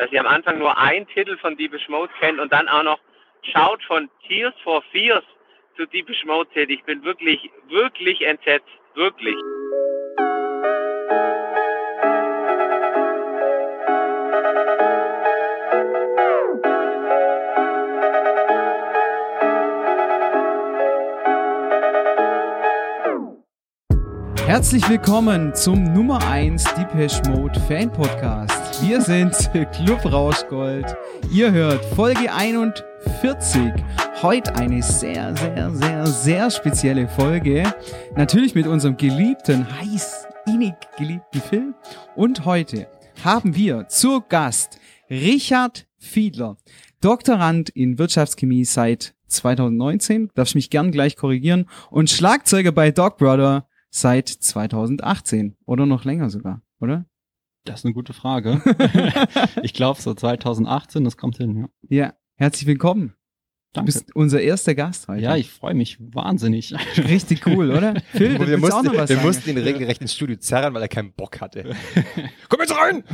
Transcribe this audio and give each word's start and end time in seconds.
dass 0.00 0.10
ihr 0.12 0.20
am 0.20 0.26
Anfang 0.26 0.58
nur 0.58 0.78
einen 0.78 1.06
Titel 1.08 1.36
von 1.36 1.58
Deepish 1.58 1.86
Mode 1.90 2.10
kennt 2.20 2.40
und 2.40 2.50
dann 2.50 2.68
auch 2.68 2.82
noch 2.82 2.98
schaut 3.42 3.82
von 3.84 4.08
Tears 4.26 4.54
for 4.64 4.82
Fears 4.90 5.24
zu 5.76 5.84
Deepish 5.84 6.24
Mode. 6.24 6.48
Ich 6.54 6.82
bin 6.84 7.04
wirklich, 7.04 7.50
wirklich 7.68 8.22
entsetzt. 8.22 8.66
Wirklich. 8.94 9.36
Herzlich 24.50 24.88
willkommen 24.88 25.54
zum 25.54 25.84
Nummer 25.92 26.26
1 26.26 26.64
Depeche 26.74 27.22
Mode 27.30 27.60
Fan 27.68 27.88
Podcast. 27.88 28.82
Wir 28.82 29.00
sind 29.00 29.32
Club 29.72 30.04
Rauschgold. 30.04 30.86
Ihr 31.32 31.52
hört 31.52 31.84
Folge 31.94 32.32
41. 32.32 33.72
Heute 34.20 34.52
eine 34.56 34.82
sehr, 34.82 35.36
sehr, 35.36 35.70
sehr, 35.70 36.06
sehr 36.08 36.50
spezielle 36.50 37.06
Folge. 37.06 37.62
Natürlich 38.16 38.56
mit 38.56 38.66
unserem 38.66 38.96
geliebten, 38.96 39.64
heiß, 39.78 40.26
innig 40.46 40.74
geliebten 40.98 41.40
Film. 41.42 41.74
Und 42.16 42.44
heute 42.44 42.88
haben 43.22 43.54
wir 43.54 43.86
zu 43.86 44.20
Gast 44.28 44.80
Richard 45.08 45.86
Fiedler, 45.96 46.56
Doktorand 47.00 47.68
in 47.70 48.00
Wirtschaftschemie 48.00 48.64
seit 48.64 49.14
2019, 49.28 50.30
darfst 50.34 50.56
mich 50.56 50.70
gern 50.70 50.90
gleich 50.90 51.14
korrigieren, 51.14 51.66
und 51.92 52.10
Schlagzeuger 52.10 52.72
bei 52.72 52.90
Dog 52.90 53.16
Brother 53.16 53.69
seit 53.90 54.28
2018 54.28 55.56
oder 55.66 55.86
noch 55.86 56.04
länger 56.04 56.30
sogar, 56.30 56.62
oder? 56.80 57.04
Das 57.64 57.80
ist 57.80 57.84
eine 57.84 57.94
gute 57.94 58.14
Frage. 58.14 58.62
ich 59.62 59.74
glaube 59.74 60.00
so 60.00 60.14
2018, 60.14 61.04
das 61.04 61.16
kommt 61.16 61.36
hin, 61.36 61.56
ja. 61.56 61.68
Ja, 61.88 62.14
herzlich 62.36 62.66
willkommen. 62.66 63.14
Danke. 63.72 63.92
Du 63.92 63.98
bist 63.98 64.16
unser 64.16 64.40
erster 64.40 64.74
Gast 64.74 65.06
heute. 65.06 65.22
Ja, 65.22 65.36
ich 65.36 65.48
freue 65.48 65.74
mich 65.74 65.96
wahnsinnig. 66.00 66.74
Richtig 66.96 67.46
cool, 67.46 67.70
oder? 67.70 67.94
Phil, 68.12 68.36
wir 68.44 68.58
mussten, 68.58 68.74
auch 68.74 68.82
noch 68.82 68.96
was 68.96 69.10
wir 69.10 69.18
mussten 69.18 69.48
ihn 69.50 69.58
regelrecht 69.58 70.00
ins 70.00 70.12
Studio 70.12 70.34
zerren, 70.38 70.74
weil 70.74 70.82
er 70.82 70.88
keinen 70.88 71.12
Bock 71.12 71.40
hatte. 71.40 71.76
Komm 72.48 72.60
jetzt 72.60 72.76
rein! 72.76 73.04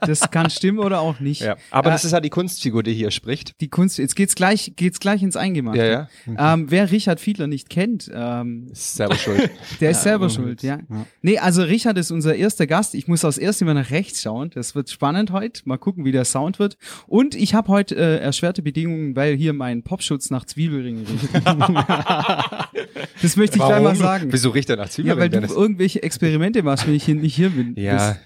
Das 0.00 0.30
kann 0.30 0.48
stimmen 0.48 0.78
oder 0.78 1.00
auch 1.00 1.20
nicht. 1.20 1.42
Ja, 1.42 1.58
aber 1.70 1.90
äh, 1.90 1.92
das 1.92 2.06
ist 2.06 2.12
ja 2.12 2.20
die 2.20 2.30
Kunstfigur, 2.30 2.82
die 2.82 2.94
hier 2.94 3.10
spricht. 3.10 3.60
Die 3.60 3.68
Kunst, 3.68 3.98
jetzt 3.98 4.16
geht's 4.16 4.34
gleich, 4.34 4.72
geht's 4.76 4.98
gleich 4.98 5.22
ins 5.22 5.36
Eingemachte. 5.36 5.78
Ja, 5.78 5.86
ja. 5.86 6.08
Mhm. 6.24 6.36
Ähm, 6.38 6.70
wer 6.70 6.90
Richard 6.90 7.20
Fiedler 7.20 7.46
nicht 7.46 7.68
kennt, 7.68 8.10
ähm, 8.14 8.68
ist 8.72 8.94
selber 8.94 9.16
schuld. 9.16 9.50
Der 9.82 9.90
ist 9.90 10.04
selber 10.04 10.30
schuld, 10.30 10.62
ja. 10.62 10.78
ja. 10.88 11.06
Nee, 11.20 11.38
also 11.38 11.64
Richard 11.64 11.98
ist 11.98 12.10
unser 12.10 12.34
erster 12.34 12.66
Gast. 12.66 12.94
Ich 12.94 13.08
muss 13.08 13.26
aus 13.26 13.36
erste 13.36 13.66
Mal 13.66 13.74
nach 13.74 13.90
rechts 13.90 14.22
schauen. 14.22 14.48
Das 14.54 14.74
wird 14.74 14.88
spannend 14.88 15.32
heute. 15.32 15.60
Mal 15.66 15.76
gucken, 15.76 16.06
wie 16.06 16.12
der 16.12 16.24
Sound 16.24 16.58
wird. 16.58 16.78
Und 17.06 17.34
ich 17.34 17.52
habe 17.52 17.68
heute 17.68 17.94
äh, 17.94 18.20
erschwerte 18.20 18.62
Bedingungen, 18.62 19.14
weil 19.16 19.36
hier 19.36 19.52
mein 19.52 19.81
Popschutz 19.82 20.30
nach 20.30 20.44
Zwiebeln 20.44 20.72
Zwiebelringe 20.72 21.00
riecht. 21.00 21.34
das 23.22 23.36
möchte 23.36 23.58
ich 23.58 23.64
gleich 23.64 23.82
mal 23.82 23.96
sagen. 23.96 24.32
Wieso 24.32 24.50
riecht 24.50 24.70
er 24.70 24.76
nach 24.76 24.88
Zwiebelringen? 24.88 25.32
Ja, 25.32 25.40
weil 25.40 25.48
du 25.48 25.54
irgendwelche 25.54 26.02
Experimente 26.02 26.62
machst, 26.62 26.86
wenn 26.86 26.94
ich 26.94 27.04
hier 27.04 27.14
nicht 27.14 27.34
hier 27.34 27.50
bin. 27.50 27.74
Ja. 27.76 28.16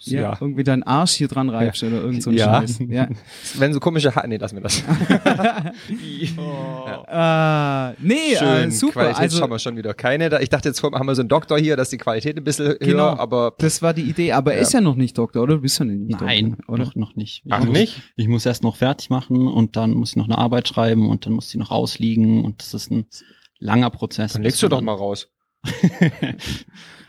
Ja, 0.00 0.20
ja, 0.20 0.38
irgendwie 0.40 0.64
deinen 0.64 0.82
Arsch 0.82 1.12
hier 1.12 1.28
dran 1.28 1.50
reibst 1.50 1.82
ja. 1.82 1.88
oder 1.88 1.98
irgend 1.98 2.22
so 2.22 2.30
ein 2.30 2.36
ja. 2.36 2.60
Scheiß. 2.60 2.80
Ja. 2.88 3.08
Wenn 3.58 3.72
so 3.72 3.80
komische 3.80 4.14
Haare, 4.14 4.28
nee, 4.28 4.36
lass 4.36 4.52
mir 4.52 4.60
das. 4.60 4.82
oh. 6.36 6.84
äh, 7.08 7.92
nee, 8.00 8.36
Schön, 8.36 8.68
äh, 8.68 8.70
super. 8.70 9.00
Qualität 9.00 9.20
also, 9.20 9.42
haben 9.42 9.50
wir 9.50 9.58
schon 9.58 9.76
wieder 9.76 9.94
keine. 9.94 10.40
Ich 10.40 10.48
dachte, 10.48 10.68
jetzt 10.68 10.82
haben 10.82 11.06
wir 11.06 11.14
so 11.14 11.22
einen 11.22 11.28
Doktor 11.28 11.58
hier, 11.58 11.76
dass 11.76 11.90
die 11.90 11.98
Qualität 11.98 12.36
ein 12.36 12.44
bisschen 12.44 12.76
genau, 12.80 13.10
höher, 13.10 13.20
aber. 13.20 13.54
Das 13.58 13.82
war 13.82 13.94
die 13.94 14.02
Idee, 14.02 14.32
aber 14.32 14.54
er 14.54 14.60
ist 14.60 14.72
ja 14.72 14.80
noch 14.80 14.96
nicht 14.96 15.16
Doktor, 15.16 15.42
oder? 15.42 15.56
Du 15.56 15.62
bist 15.62 15.78
ja 15.78 15.84
nicht 15.84 16.20
Nein, 16.20 16.50
Doktor, 16.50 16.72
oder? 16.72 16.84
Noch, 16.84 16.94
noch 16.94 17.16
nicht. 17.16 17.42
Ich 17.44 17.52
Ach, 17.52 17.64
muss, 17.64 17.76
nicht? 17.76 18.02
Ich 18.16 18.28
muss 18.28 18.46
erst 18.46 18.62
noch 18.62 18.76
fertig 18.76 19.10
machen 19.10 19.46
und 19.48 19.76
dann 19.76 19.92
muss 19.92 20.10
ich 20.10 20.16
noch 20.16 20.26
eine 20.26 20.38
Arbeit 20.38 20.68
schreiben 20.68 21.08
und 21.08 21.26
dann 21.26 21.32
muss 21.32 21.50
sie 21.50 21.58
noch 21.58 21.70
ausliegen 21.70 22.44
und 22.44 22.60
das 22.60 22.74
ist 22.74 22.90
ein 22.90 23.06
langer 23.58 23.90
Prozess. 23.90 24.34
Dann 24.34 24.42
legst 24.42 24.62
du 24.62 24.68
doch 24.68 24.80
mal 24.80 24.94
raus. 24.94 25.28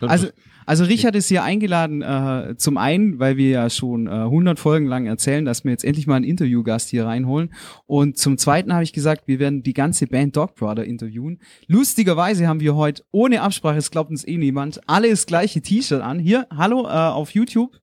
also, 0.02 0.28
also 0.70 0.84
Richard 0.84 1.16
ist 1.16 1.30
hier 1.30 1.42
eingeladen, 1.42 2.04
äh, 2.04 2.54
zum 2.56 2.78
einen, 2.78 3.18
weil 3.18 3.38
wir 3.38 3.50
ja 3.50 3.70
schon 3.72 4.06
äh, 4.06 4.12
100 4.12 4.60
Folgen 4.60 4.86
lang 4.86 5.08
erzählen, 5.08 5.44
dass 5.44 5.64
wir 5.64 5.72
jetzt 5.72 5.84
endlich 5.84 6.06
mal 6.06 6.18
einen 6.18 6.26
Interviewgast 6.26 6.90
hier 6.90 7.08
reinholen. 7.08 7.52
Und 7.88 8.20
zum 8.20 8.38
zweiten 8.38 8.72
habe 8.72 8.84
ich 8.84 8.94
gesagt, 8.94 9.28
wir 9.28 9.40
werden 9.40 9.64
die 9.64 9.74
ganze 9.74 10.06
Band 10.06 10.38
Dog 10.38 10.54
Brother 10.54 10.86
interviewen. 10.86 11.40
Lustigerweise 11.66 12.48
haben 12.48 12.60
wir 12.60 12.76
heute, 12.76 13.04
ohne 13.10 13.42
Absprache, 13.42 13.80
es 13.80 13.90
glaubt 13.90 14.12
uns 14.12 14.28
eh 14.28 14.38
niemand, 14.38 14.80
alle 14.88 15.10
das 15.10 15.26
gleiche 15.26 15.60
T-Shirt 15.60 16.04
an. 16.04 16.20
Hier, 16.20 16.46
hallo 16.56 16.86
äh, 16.86 16.90
auf 16.92 17.32
YouTube. 17.32 17.80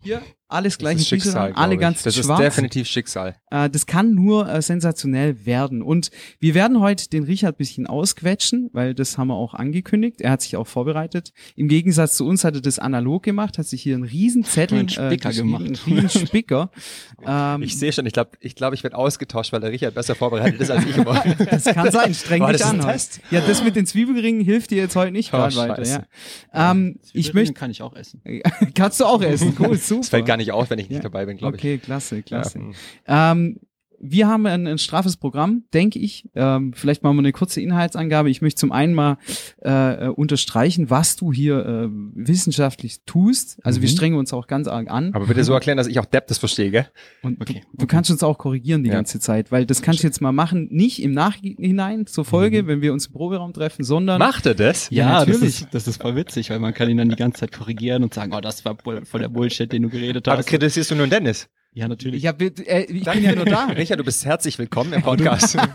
Hier, 0.00 0.22
alles 0.48 0.78
gleich 0.78 1.06
Schicksal, 1.06 1.52
alle 1.52 1.76
ganz 1.76 2.02
das 2.02 2.14
schwarz. 2.14 2.26
Das 2.26 2.38
ist 2.38 2.44
definitiv 2.44 2.86
Schicksal. 2.86 3.36
Äh, 3.50 3.68
das 3.68 3.86
kann 3.86 4.14
nur 4.14 4.48
äh, 4.48 4.62
sensationell 4.62 5.44
werden. 5.44 5.82
Und 5.82 6.10
wir 6.38 6.54
werden 6.54 6.80
heute 6.80 7.08
den 7.08 7.24
Richard 7.24 7.56
bisschen 7.58 7.86
ausquetschen, 7.86 8.70
weil 8.72 8.94
das 8.94 9.18
haben 9.18 9.28
wir 9.28 9.34
auch 9.34 9.54
angekündigt. 9.54 10.20
Er 10.20 10.30
hat 10.30 10.42
sich 10.42 10.56
auch 10.56 10.66
vorbereitet. 10.66 11.32
Im 11.56 11.68
Gegensatz 11.68 12.16
zu 12.16 12.26
uns 12.26 12.44
hat 12.44 12.54
er 12.54 12.60
das 12.60 12.78
analog 12.78 13.22
gemacht, 13.22 13.58
hat 13.58 13.66
sich 13.66 13.82
hier 13.82 13.94
einen 13.94 14.04
riesen 14.04 14.44
Zettel 14.44 14.78
einen 14.78 14.88
Spicker 14.88 15.30
äh, 15.30 15.34
gemacht. 15.34 15.64
Einen 15.64 15.76
riesen 15.76 16.26
Spicker. 16.26 16.70
ähm, 17.26 17.62
ich 17.62 17.78
sehe 17.78 17.92
schon, 17.92 18.06
ich 18.06 18.12
glaube, 18.12 18.30
ich, 18.40 18.54
glaub, 18.54 18.72
ich 18.72 18.82
werde 18.82 18.96
ausgetauscht, 18.96 19.52
weil 19.52 19.60
der 19.60 19.72
Richard 19.72 19.94
besser 19.94 20.14
vorbereitet 20.14 20.60
ist 20.60 20.70
als 20.70 20.84
ich 20.84 20.96
immer. 20.96 21.24
das 21.50 21.64
kann 21.64 21.90
sein, 21.90 22.14
streng 22.14 22.42
War 22.42 22.52
dich 22.52 22.60
das 22.60 22.70
an. 22.70 22.80
Ein 22.80 22.92
Test? 22.92 23.20
Ja, 23.30 23.40
das 23.40 23.64
mit 23.64 23.74
den 23.74 23.86
Zwiebelringen 23.86 24.44
hilft 24.44 24.70
dir 24.70 24.78
jetzt 24.78 24.96
heute 24.96 25.12
nicht 25.12 25.32
Oh, 25.32 25.38
gerade 25.38 25.56
weiter. 25.56 25.82
Ja. 25.84 26.70
Ähm, 26.70 26.98
ich 27.12 27.34
möchte, 27.34 27.54
kann 27.54 27.70
ich 27.70 27.82
auch 27.82 27.94
essen. 27.96 28.22
kannst 28.74 29.00
du 29.00 29.04
auch 29.04 29.22
essen. 29.22 29.56
Cool, 29.58 29.76
super. 29.76 30.02
Gar 30.36 30.42
nicht 30.42 30.52
auf, 30.52 30.68
wenn 30.68 30.78
ich 30.78 30.90
nicht 30.90 30.98
Ja. 30.98 31.02
dabei 31.02 31.24
bin, 31.24 31.38
glaube 31.38 31.56
ich. 31.56 31.62
Okay, 31.62 31.78
klasse, 31.78 32.22
klasse. 32.22 32.60
Ja. 33.08 33.32
Ähm, 33.32 33.58
wir 33.98 34.28
haben 34.28 34.46
ein, 34.46 34.66
ein 34.66 34.78
straffes 34.78 35.16
Programm, 35.16 35.64
denke 35.72 35.98
ich. 35.98 36.28
Ähm, 36.34 36.72
vielleicht 36.74 37.02
machen 37.02 37.16
wir 37.16 37.20
eine 37.20 37.32
kurze 37.32 37.60
Inhaltsangabe. 37.60 38.28
Ich 38.30 38.42
möchte 38.42 38.58
zum 38.60 38.72
einen 38.72 38.94
mal 38.94 39.18
äh, 39.64 40.06
äh, 40.06 40.08
unterstreichen, 40.08 40.90
was 40.90 41.16
du 41.16 41.32
hier 41.32 41.64
äh, 41.64 41.88
wissenschaftlich 42.30 42.98
tust. 43.06 43.58
Also 43.62 43.80
wir 43.80 43.88
Mhm. 43.88 43.92
strengen 43.92 44.18
uns 44.18 44.32
auch 44.32 44.46
ganz 44.46 44.68
arg 44.68 44.90
an. 44.90 45.12
Aber 45.14 45.26
bitte 45.26 45.44
so 45.44 45.52
erklären, 45.54 45.76
dass 45.78 45.86
ich 45.86 45.98
auch 45.98 46.04
Depp 46.04 46.26
das 46.26 46.38
verstehe, 46.38 46.70
gell? 46.70 46.86
Und 47.22 47.40
Okay, 47.40 47.62
du, 47.72 47.78
du 47.78 47.86
kannst 47.86 48.10
uns 48.10 48.22
auch 48.22 48.38
korrigieren 48.38 48.82
die 48.84 48.90
Ja. 48.90 48.96
ganze 48.96 49.20
Zeit, 49.20 49.50
weil 49.52 49.64
das 49.66 49.82
kannst 49.82 50.02
du 50.02 50.06
jetzt 50.06 50.20
mal 50.20 50.32
machen, 50.32 50.68
nicht 50.70 51.02
im 51.02 51.12
Nachhinein 51.12 52.06
zur 52.06 52.24
Folge, 52.24 52.62
Mhm. 52.62 52.66
wenn 52.66 52.80
wir 52.82 52.92
uns 52.92 53.06
im 53.06 53.12
Proberaum 53.12 53.52
treffen, 53.52 53.84
sondern 53.84 54.18
Macht 54.18 54.46
er 54.46 54.54
das? 54.54 54.90
Ja, 54.90 54.96
Ja, 54.96 55.18
das 55.24 55.28
natürlich. 55.28 55.62
ist, 55.62 55.68
das 55.72 55.88
ist 55.88 56.02
voll 56.02 56.16
witzig, 56.16 56.50
weil 56.50 56.58
man 56.58 56.74
kann 56.74 56.88
ihn 56.90 56.96
dann 56.96 57.08
die 57.08 57.16
ganze 57.16 57.40
Zeit 57.40 57.52
korrigieren 57.52 58.02
und 58.02 58.12
sagen, 58.14 58.32
oh, 58.34 58.40
das 58.40 58.64
war 58.64 58.76
voll 59.04 59.20
der 59.20 59.28
Bullshit, 59.28 59.70
den 59.72 59.82
du 59.82 59.88
geredet 59.88 60.26
Aber 60.28 60.38
hast. 60.38 60.46
kritisierst 60.46 60.90
du 60.90 60.94
nur 60.96 61.06
Dennis? 61.06 61.48
Ja, 61.76 61.88
natürlich. 61.88 62.22
ich, 62.22 62.26
hab, 62.26 62.40
äh, 62.40 62.84
ich 62.84 63.04
bin 63.04 63.22
ja 63.22 63.34
nur 63.34 63.44
da. 63.44 63.66
Richard, 63.76 64.00
du 64.00 64.04
bist 64.04 64.24
herzlich 64.24 64.58
willkommen 64.58 64.94
im 64.94 65.02
Podcast. 65.02 65.58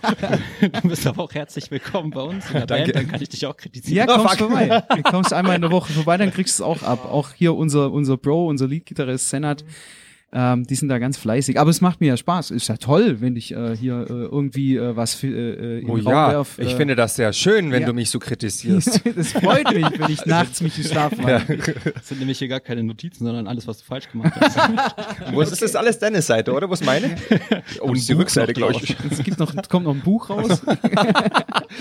Du 0.81 0.89
bist 0.89 1.05
aber 1.05 1.21
auch 1.21 1.31
herzlich 1.31 1.69
willkommen 1.69 2.09
bei 2.09 2.21
uns 2.21 2.47
in 2.47 2.53
der 2.53 2.65
Danke. 2.65 2.85
Band, 2.91 2.95
dann 2.95 3.07
kann 3.11 3.21
ich 3.21 3.29
dich 3.29 3.45
auch 3.45 3.55
kritisieren. 3.55 4.07
Ja, 4.09 4.15
Oh, 4.15 4.17
kommst 4.23 4.39
fuck. 4.39 4.49
vorbei. 4.49 4.83
Du 4.95 5.03
kommst 5.03 5.31
einmal 5.31 5.55
in 5.57 5.61
der 5.61 5.69
Woche 5.69 5.93
vorbei, 5.93 6.17
dann 6.17 6.31
kriegst 6.31 6.57
du 6.57 6.63
es 6.63 6.67
auch 6.67 6.81
ab. 6.81 7.05
Auch 7.05 7.33
hier 7.33 7.53
unser, 7.53 7.91
unser 7.91 8.17
Bro, 8.17 8.47
unser 8.47 8.67
Leadgitarrist 8.67 9.29
Senat, 9.29 9.63
ähm, 10.33 10.65
die 10.65 10.75
sind 10.75 10.87
da 10.87 10.97
ganz 10.97 11.17
fleißig. 11.17 11.59
Aber 11.59 11.69
es 11.69 11.81
macht 11.81 11.99
mir 11.99 12.07
ja 12.07 12.17
Spaß. 12.17 12.51
Ist 12.51 12.69
ja 12.69 12.77
toll, 12.77 13.19
wenn 13.19 13.35
ich 13.35 13.53
äh, 13.53 13.75
hier 13.75 14.05
äh, 14.09 14.13
irgendwie 14.13 14.77
äh, 14.77 14.95
was 14.95 15.13
für, 15.13 15.27
äh, 15.27 15.79
in 15.79 15.89
Oh 15.89 15.95
Raum 15.95 16.05
ja, 16.05 16.31
werf. 16.31 16.57
ich 16.57 16.73
äh, 16.73 16.75
finde 16.77 16.95
das 16.95 17.15
sehr 17.15 17.33
schön, 17.33 17.71
wenn 17.71 17.81
ja. 17.81 17.87
du 17.87 17.93
mich 17.93 18.09
so 18.09 18.19
kritisierst. 18.19 19.01
das 19.15 19.33
freut 19.33 19.73
mich, 19.73 19.85
wenn 19.99 20.09
ich 20.09 20.25
nachts 20.25 20.61
mich 20.61 20.77
nicht 20.77 20.89
schlafen 20.89 21.27
ja. 21.27 21.39
Das 21.93 22.07
sind 22.07 22.19
nämlich 22.19 22.39
hier 22.39 22.47
gar 22.47 22.61
keine 22.61 22.83
Notizen, 22.83 23.25
sondern 23.25 23.45
alles, 23.45 23.67
was 23.67 23.79
du 23.79 23.83
falsch 23.83 24.09
gemacht 24.09 24.33
hast. 24.39 24.57
Wo 25.33 25.41
ist, 25.41 25.61
das 25.61 25.75
alles 25.75 25.99
Dennis 25.99 26.27
Seite, 26.27 26.53
oder? 26.53 26.69
Wo 26.69 26.73
ist 26.73 26.85
meine? 26.85 27.15
Oh, 27.81 27.89
das 27.89 27.99
ist 27.99 28.09
die 28.09 28.13
Rückseite, 28.13 28.53
glaube 28.53 28.75
ich. 28.81 28.95
Es 29.09 29.23
gibt 29.23 29.37
noch, 29.37 29.53
es 29.53 29.67
kommt 29.67 29.85
noch 29.85 29.93
ein 29.93 30.01
Buch 30.01 30.29
raus. 30.29 30.61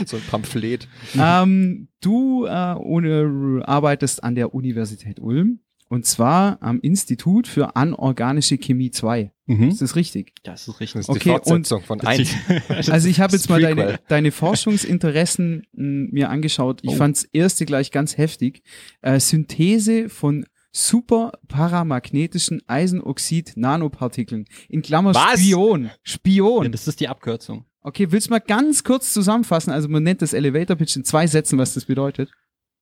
So 0.07 0.17
ein 0.17 0.23
Pamphlet. 0.29 0.89
ähm, 1.17 1.89
du 2.01 2.47
äh, 2.47 2.75
ohne, 2.75 3.63
arbeitest 3.65 4.25
an 4.25 4.35
der 4.35 4.55
Universität 4.55 5.21
Ulm. 5.21 5.61
Und 5.93 6.07
zwar 6.07 6.63
am 6.63 6.79
Institut 6.81 7.49
für 7.49 7.75
anorganische 7.75 8.57
Chemie 8.59 8.93
2. 8.93 9.33
Mhm. 9.47 9.69
Ist 9.71 9.83
das 9.83 9.97
richtig? 9.97 10.35
Das 10.45 10.61
ist 10.61 10.69
Das 10.69 10.81
richtig. 10.81 11.01
ist 11.01 11.09
Okay, 11.09 11.19
die 11.19 11.29
Fortsetzung 11.31 11.83
von 11.83 12.01
eins. 12.03 12.31
Also 12.91 13.09
ich 13.09 13.21
habe 13.21 13.33
Das 13.33 13.43
jetzt 13.43 13.51
mal 13.51 13.61
deine, 13.61 13.99
deine 14.09 14.31
Forschungsinteressen 14.31 15.67
mh, 15.73 16.09
mir 16.13 16.31
angeschaut. 16.31 16.79
Ich 16.85 16.91
Oh. 16.91 16.95
fand's 16.95 17.25
erste 17.25 17.67
gleich 17.67 17.91
ganz 17.91 18.17
heftig. 18.17 18.63
Äh, 19.03 19.19
Synthese 19.19 20.09
von 20.09 20.47
superparamagnetischen 20.73 22.63
Eisenoxid-Nanopartikeln. 22.69 24.45
In 24.69 24.83
Klammer 24.83 25.15
Was? 25.15 25.41
Spion. 25.41 25.85
Ja, 25.85 25.91
Spion. 26.03 26.71
das 26.73 26.87
ist 26.89 27.01
die 27.01 27.09
Abkürzung. 27.09 27.65
Okay, 27.83 28.13
willst 28.13 28.29
du 28.29 28.31
mal 28.31 28.39
ganz 28.41 28.85
kurz 28.85 29.13
zusammenfassen? 29.13 29.73
Also 29.73 29.89
man 29.89 30.03
nennt 30.03 30.23
das 30.23 30.33
Elevator 30.35 30.77
Pitch 30.77 30.97
in 30.97 31.05
zwei 31.05 31.27
Sätzen, 31.27 31.59
was 31.59 31.75
das 31.75 31.87
bedeutet. 31.87 32.31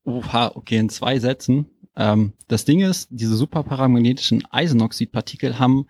Oha, 0.04 0.52
okay, 0.54 0.76
in 0.78 0.88
zwei 0.88 1.18
Sätzen. 1.18 1.66
Ähm, 1.98 2.32
das 2.46 2.64
Ding 2.64 2.80
ist, 2.80 3.08
diese 3.10 3.36
superparamagnetischen 3.36 4.44
Eisenoxidpartikel 4.50 5.58
haben 5.58 5.86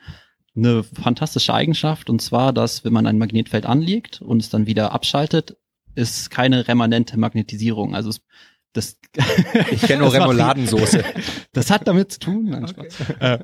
eine 0.56 0.82
fantastische 0.82 1.54
Eigenschaft, 1.54 2.10
und 2.10 2.20
zwar, 2.20 2.52
dass 2.52 2.84
wenn 2.84 2.92
man 2.92 3.06
ein 3.06 3.18
Magnetfeld 3.18 3.66
anlegt 3.66 4.22
und 4.22 4.42
es 4.42 4.48
dann 4.50 4.66
wieder 4.66 4.92
abschaltet, 4.92 5.56
ist 5.94 6.30
keine 6.30 6.66
remanente 6.66 7.18
Magnetisierung. 7.18 7.94
Also 7.94 8.10
es, 8.10 8.22
das, 8.72 8.98
Ich 9.70 9.82
kenne 9.82 10.02
nur 10.02 10.12
Remouladensoße. 10.14 11.04
das 11.52 11.70
hat 11.70 11.86
damit 11.86 12.12
zu 12.12 12.20
tun. 12.20 12.46
Nein, 12.46 12.66
Spaß. 12.66 13.00
Äh, 13.20 13.38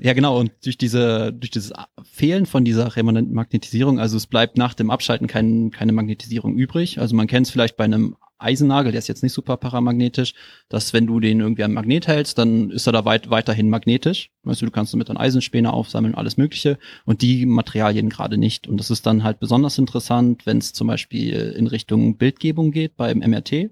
Ja, 0.00 0.12
genau. 0.14 0.38
Und 0.38 0.52
durch 0.64 0.78
diese, 0.78 1.32
durch 1.32 1.50
dieses 1.50 1.72
Fehlen 2.02 2.46
von 2.46 2.64
dieser 2.64 2.96
Remagnetisierung, 2.96 3.98
also 3.98 4.16
es 4.16 4.26
bleibt 4.26 4.56
nach 4.56 4.74
dem 4.74 4.90
Abschalten 4.90 5.26
kein, 5.26 5.70
keine 5.70 5.92
Magnetisierung 5.92 6.56
übrig. 6.56 6.98
Also 6.98 7.14
man 7.14 7.26
kennt 7.26 7.46
es 7.46 7.52
vielleicht 7.52 7.76
bei 7.76 7.84
einem 7.84 8.16
Eisennagel, 8.42 8.92
der 8.92 8.98
ist 8.98 9.08
jetzt 9.08 9.22
nicht 9.22 9.32
super 9.32 9.56
paramagnetisch, 9.56 10.34
dass 10.68 10.92
wenn 10.92 11.06
du 11.06 11.20
den 11.20 11.40
irgendwie 11.40 11.64
am 11.64 11.72
Magnet 11.72 12.08
hältst, 12.08 12.38
dann 12.38 12.70
ist 12.70 12.86
er 12.86 12.92
da 12.92 13.04
weit, 13.04 13.30
weiterhin 13.30 13.68
magnetisch. 13.68 14.30
Weißt 14.42 14.62
du, 14.62 14.66
du 14.66 14.72
kannst 14.72 14.92
damit 14.92 15.08
dann 15.08 15.16
Eisenspäne 15.16 15.72
aufsammeln, 15.72 16.14
alles 16.14 16.36
Mögliche. 16.36 16.78
Und 17.04 17.22
die 17.22 17.46
Materialien 17.46 18.08
gerade 18.08 18.38
nicht. 18.38 18.66
Und 18.66 18.78
das 18.78 18.90
ist 18.90 19.06
dann 19.06 19.24
halt 19.24 19.40
besonders 19.40 19.78
interessant, 19.78 20.46
wenn 20.46 20.58
es 20.58 20.72
zum 20.72 20.86
Beispiel 20.86 21.54
in 21.56 21.66
Richtung 21.66 22.16
Bildgebung 22.16 22.72
geht 22.72 22.96
beim 22.96 23.18
MRT, 23.18 23.70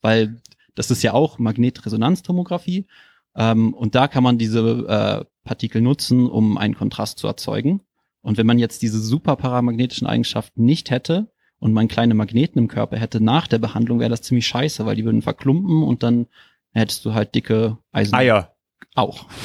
weil 0.00 0.40
das 0.74 0.90
ist 0.90 1.02
ja 1.02 1.12
auch 1.12 1.38
Magnetresonanztomographie. 1.38 2.86
Ähm, 3.34 3.74
und 3.74 3.94
da 3.94 4.08
kann 4.08 4.24
man 4.24 4.38
diese 4.38 4.60
äh, 4.88 5.24
Partikel 5.44 5.82
nutzen, 5.82 6.28
um 6.28 6.58
einen 6.58 6.74
Kontrast 6.74 7.18
zu 7.18 7.26
erzeugen. 7.26 7.82
Und 8.22 8.38
wenn 8.38 8.46
man 8.46 8.58
jetzt 8.58 8.82
diese 8.82 9.00
super 9.00 9.36
paramagnetischen 9.36 10.06
Eigenschaften 10.06 10.64
nicht 10.64 10.90
hätte 10.90 11.28
und 11.58 11.72
man 11.72 11.88
kleine 11.88 12.14
Magneten 12.14 12.58
im 12.58 12.68
Körper 12.68 12.96
hätte 12.96 13.22
nach 13.22 13.46
der 13.46 13.58
Behandlung, 13.58 14.00
wäre 14.00 14.10
das 14.10 14.22
ziemlich 14.22 14.46
scheiße, 14.46 14.86
weil 14.86 14.96
die 14.96 15.04
würden 15.04 15.22
verklumpen 15.22 15.82
und 15.82 16.02
dann 16.02 16.26
hättest 16.72 17.04
du 17.04 17.14
halt 17.14 17.34
dicke 17.34 17.78
Eisen. 17.92 18.14
Eier. 18.14 18.52
Auch. 18.94 19.26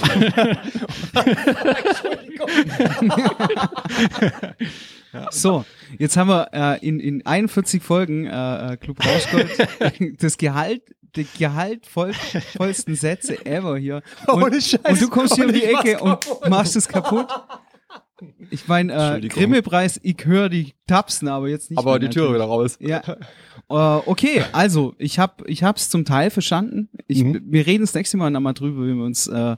So, 5.29 5.65
jetzt 5.99 6.15
haben 6.15 6.29
wir 6.29 6.49
äh, 6.53 6.87
in, 6.87 6.99
in 6.99 7.25
41 7.25 7.83
Folgen 7.83 8.25
äh, 8.25 8.73
äh, 8.73 8.77
Club 8.77 9.05
Rauschgold 9.05 9.49
das 10.21 10.37
Gehalt 10.37 10.83
die 11.15 11.27
gehaltvollsten 11.37 12.95
Sätze 12.95 13.45
ever 13.45 13.77
hier. 13.77 14.01
Und, 14.27 14.43
Ohne 14.43 14.61
Scheiß. 14.61 14.79
und 14.85 15.01
du 15.01 15.09
kommst 15.09 15.35
hier 15.35 15.45
um 15.45 15.53
die 15.53 15.65
Ecke 15.65 15.99
und 15.99 16.25
machst 16.49 16.77
es 16.77 16.87
kaputt. 16.87 17.27
Ich 18.49 18.67
meine, 18.67 19.17
äh. 19.17 19.27
Grimme-Preis, 19.27 19.99
ich 20.03 20.25
höre 20.25 20.49
die 20.49 20.73
Tapsen, 20.87 21.27
aber 21.27 21.47
jetzt 21.49 21.69
nicht. 21.71 21.77
Aber 21.79 21.91
mehr 21.91 21.99
die 21.99 22.09
Tür 22.09 22.23
natürlich. 22.31 22.35
wieder 22.35 22.45
raus. 22.45 22.77
Ja. 22.79 23.01
Äh, 23.69 24.01
okay, 24.05 24.43
also 24.51 24.93
ich 24.97 25.19
hab 25.19 25.47
ich 25.47 25.63
hab's 25.63 25.89
zum 25.89 26.05
Teil 26.05 26.29
verstanden. 26.29 26.89
Ich, 27.07 27.23
Mhm. 27.23 27.41
Wir 27.45 27.65
reden 27.65 27.83
das 27.83 27.93
nächste 27.93 28.17
Mal 28.17 28.29
nochmal 28.29 28.53
drüber, 28.53 28.85
wenn 28.85 28.97
wir 28.97 29.05
uns, 29.05 29.27
äh, 29.27 29.55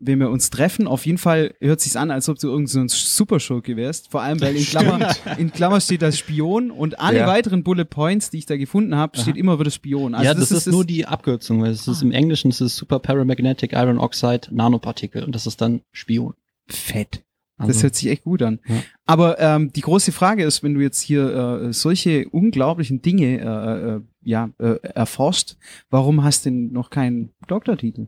wenn 0.00 0.20
wir 0.20 0.30
uns 0.30 0.50
treffen. 0.50 0.86
Auf 0.86 1.06
jeden 1.06 1.18
Fall 1.18 1.54
hört 1.60 1.80
sich's 1.80 1.96
an, 1.96 2.10
als 2.10 2.28
ob 2.28 2.38
du 2.38 2.48
irgend 2.48 2.68
so 2.68 2.78
ein 2.80 2.88
Superschurke 2.88 3.76
wärst. 3.76 4.10
Vor 4.10 4.22
allem, 4.22 4.40
weil 4.40 4.56
in 4.56 4.64
Klammer, 4.64 5.14
in 5.38 5.50
Klammer 5.52 5.80
steht 5.80 6.02
das 6.02 6.18
Spion 6.18 6.70
und 6.70 7.00
alle 7.00 7.18
Ja. 7.20 7.26
weiteren 7.26 7.64
Bullet 7.64 7.84
Points, 7.86 8.30
die 8.30 8.38
ich 8.38 8.46
da 8.46 8.56
gefunden 8.56 8.94
habe, 8.96 9.18
steht 9.18 9.36
immer 9.36 9.58
wieder 9.58 9.70
Spion. 9.70 10.14
Also 10.14 10.24
ja, 10.24 10.34
das, 10.34 10.50
ist, 10.52 10.66
nur 10.68 10.84
die 10.84 11.06
Abkürzung, 11.06 11.60
weil 11.62 11.70
es 11.72 11.88
ist 11.88 12.00
Ah. 12.02 12.04
im 12.06 12.12
Englischen 12.12 12.50
es 12.50 12.60
ist 12.60 12.76
Super 12.76 12.98
Paramagnetic 13.00 13.72
Iron 13.72 13.98
Oxide 13.98 14.48
Nanopartikel 14.50 15.24
und 15.24 15.34
das 15.34 15.46
ist 15.46 15.60
dann 15.60 15.80
Spion. 15.92 16.34
fett. 16.68 17.22
Also, 17.58 17.72
Das 17.72 17.82
hört 17.82 17.94
sich 17.96 18.08
echt 18.08 18.22
gut 18.24 18.40
an. 18.42 18.60
Ja. 18.66 18.76
Aber 19.04 19.38
ähm, 19.40 19.72
die 19.72 19.80
große 19.80 20.12
Frage 20.12 20.44
ist, 20.44 20.62
wenn 20.62 20.74
du 20.74 20.80
jetzt 20.80 21.00
hier 21.00 21.34
äh, 21.68 21.72
solche 21.72 22.28
unglaublichen 22.28 23.02
Dinge 23.02 23.40
äh, 23.40 23.96
äh, 23.96 24.00
ja, 24.22 24.50
äh, 24.58 24.76
erforscht, 24.94 25.56
warum 25.90 26.22
hast 26.24 26.46
du 26.46 26.50
denn 26.50 26.72
noch 26.72 26.90
keinen 26.90 27.34
Doktortitel? 27.48 28.06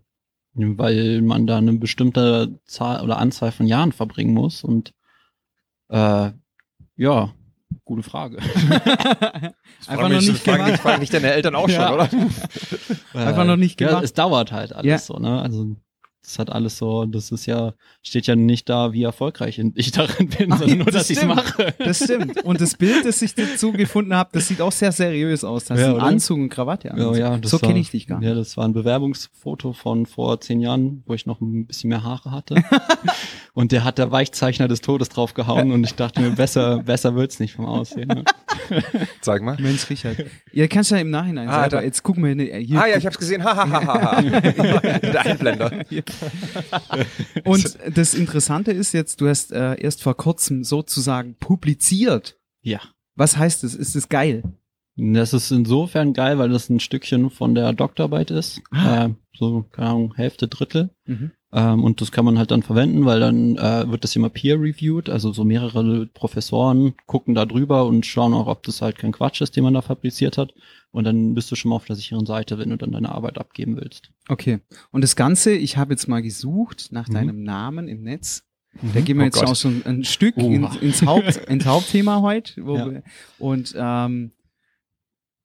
weil 0.54 1.22
man 1.22 1.46
da 1.46 1.58
eine 1.58 1.72
bestimmte 1.74 2.58
Zahl 2.66 3.02
oder 3.04 3.18
Anzahl 3.18 3.52
von 3.52 3.66
Jahren 3.66 3.92
verbringen 3.92 4.34
muss 4.34 4.64
und 4.64 4.92
äh, 5.88 6.32
ja, 6.96 7.32
gute 7.84 8.02
Frage. 8.02 8.38
Einfach 9.86 10.08
noch 10.08 10.20
nicht 10.20 10.38
fragen 10.38 10.76
fragen 10.76 11.00
dich 11.00 11.10
deine 11.10 11.32
Eltern 11.32 11.54
auch 11.54 11.68
schon, 11.68 11.80
Ja. 11.80 11.94
oder? 11.94 12.08
Einfach 13.14 13.44
noch 13.46 13.56
nicht 13.56 13.80
ja, 13.80 13.88
gemacht. 13.88 14.04
es 14.04 14.12
dauert 14.12 14.50
halt 14.52 14.72
alles 14.72 14.86
Ja. 14.86 14.98
so, 14.98 15.18
ne? 15.18 15.40
Also 15.40 15.76
das 16.22 16.38
hat 16.38 16.50
alles 16.52 16.76
so, 16.78 17.06
das 17.06 17.30
ist 17.32 17.46
ja, 17.46 17.72
steht 18.02 18.26
ja 18.26 18.36
nicht 18.36 18.68
da, 18.68 18.92
wie 18.92 19.02
erfolgreich 19.04 19.58
ich 19.74 19.90
darin 19.92 20.28
bin, 20.28 20.52
Ach, 20.52 20.58
sondern 20.58 20.78
nur, 20.78 20.86
das 20.86 20.94
dass 20.94 21.10
ich 21.10 21.16
es 21.16 21.22
stimmt. 21.22 21.34
mache. 21.36 21.74
Das 21.78 22.04
stimmt. 22.04 22.44
Und 22.44 22.60
das 22.60 22.74
Bild, 22.76 23.04
das 23.06 23.22
ich 23.22 23.34
dazu 23.34 23.72
gefunden 23.72 24.14
habe, 24.14 24.28
das 24.32 24.46
sieht 24.48 24.60
auch 24.60 24.70
sehr 24.72 24.92
seriös 24.92 25.44
aus. 25.44 25.64
Das 25.64 25.80
Ja, 25.80 25.88
ist 25.92 25.94
ein? 25.94 26.00
Anzug 26.00 26.38
und 26.38 26.48
Krawatte. 26.50 26.90
an. 26.92 26.98
Ja, 27.00 27.14
ja, 27.16 27.38
das 27.38 27.50
so 27.50 27.58
kenne 27.58 27.78
ich 27.78 27.90
dich 27.90 28.06
gar 28.06 28.18
nicht. 28.18 28.28
Ja, 28.28 28.34
das 28.34 28.56
war 28.56 28.64
ein 28.66 28.72
Bewerbungsfoto 28.74 29.72
von 29.72 30.04
vor 30.06 30.40
zehn 30.40 30.60
Jahren, 30.60 31.02
wo 31.06 31.14
ich 31.14 31.24
noch 31.26 31.40
ein 31.40 31.66
bisschen 31.66 31.88
mehr 31.88 32.02
Haare 32.04 32.30
hatte. 32.30 32.56
und 33.54 33.72
der 33.72 33.84
hat 33.84 33.98
der 33.98 34.10
Weichzeichner 34.12 34.68
des 34.68 34.82
Todes 34.82 35.08
draufgehauen 35.08 35.72
und 35.72 35.84
ich 35.84 35.94
dachte 35.94 36.20
mir, 36.20 36.30
besser, 36.30 36.82
besser 36.82 37.14
wird's 37.14 37.40
nicht 37.40 37.54
vom 37.54 37.64
Aussehen. 37.66 38.08
Ne? 38.08 38.24
Sag 39.22 39.42
mal. 39.42 39.56
Mensch, 39.58 39.88
Richard. 39.90 40.16
Ja, 40.52 40.66
kannst 40.68 40.90
ja 40.90 40.98
im 40.98 41.10
Nachhinein 41.10 41.48
Ah, 41.48 41.68
da- 41.68 41.80
Jetzt 41.82 42.02
gucken 42.02 42.24
wir 42.24 42.34
hier. 42.44 42.56
hier 42.58 42.78
Ah 42.80 42.86
ja, 42.86 42.96
ich 42.98 43.06
hab's 43.06 43.18
gesehen. 43.18 43.42
Ha, 43.42 43.56
ha, 43.56 43.68
ha, 43.70 43.84
ha, 43.86 44.16
ha. 44.16 44.20
Der 44.98 45.20
Einblender. 45.26 45.72
Und 47.44 47.78
das 47.94 48.14
Interessante 48.14 48.72
ist 48.72 48.92
jetzt, 48.92 49.20
du 49.20 49.28
hast 49.28 49.52
äh, 49.52 49.80
erst 49.80 50.02
vor 50.02 50.16
kurzem 50.16 50.64
sozusagen 50.64 51.34
publiziert. 51.36 52.38
Ja. 52.62 52.80
Was 53.16 53.36
heißt 53.36 53.64
das? 53.64 53.74
Ist 53.74 53.94
das 53.94 54.08
geil? 54.08 54.42
Das 54.96 55.32
ist 55.32 55.50
insofern 55.50 56.12
geil, 56.12 56.38
weil 56.38 56.50
das 56.50 56.68
ein 56.68 56.80
Stückchen 56.80 57.30
von 57.30 57.54
der 57.54 57.72
Doktorarbeit 57.72 58.30
ist. 58.30 58.60
Ah. 58.70 59.06
Äh, 59.06 59.10
so, 59.34 59.64
keine 59.70 59.88
Ahnung, 59.88 60.14
Hälfte, 60.14 60.48
Drittel. 60.48 60.90
Ähm, 61.52 61.82
und 61.82 62.00
das 62.00 62.12
kann 62.12 62.24
man 62.24 62.38
halt 62.38 62.50
dann 62.52 62.62
verwenden, 62.62 63.04
weil 63.06 63.18
dann 63.18 63.56
äh, 63.56 63.90
wird 63.90 64.04
das 64.04 64.14
immer 64.14 64.28
peer-reviewed, 64.28 65.08
also 65.10 65.32
so 65.32 65.42
mehrere 65.44 66.06
Professoren 66.06 66.94
gucken 67.06 67.34
da 67.34 67.44
drüber 67.44 67.86
und 67.86 68.06
schauen 68.06 68.34
auch, 68.34 68.46
ob 68.46 68.62
das 68.62 68.82
halt 68.82 68.98
kein 68.98 69.10
Quatsch 69.12 69.40
ist, 69.40 69.56
den 69.56 69.64
man 69.64 69.74
da 69.74 69.82
fabriziert 69.82 70.38
hat. 70.38 70.52
Und 70.92 71.04
dann 71.04 71.34
bist 71.34 71.50
du 71.50 71.56
schon 71.56 71.70
mal 71.70 71.76
auf 71.76 71.84
der 71.86 71.96
sicheren 71.96 72.24
Seite, 72.26 72.58
wenn 72.58 72.70
du 72.70 72.76
dann 72.76 72.92
deine 72.92 73.10
Arbeit 73.12 73.38
abgeben 73.38 73.76
willst. 73.76 74.10
Okay. 74.28 74.60
Und 74.92 75.02
das 75.02 75.16
Ganze, 75.16 75.52
ich 75.52 75.76
habe 75.76 75.92
jetzt 75.92 76.06
mal 76.08 76.22
gesucht 76.22 76.88
nach 76.92 77.08
Mhm. 77.08 77.14
deinem 77.14 77.42
Namen 77.42 77.88
im 77.88 78.02
Netz. 78.02 78.44
Da 78.94 79.00
gehen 79.00 79.16
wir 79.16 79.22
Oh 79.22 79.26
jetzt 79.26 79.40
Gott. 79.40 79.48
auch 79.48 79.56
schon 79.56 79.82
ein 79.84 80.04
Stück 80.04 80.36
Oha. 80.36 80.46
ins, 80.54 80.76
ins, 80.76 81.02
Haupt, 81.06 81.36
ins 81.48 81.66
Hauptthema 81.66 82.20
heute. 82.22 82.60
Ja. 82.60 82.64
wir, 82.90 83.02
und 83.40 83.74
ähm, 83.76 84.30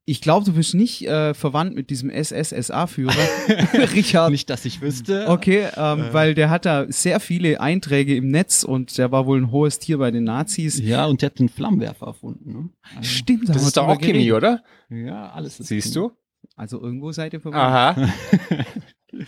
ich 0.07 0.21
glaube, 0.21 0.45
du 0.45 0.53
bist 0.53 0.75
nicht 0.75 1.07
äh, 1.07 1.33
verwandt 1.33 1.75
mit 1.75 1.89
diesem 1.89 2.09
SSSA-Führer, 2.11 3.13
Richard. 3.93 4.29
Nicht, 4.31 4.49
dass 4.49 4.63
ich 4.65 4.81
wüsste. 4.81 5.25
Okay, 5.27 5.67
ähm, 5.75 5.99
Äh. 5.99 6.13
weil 6.13 6.35
der 6.35 6.49
hat 6.51 6.65
da 6.65 6.85
sehr 6.89 7.19
viele 7.19 7.59
Einträge 7.59 8.15
im 8.15 8.29
Netz 8.29 8.63
und 8.63 8.97
der 8.97 9.11
war 9.11 9.25
wohl 9.25 9.41
ein 9.41 9.51
hohes 9.51 9.79
Tier 9.79 9.97
bei 9.97 10.11
den 10.11 10.23
Nazis. 10.25 10.79
Ja, 10.79 11.05
und 11.05 11.21
der 11.21 11.31
hat 11.31 11.39
den 11.39 11.49
Flammenwerfer 11.49 12.05
erfunden. 12.07 12.51
Ne? 12.53 12.69
Also, 12.97 13.09
Stimmt, 13.09 13.49
da 13.49 13.53
Das 13.53 13.63
ist 13.63 13.77
doch 13.77 13.87
auch 13.87 13.99
Chemie, 13.99 14.31
oder? 14.31 14.63
Ja, 14.89 15.31
alles 15.31 15.59
ist 15.59 15.67
Siehst 15.67 15.93
Chemie. 15.93 16.09
du? 16.09 16.15
Also 16.55 16.79
irgendwo 16.81 17.11
seid 17.11 17.33
ihr 17.33 17.41
verwandt. 17.41 17.63
Aha. 17.63 18.09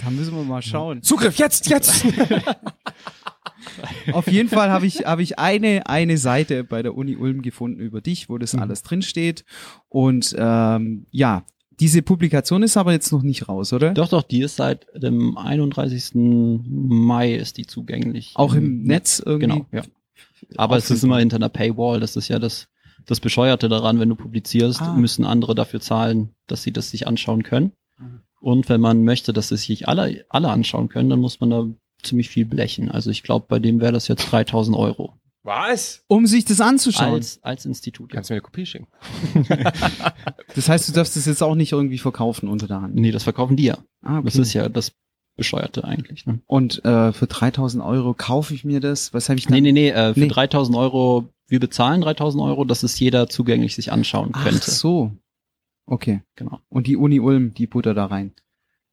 Da 0.03 0.09
müssen 0.11 0.35
wir 0.35 0.43
mal 0.43 0.61
schauen. 0.61 1.01
Zugriff, 1.01 1.37
jetzt, 1.37 1.67
jetzt! 1.69 2.05
Auf 4.13 4.27
jeden 4.31 4.49
Fall 4.49 4.69
habe 4.71 4.85
ich, 4.85 5.05
habe 5.05 5.21
ich 5.23 5.39
eine, 5.39 5.87
eine 5.87 6.17
Seite 6.17 6.63
bei 6.63 6.81
der 6.83 6.95
Uni 6.95 7.15
Ulm 7.15 7.41
gefunden 7.41 7.79
über 7.79 8.01
dich, 8.01 8.29
wo 8.29 8.37
das 8.37 8.53
Mhm. 8.53 8.61
alles 8.61 8.83
drinsteht. 8.83 9.45
Und 9.89 10.35
ähm, 10.37 11.05
ja, 11.11 11.43
diese 11.79 12.01
Publikation 12.01 12.63
ist 12.63 12.75
aber 12.77 12.91
jetzt 12.91 13.11
noch 13.11 13.21
nicht 13.21 13.47
raus, 13.47 13.71
oder? 13.73 13.93
Doch, 13.93 14.09
doch, 14.09 14.23
die 14.23 14.41
ist 14.41 14.55
seit 14.55 14.87
dem 14.95 15.37
31. 15.37 16.11
Mai 16.15 17.33
ist 17.35 17.57
die 17.57 17.67
zugänglich. 17.67 18.31
Auch 18.35 18.53
im 18.55 18.83
Netz 18.83 19.21
irgendwie? 19.23 19.47
Genau, 19.47 19.65
ja. 19.71 19.83
Aber 20.55 20.77
es 20.77 20.89
ist 20.89 21.03
immer 21.03 21.19
hinter 21.19 21.35
einer 21.35 21.49
Paywall, 21.49 21.99
das 21.99 22.15
ist 22.15 22.27
ja 22.29 22.39
das, 22.39 22.67
das 23.05 23.19
Bescheuerte 23.19 23.69
daran, 23.69 23.99
wenn 23.99 24.09
du 24.09 24.15
publizierst, 24.15 24.81
Ah. 24.81 24.93
müssen 24.95 25.23
andere 25.25 25.53
dafür 25.55 25.79
zahlen, 25.79 26.29
dass 26.47 26.63
sie 26.63 26.71
das 26.71 26.89
sich 26.89 27.05
anschauen 27.07 27.43
können. 27.43 27.73
Mhm. 27.99 28.21
Und 28.39 28.69
wenn 28.69 28.81
man 28.81 29.03
möchte, 29.03 29.33
dass 29.33 29.51
es 29.51 29.63
sich 29.63 29.87
alle, 29.87 30.25
alle 30.29 30.49
anschauen 30.49 30.89
können, 30.89 31.09
dann 31.09 31.19
muss 31.19 31.39
man 31.39 31.49
da 31.49 31.67
ziemlich 32.03 32.29
viel 32.29 32.45
blechen. 32.45 32.89
Also 32.91 33.09
ich 33.09 33.23
glaube, 33.23 33.45
bei 33.49 33.59
dem 33.59 33.79
wäre 33.81 33.91
das 33.93 34.07
jetzt 34.07 34.31
3000 34.31 34.75
Euro. 34.77 35.13
Was? 35.43 36.03
Um 36.07 36.27
sich 36.27 36.43
das 36.45 36.59
anzuschauen. 36.59 37.13
Als, 37.13 37.41
als 37.41 37.65
Institut. 37.65 38.11
Kannst 38.11 38.29
du 38.29 38.33
mir 38.33 38.37
eine 38.37 38.41
Kopie 38.41 38.65
schicken? 38.65 38.87
Das 40.55 40.69
heißt, 40.69 40.89
du 40.89 40.93
darfst 40.93 41.15
das 41.15 41.25
jetzt 41.25 41.43
auch 41.43 41.55
nicht 41.55 41.71
irgendwie 41.71 41.97
verkaufen 41.99 42.49
unter 42.49 42.67
der 42.67 42.81
Hand. 42.81 42.95
Nee, 42.95 43.11
das 43.11 43.23
verkaufen 43.23 43.55
die 43.55 43.65
ja. 43.65 43.77
Ah, 44.01 44.21
Das 44.21 44.35
ist 44.35 44.53
ja 44.53 44.69
das 44.69 44.91
Bescheuerte 45.37 45.83
eigentlich. 45.83 46.25
Ne? 46.25 46.39
Und 46.47 46.83
äh, 46.83 47.13
für 47.13 47.27
3000 47.27 47.83
Euro 47.83 48.13
kaufe 48.15 48.53
ich 48.55 48.63
mir 48.65 48.79
das. 48.79 49.13
Was 49.13 49.29
habe 49.29 49.37
ich 49.37 49.45
dann? 49.45 49.53
Nee, 49.53 49.61
nee, 49.61 49.71
nee, 49.71 49.89
äh, 49.91 50.13
für 50.13 50.19
Nee. 50.21 50.27
3000 50.29 50.75
Euro, 50.75 51.29
wir 51.47 51.59
bezahlen 51.59 52.01
3000 52.01 52.41
Euro, 52.43 52.65
dass 52.65 52.81
es 52.83 52.99
jeder 52.99 53.29
zugänglich 53.29 53.75
sich 53.75 53.91
anschauen 53.91 54.31
Ach 54.33 54.43
könnte. 54.43 54.71
so. 54.71 55.11
Okay. 55.85 56.21
Genau. 56.35 56.59
Und 56.69 56.87
die 56.87 56.97
Uni 56.97 57.19
Ulm, 57.19 57.53
die 57.53 57.67
Butter 57.67 57.93
da 57.93 58.07
rein. 58.07 58.33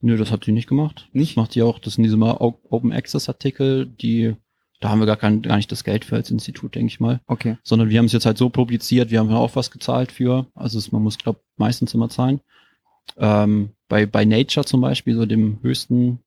Nö, 0.05 0.19
das 0.19 0.31
hat 0.31 0.47
die 0.47 0.53
nicht 0.53 0.69
gemacht. 0.69 1.09
Nicht? 1.15 1.31
Das 1.31 1.37
macht 1.37 1.55
die 1.55 1.63
auch, 1.63 1.79
das 1.79 1.95
sind 1.95 2.05
diese 2.05 2.19
mal 2.19 2.33
Open 2.33 2.93
Access 2.93 3.31
Artikel, 3.31 3.87
die, 3.87 4.37
da 4.81 4.91
haben 4.91 4.99
wir 4.99 5.07
gar 5.07 5.17
kein, 5.17 5.41
gar 5.41 5.57
nicht 5.57 5.73
das 5.73 5.83
Geld 5.83 6.05
für 6.05 6.17
als 6.17 6.31
Institut, 6.31 6.75
denke 6.75 6.89
ich 6.89 7.01
mal. 7.01 7.23
Okay. 7.27 7.57
Sondern 7.63 7.89
wir 7.89 7.99
haben 7.99 8.05
es 8.05 8.13
jetzt 8.13 8.27
halt 8.27 8.37
so 8.37 8.51
publiziert, 8.51 9.11
wir 9.11 9.19
haben 9.19 9.31
ja 9.31 9.37
auch 9.37 9.57
was 9.57 9.71
gezahlt 9.71 10.13
für. 10.13 10.47
Also 10.55 10.77
es, 10.77 10.93
man 10.93 11.03
muss, 11.03 11.17
glaube 11.17 11.41
meistens 11.57 11.95
immer 11.95 12.11
zahlen. 12.11 12.43
Ähm, 13.17 13.71
bei, 13.89 14.05
bei 14.05 14.27
Nature 14.27 14.67
zum 14.67 14.83
Beispiel, 14.83 15.15
so 15.15 15.25
dem 15.25 15.59
höchsten 15.63 16.19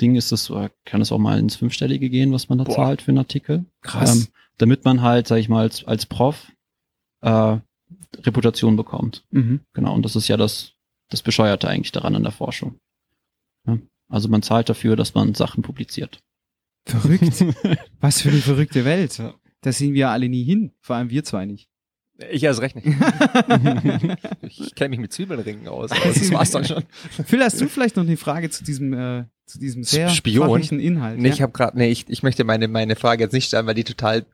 Ding 0.00 0.16
ist 0.16 0.32
es, 0.32 0.50
oder 0.50 0.70
kann 0.86 1.02
es 1.02 1.12
auch 1.12 1.18
mal 1.18 1.38
ins 1.38 1.56
Fünfstellige 1.56 2.08
gehen, 2.08 2.32
was 2.32 2.48
man 2.48 2.56
da 2.56 2.64
Boah. 2.64 2.76
zahlt 2.76 3.02
für 3.02 3.10
einen 3.10 3.18
Artikel. 3.18 3.66
Krass. 3.82 4.16
Ähm, 4.16 4.28
damit 4.56 4.86
man 4.86 5.02
halt, 5.02 5.28
sag 5.28 5.36
ich 5.36 5.50
mal, 5.50 5.60
als, 5.60 5.84
als 5.84 6.06
Prof 6.06 6.50
äh, 7.20 7.58
Reputation 8.22 8.76
bekommt. 8.76 9.26
Mhm. 9.32 9.60
Genau, 9.74 9.94
und 9.94 10.02
das 10.02 10.16
ist 10.16 10.28
ja 10.28 10.38
das, 10.38 10.72
das 11.10 11.20
Bescheuerte 11.20 11.68
eigentlich 11.68 11.92
daran 11.92 12.16
an 12.16 12.22
der 12.22 12.32
Forschung. 12.32 12.78
Ja? 13.66 13.78
Also 14.08 14.28
man 14.28 14.42
zahlt 14.42 14.68
dafür, 14.68 14.96
dass 14.96 15.14
man 15.14 15.34
Sachen 15.34 15.62
publiziert. 15.62 16.22
Verrückt. 16.86 17.44
Was 18.00 18.20
für 18.20 18.30
eine 18.30 18.38
verrückte 18.38 18.84
Welt. 18.84 19.22
Da 19.60 19.72
sehen 19.72 19.94
wir 19.94 20.10
alle 20.10 20.28
nie 20.28 20.44
hin. 20.44 20.72
Vor 20.80 20.96
allem 20.96 21.10
wir 21.10 21.24
zwei 21.24 21.46
nicht. 21.46 21.68
Ich 22.30 22.42
erst 22.42 22.60
recht 22.60 22.76
nicht. 22.76 22.86
ich 24.42 24.74
kenne 24.74 24.90
mich 24.90 24.98
mit 24.98 25.12
Zwiebelringen 25.12 25.66
aus. 25.66 25.90
das 25.90 26.30
war's 26.30 26.50
dann 26.50 26.64
schon. 26.64 26.84
Phil, 27.24 27.42
hast 27.42 27.60
du 27.60 27.68
vielleicht 27.68 27.96
noch 27.96 28.04
eine 28.04 28.16
Frage 28.16 28.50
zu 28.50 28.64
diesem, 28.64 28.92
äh, 28.92 29.24
zu 29.46 29.58
diesem 29.58 29.82
sehr 29.82 30.08
Spion? 30.10 30.60
Inhalt? 30.60 31.18
Nee, 31.18 31.28
ja? 31.28 31.34
ich 31.34 31.42
habe 31.42 31.52
gerade, 31.52 31.76
nee, 31.76 31.90
ich, 31.90 32.08
ich 32.08 32.22
möchte 32.22 32.44
meine, 32.44 32.68
meine 32.68 32.96
Frage 32.96 33.24
jetzt 33.24 33.32
nicht 33.32 33.46
stellen, 33.46 33.66
weil 33.66 33.74
die 33.74 33.84
total, 33.84 34.26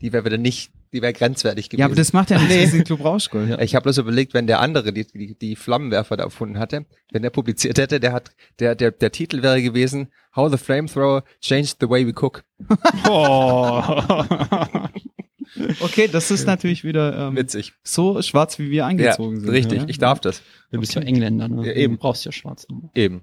die 0.00 0.12
wäre 0.12 0.24
wieder 0.24 0.38
nicht, 0.38 0.72
die 0.94 1.02
wäre 1.02 1.12
grenzwertig 1.12 1.68
gewesen. 1.68 1.80
ja, 1.80 1.86
aber 1.86 1.94
das 1.94 2.12
macht 2.12 2.30
ja 2.30 2.38
nichts, 2.42 2.72
nee. 2.72 2.82
Club 2.84 3.04
Rauschgold. 3.04 3.50
Ja. 3.50 3.60
Ich 3.60 3.74
habe 3.74 3.82
bloß 3.82 3.98
überlegt, 3.98 4.32
wenn 4.32 4.46
der 4.46 4.60
andere 4.60 4.92
die, 4.92 5.06
die, 5.06 5.34
die 5.36 5.56
Flammenwerfer 5.56 6.16
da 6.16 6.24
erfunden 6.24 6.58
hatte, 6.58 6.86
wenn 7.12 7.22
der 7.22 7.30
publiziert 7.30 7.76
hätte, 7.78 8.00
der 8.00 8.12
hat, 8.12 8.30
der, 8.60 8.74
der, 8.74 8.92
der 8.92 9.12
Titel 9.12 9.42
wäre 9.42 9.60
gewesen, 9.60 10.08
How 10.34 10.50
the 10.50 10.56
Flamethrower 10.56 11.24
Changed 11.40 11.76
the 11.80 11.88
Way 11.90 12.06
We 12.06 12.12
Cook. 12.18 12.44
Oh. 13.08 13.82
Okay, 15.80 16.08
das 16.10 16.30
ist 16.32 16.46
natürlich 16.46 16.82
wieder 16.82 17.28
ähm, 17.28 17.36
Witzig. 17.36 17.74
so 17.84 18.20
schwarz, 18.22 18.58
wie 18.58 18.70
wir 18.70 18.86
angezogen 18.86 19.36
ja, 19.36 19.40
sind. 19.42 19.50
Richtig, 19.50 19.82
Ja. 19.82 19.88
ich 19.88 19.98
darf 19.98 20.18
das. 20.18 20.42
Du 20.72 20.80
bist 20.80 20.94
ja 20.94 21.02
Engländer, 21.02 21.48
ne? 21.48 21.66
Ja, 21.66 21.72
eben. 21.74 21.94
Du 21.94 22.00
brauchst 22.00 22.24
ja 22.24 22.32
schwarz. 22.32 22.66
Eben. 22.94 23.22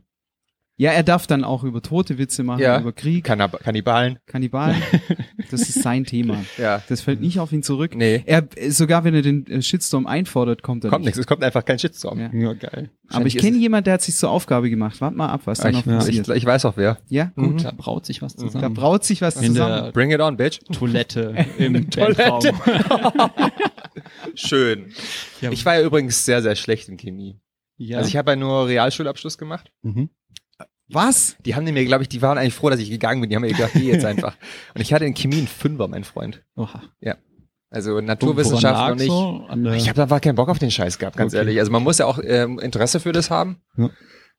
Ja, 0.81 0.91
er 0.93 1.03
darf 1.03 1.27
dann 1.27 1.43
auch 1.43 1.63
über 1.63 1.81
tote 1.83 2.17
Witze 2.17 2.41
machen, 2.43 2.61
Ja. 2.61 2.79
über 2.79 2.91
Krieg, 2.91 3.23
Kannab 3.23 3.59
Kannibalen. 3.63 4.17
Kannibalen. 4.25 4.81
Das 5.51 5.61
ist 5.63 5.81
sein 5.83 6.05
Thema. 6.05 6.45
Ja. 6.57 6.81
Das 6.88 7.01
fällt 7.01 7.19
nicht 7.19 7.38
auf 7.39 7.51
ihn 7.51 7.61
zurück. 7.61 7.93
Nee. 7.93 8.23
Er, 8.25 8.47
sogar 8.69 9.03
wenn 9.03 9.13
er 9.13 9.21
den 9.21 9.45
äh, 9.47 9.61
Shitstorm 9.61 10.07
einfordert, 10.07 10.63
kommt 10.63 10.85
er 10.85 10.89
Kommt 10.89 11.01
nicht. 11.01 11.07
nichts, 11.07 11.19
es 11.19 11.27
kommt 11.27 11.43
einfach 11.43 11.65
kein 11.65 11.77
Shitstorm. 11.77 12.19
Ja. 12.19 12.29
Ja, 12.33 12.53
geil. 12.53 12.89
Aber 13.09 13.25
ich 13.25 13.38
kenne 13.38 13.57
jemanden, 13.57 13.83
der 13.85 13.95
hat 13.95 14.01
sich 14.01 14.15
zur 14.15 14.29
Aufgabe 14.31 14.69
gemacht. 14.69 15.01
Warte 15.01 15.17
mal 15.17 15.27
ab, 15.27 15.41
was 15.45 15.59
da 15.59 15.67
Ah, 15.67 15.71
noch 15.71 15.79
ich, 15.81 15.85
ich, 15.88 15.93
passiert. 15.93 16.29
ich 16.29 16.45
weiß 16.45 16.63
auch 16.65 16.77
wer. 16.77 17.00
ja, 17.09 17.31
Mhm. 17.35 17.43
gut. 17.57 17.65
Da 17.65 17.71
braut 17.75 18.05
sich 18.05 18.21
was 18.21 18.35
Da 18.38 18.47
zusammen. 18.47 18.73
braut 18.73 19.03
sich 19.03 19.21
was 19.21 19.35
In 19.41 19.47
zusammen. 19.53 19.83
der 19.85 19.91
Bring 19.91 20.11
it 20.11 20.21
on, 20.21 20.38
bitch. 20.38 20.59
Toilette 20.71 21.35
im 21.57 21.73
Bandraum. 21.89 22.41
Schön. 24.35 24.93
Ja. 25.41 25.51
Ich 25.51 25.65
war 25.65 25.75
ja 25.75 25.81
übrigens 25.85 26.25
sehr, 26.25 26.41
sehr 26.41 26.55
schlecht 26.55 26.89
in 26.89 26.97
Chemie. 26.97 27.39
ja. 27.77 27.97
Also 27.97 28.07
ich 28.07 28.15
habe 28.17 28.31
ja 28.31 28.35
nur 28.35 28.67
Realschulabschluss 28.67 29.38
gemacht. 29.38 29.71
mhm. 29.81 30.09
Was? 30.93 31.36
Die 31.45 31.55
haben 31.55 31.63
mir, 31.65 31.86
glaube 31.86 32.03
ich, 32.03 32.10
die 32.10 32.21
waren 32.21 32.38
eigentlich 32.38 32.53
froh, 32.53 32.69
dass 32.69 32.79
ich 32.79 32.89
gegangen 32.89 33.21
bin. 33.21 33.29
Die 33.29 33.36
haben 33.36 33.41
mir 33.43 33.50
gedacht, 33.53 33.71
geh 33.74 33.91
jetzt 33.91 34.05
einfach. 34.05 34.36
Und 34.75 34.81
ich 34.81 34.93
hatte 34.93 35.05
in 35.05 35.13
Chemie 35.13 35.38
einen 35.38 35.48
Fünfer, 35.48 35.88
mein 35.88 36.03
Freund. 36.03 36.43
Oha. 36.55 36.83
Also 37.74 38.01
Naturwissenschaft 38.01 38.89
noch 38.89 38.95
nicht. 38.98 39.07
so? 39.07 39.71
Ich 39.75 39.88
habe 39.88 40.05
da 40.05 40.19
keinen 40.19 40.36
Bock 40.36 40.50
auf 40.50 40.60
den 40.60 40.71
Scheiß 40.71 41.00
gehabt, 41.00 41.15
ganz 41.15 41.31
Okay. 41.33 41.39
ehrlich. 41.39 41.60
Also 41.60 41.71
man 41.71 41.83
muss 41.83 42.00
ja 42.00 42.05
auch 42.05 42.19
ähm, 42.21 42.60
Interesse 42.60 43.00
für 43.00 43.13
das 43.13 43.29
haben. 43.31 43.62
Ja. 43.77 43.89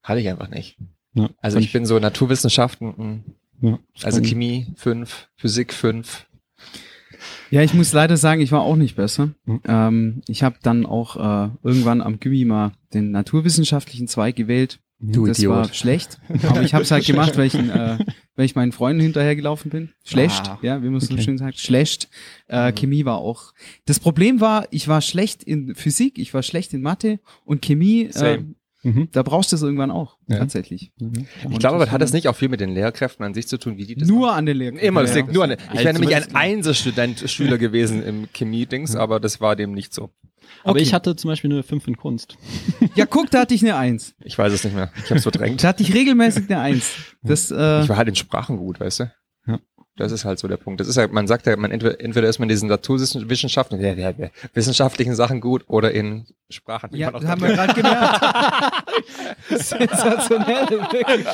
Hatte 0.03 0.21
ich 0.21 0.29
einfach 0.29 0.49
nicht. 0.49 0.77
Ja, 1.15 1.31
Also 1.41 1.57
kann 1.57 1.65
ich 1.65 1.73
bin 1.73 1.87
so 1.87 1.99
Naturwissenschaften, 1.99 3.25
mh. 3.63 3.71
ja, 3.71 3.79
also 4.03 4.21
Chemie 4.21 4.67
5, 4.77 5.29
Physik 5.37 5.73
5. 5.73 6.27
Ja, 7.51 7.63
ich 7.63 7.73
muss 7.75 7.93
leider 7.93 8.17
sagen, 8.17 8.41
ich 8.41 8.53
war 8.53 8.63
auch 8.63 8.77
nicht 8.77 8.97
besser. 8.97 9.31
Mhm. 9.45 9.61
Ähm, 9.67 10.23
ich 10.27 10.43
habe 10.43 10.57
dann 10.63 10.85
auch 10.87 11.17
äh, 11.17 11.51
irgendwann 11.63 12.01
am 12.01 12.19
Gymi 12.19 12.45
mal 12.45 12.73
den 12.95 13.11
naturwissenschaftlichen 13.13 14.09
Zweig 14.09 14.37
gewählt. 14.37 14.81
Du 15.05 15.27
das 15.27 15.39
Idiot. 15.39 15.55
war 15.57 15.75
schlecht, 15.75 16.21
aber 16.49 16.63
ich 16.63 16.75
habe 16.75 16.85
es 16.85 16.91
halt 16.93 17.05
gemacht, 17.05 17.37
weil 17.37 17.47
ich, 17.49 17.55
äh, 17.55 17.99
weil 18.37 18.45
ich 18.47 18.55
meinen 18.55 18.71
Freunden 18.73 19.03
hinterhergelaufen 19.03 19.71
bin. 19.71 19.91
Schlecht, 20.05 20.49
Ah, 20.49 20.59
ja, 20.63 20.83
wie 20.83 20.89
man 20.89 21.01
so 21.01 21.13
okay. 21.13 21.23
schön 21.23 21.39
sagt. 21.39 21.59
Schlecht. 21.59 22.09
Äh, 22.47 22.73
Chemie 22.73 23.05
war 23.05 23.19
auch. 23.19 23.53
Das 23.85 23.99
Problem 23.99 24.41
war, 24.41 24.67
ich 24.71 24.87
war 24.89 25.01
schlecht 25.01 25.43
in 25.43 25.75
Physik, 25.75 26.19
ich 26.19 26.33
war 26.33 26.43
schlecht 26.43 26.73
in 26.73 26.83
Mathe 26.83 27.19
und 27.45 27.63
Chemie. 27.63 28.05
Äh, 28.05 28.13
Same. 28.13 28.55
Mhm. 28.85 29.09
da 29.13 29.23
brauchst 29.23 29.53
du 29.53 29.57
es 29.57 29.63
irgendwann 29.63 29.93
auch, 29.93 30.19
Ja. 30.27 30.39
tatsächlich. 30.39 30.91
Mhm. 30.99 31.27
Ich 31.51 31.59
glaube, 31.61 31.77
aber 31.77 31.91
hat 31.93 32.03
das 32.03 32.13
nicht 32.13 32.27
auch 32.27 32.35
viel 32.35 32.49
mit 32.49 32.59
den 32.61 32.71
Lehrkräften 32.71 33.25
an 33.25 33.33
sich 33.33 33.47
zu 33.47 33.57
tun, 33.57 33.77
wie 33.77 33.85
die 33.87 33.95
das 33.95 34.09
Nur 34.09 34.33
an 34.33 34.45
den 34.45 34.57
Lehrern. 34.57 34.77
Immer, 34.77 35.03
das 35.03 35.11
Ja, 35.11 35.19
liegt 35.19 35.33
nur 35.33 35.45
an. 35.45 35.53
Ich 35.53 35.59
Also 35.71 35.85
wäre 35.85 35.93
nämlich 35.95 36.17
ein 36.17 36.23
zumindest- 36.23 36.35
Einzelstudent, 36.37 37.31
Schüler 37.31 37.59
gewesen 37.59 38.03
im 38.03 38.27
Chemie-Dings, 38.33 38.97
aber 38.97 39.21
das 39.21 39.41
war 39.41 39.55
dem 39.55 39.71
nicht 39.73 39.95
so. 39.95 40.11
Aber 40.63 40.73
Okay. 40.73 40.83
ich 40.83 40.95
hatte 40.95 41.17
zum 41.17 41.29
Beispiel 41.29 41.53
eine 41.53 41.63
5 41.63 41.89
in 41.89 41.97
Kunst. 41.97 42.37
Ja, 42.95 43.07
guck, 43.07 43.31
da 43.31 43.41
hatte 43.41 43.55
ich 43.55 43.63
eine 43.63 43.77
Eins. 43.77 44.15
Ich 44.23 44.37
weiß 44.37 44.53
es 44.53 44.65
nicht 44.65 44.75
mehr. 44.75 44.91
Ich 44.97 45.05
habe 45.07 45.17
es 45.17 45.23
verdrängt. 45.23 45.65
Da 45.65 45.69
hatte 45.69 45.83
ich 45.83 45.95
regelmäßig 45.95 46.45
eine 46.51 46.61
Eins. 46.61 46.93
Das, 47.23 47.51
äh, 47.51 47.83
Ich 47.83 47.89
war 47.89 47.97
halt 47.97 48.09
in 48.09 48.15
Sprachen 48.17 48.59
gut, 48.59 48.81
weißt 48.81 49.01
du? 49.01 49.11
Ja. 49.47 49.59
Das 49.97 50.11
ist 50.13 50.25
halt 50.25 50.39
so 50.39 50.49
der 50.49 50.57
Punkt. 50.59 50.81
Das 50.81 50.89
ist 50.89 50.97
halt, 50.97 51.13
man 51.13 51.27
sagt 51.27 51.47
ja, 51.47 51.57
man 51.57 51.71
entweder, 51.71 52.01
entweder 52.01 52.29
ist 52.29 52.39
man 52.39 52.49
in 52.49 52.55
diesen 52.55 52.69
Naturwissenschaften, 52.69 53.81
ja, 53.81 53.93
ja, 53.95 54.11
ja, 54.11 54.29
wissenschaftlichen 54.55 55.15
Sachen 55.15 55.41
gut 55.41 55.65
oder 55.69 55.93
in 55.93 56.27
Sprachen. 56.51 56.95
Ja, 56.97 57.11
das 57.11 57.25
haben 57.25 57.41
wir 57.43 57.53
gerade 57.55 57.75
gemerkt. 57.75 58.21
Sensationell. 59.49 60.69
wirklich. 60.71 61.27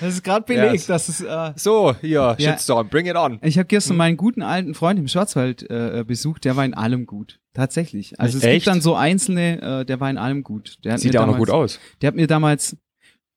Das 0.00 0.14
ist 0.14 0.22
gerade 0.24 0.44
belegt, 0.44 0.72
Yes. 0.74 0.86
dass 0.86 1.08
es. 1.08 1.20
Äh, 1.20 1.52
so, 1.56 1.94
hier, 2.00 2.34
Ja. 2.38 2.52
Shitstorm, 2.52 2.88
bring 2.88 3.06
it 3.06 3.16
on. 3.16 3.38
ich 3.42 3.58
habe 3.58 3.66
gestern 3.66 3.96
meinen 3.96 4.16
guten 4.16 4.42
alten 4.42 4.74
Freund 4.74 4.98
im 4.98 5.08
Schwarzwald 5.08 5.68
äh, 5.70 6.04
besucht, 6.06 6.44
der 6.44 6.56
war 6.56 6.64
in 6.64 6.74
allem 6.74 7.06
gut. 7.06 7.38
Tatsächlich. 7.56 8.20
Also 8.20 8.36
es 8.38 8.44
Echt? 8.44 8.54
gibt 8.54 8.66
dann 8.66 8.80
so 8.82 8.94
einzelne, 8.94 9.80
äh, 9.80 9.84
der 9.86 9.98
war 9.98 10.10
in 10.10 10.18
allem 10.18 10.42
gut. 10.44 10.76
Der 10.84 10.92
hat 10.92 11.00
Sieht 11.00 11.14
ja 11.14 11.22
auch 11.22 11.26
noch 11.26 11.38
gut 11.38 11.48
aus. 11.50 11.80
Der 12.02 12.08
hat 12.08 12.14
mir 12.14 12.26
damals, 12.26 12.76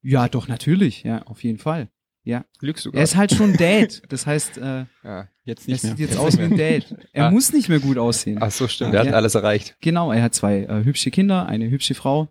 ja 0.01 0.27
doch, 0.27 0.47
natürlich, 0.49 1.03
ja, 1.03 1.21
auf 1.23 1.41
jeden 1.43 1.57
Fall. 1.57 1.87
Ja. 2.25 2.43
Lügst 2.59 2.85
du 2.85 2.91
Er 2.91 3.03
ist 3.03 3.15
halt 3.15 3.31
schon 3.33 3.53
Dad. 3.55 4.01
Das 4.09 4.27
heißt, 4.27 4.57
äh, 4.57 4.85
ja. 5.03 5.27
Jetzt 5.45 5.67
er 5.67 5.71
nicht 5.71 5.83
mehr. 5.83 5.91
sieht 5.95 5.99
jetzt 5.99 6.17
aus 6.17 6.37
wie 6.37 6.43
ein 6.43 6.57
Dad. 6.57 6.93
Er 7.13 7.27
Ah. 7.27 7.31
muss 7.31 7.53
nicht 7.53 7.69
mehr 7.69 7.79
gut 7.79 7.97
aussehen. 7.97 8.37
Ach 8.41 8.51
so, 8.51 8.67
stimmt, 8.67 8.93
der 8.93 9.01
Ja. 9.03 9.07
hat 9.07 9.15
alles 9.15 9.35
erreicht. 9.35 9.77
Genau, 9.81 10.11
er 10.11 10.21
hat 10.21 10.35
zwei 10.35 10.63
äh, 10.63 10.83
hübsche 10.83 11.11
Kinder, 11.11 11.47
eine 11.47 11.69
hübsche 11.69 11.95
Frau. 11.95 12.27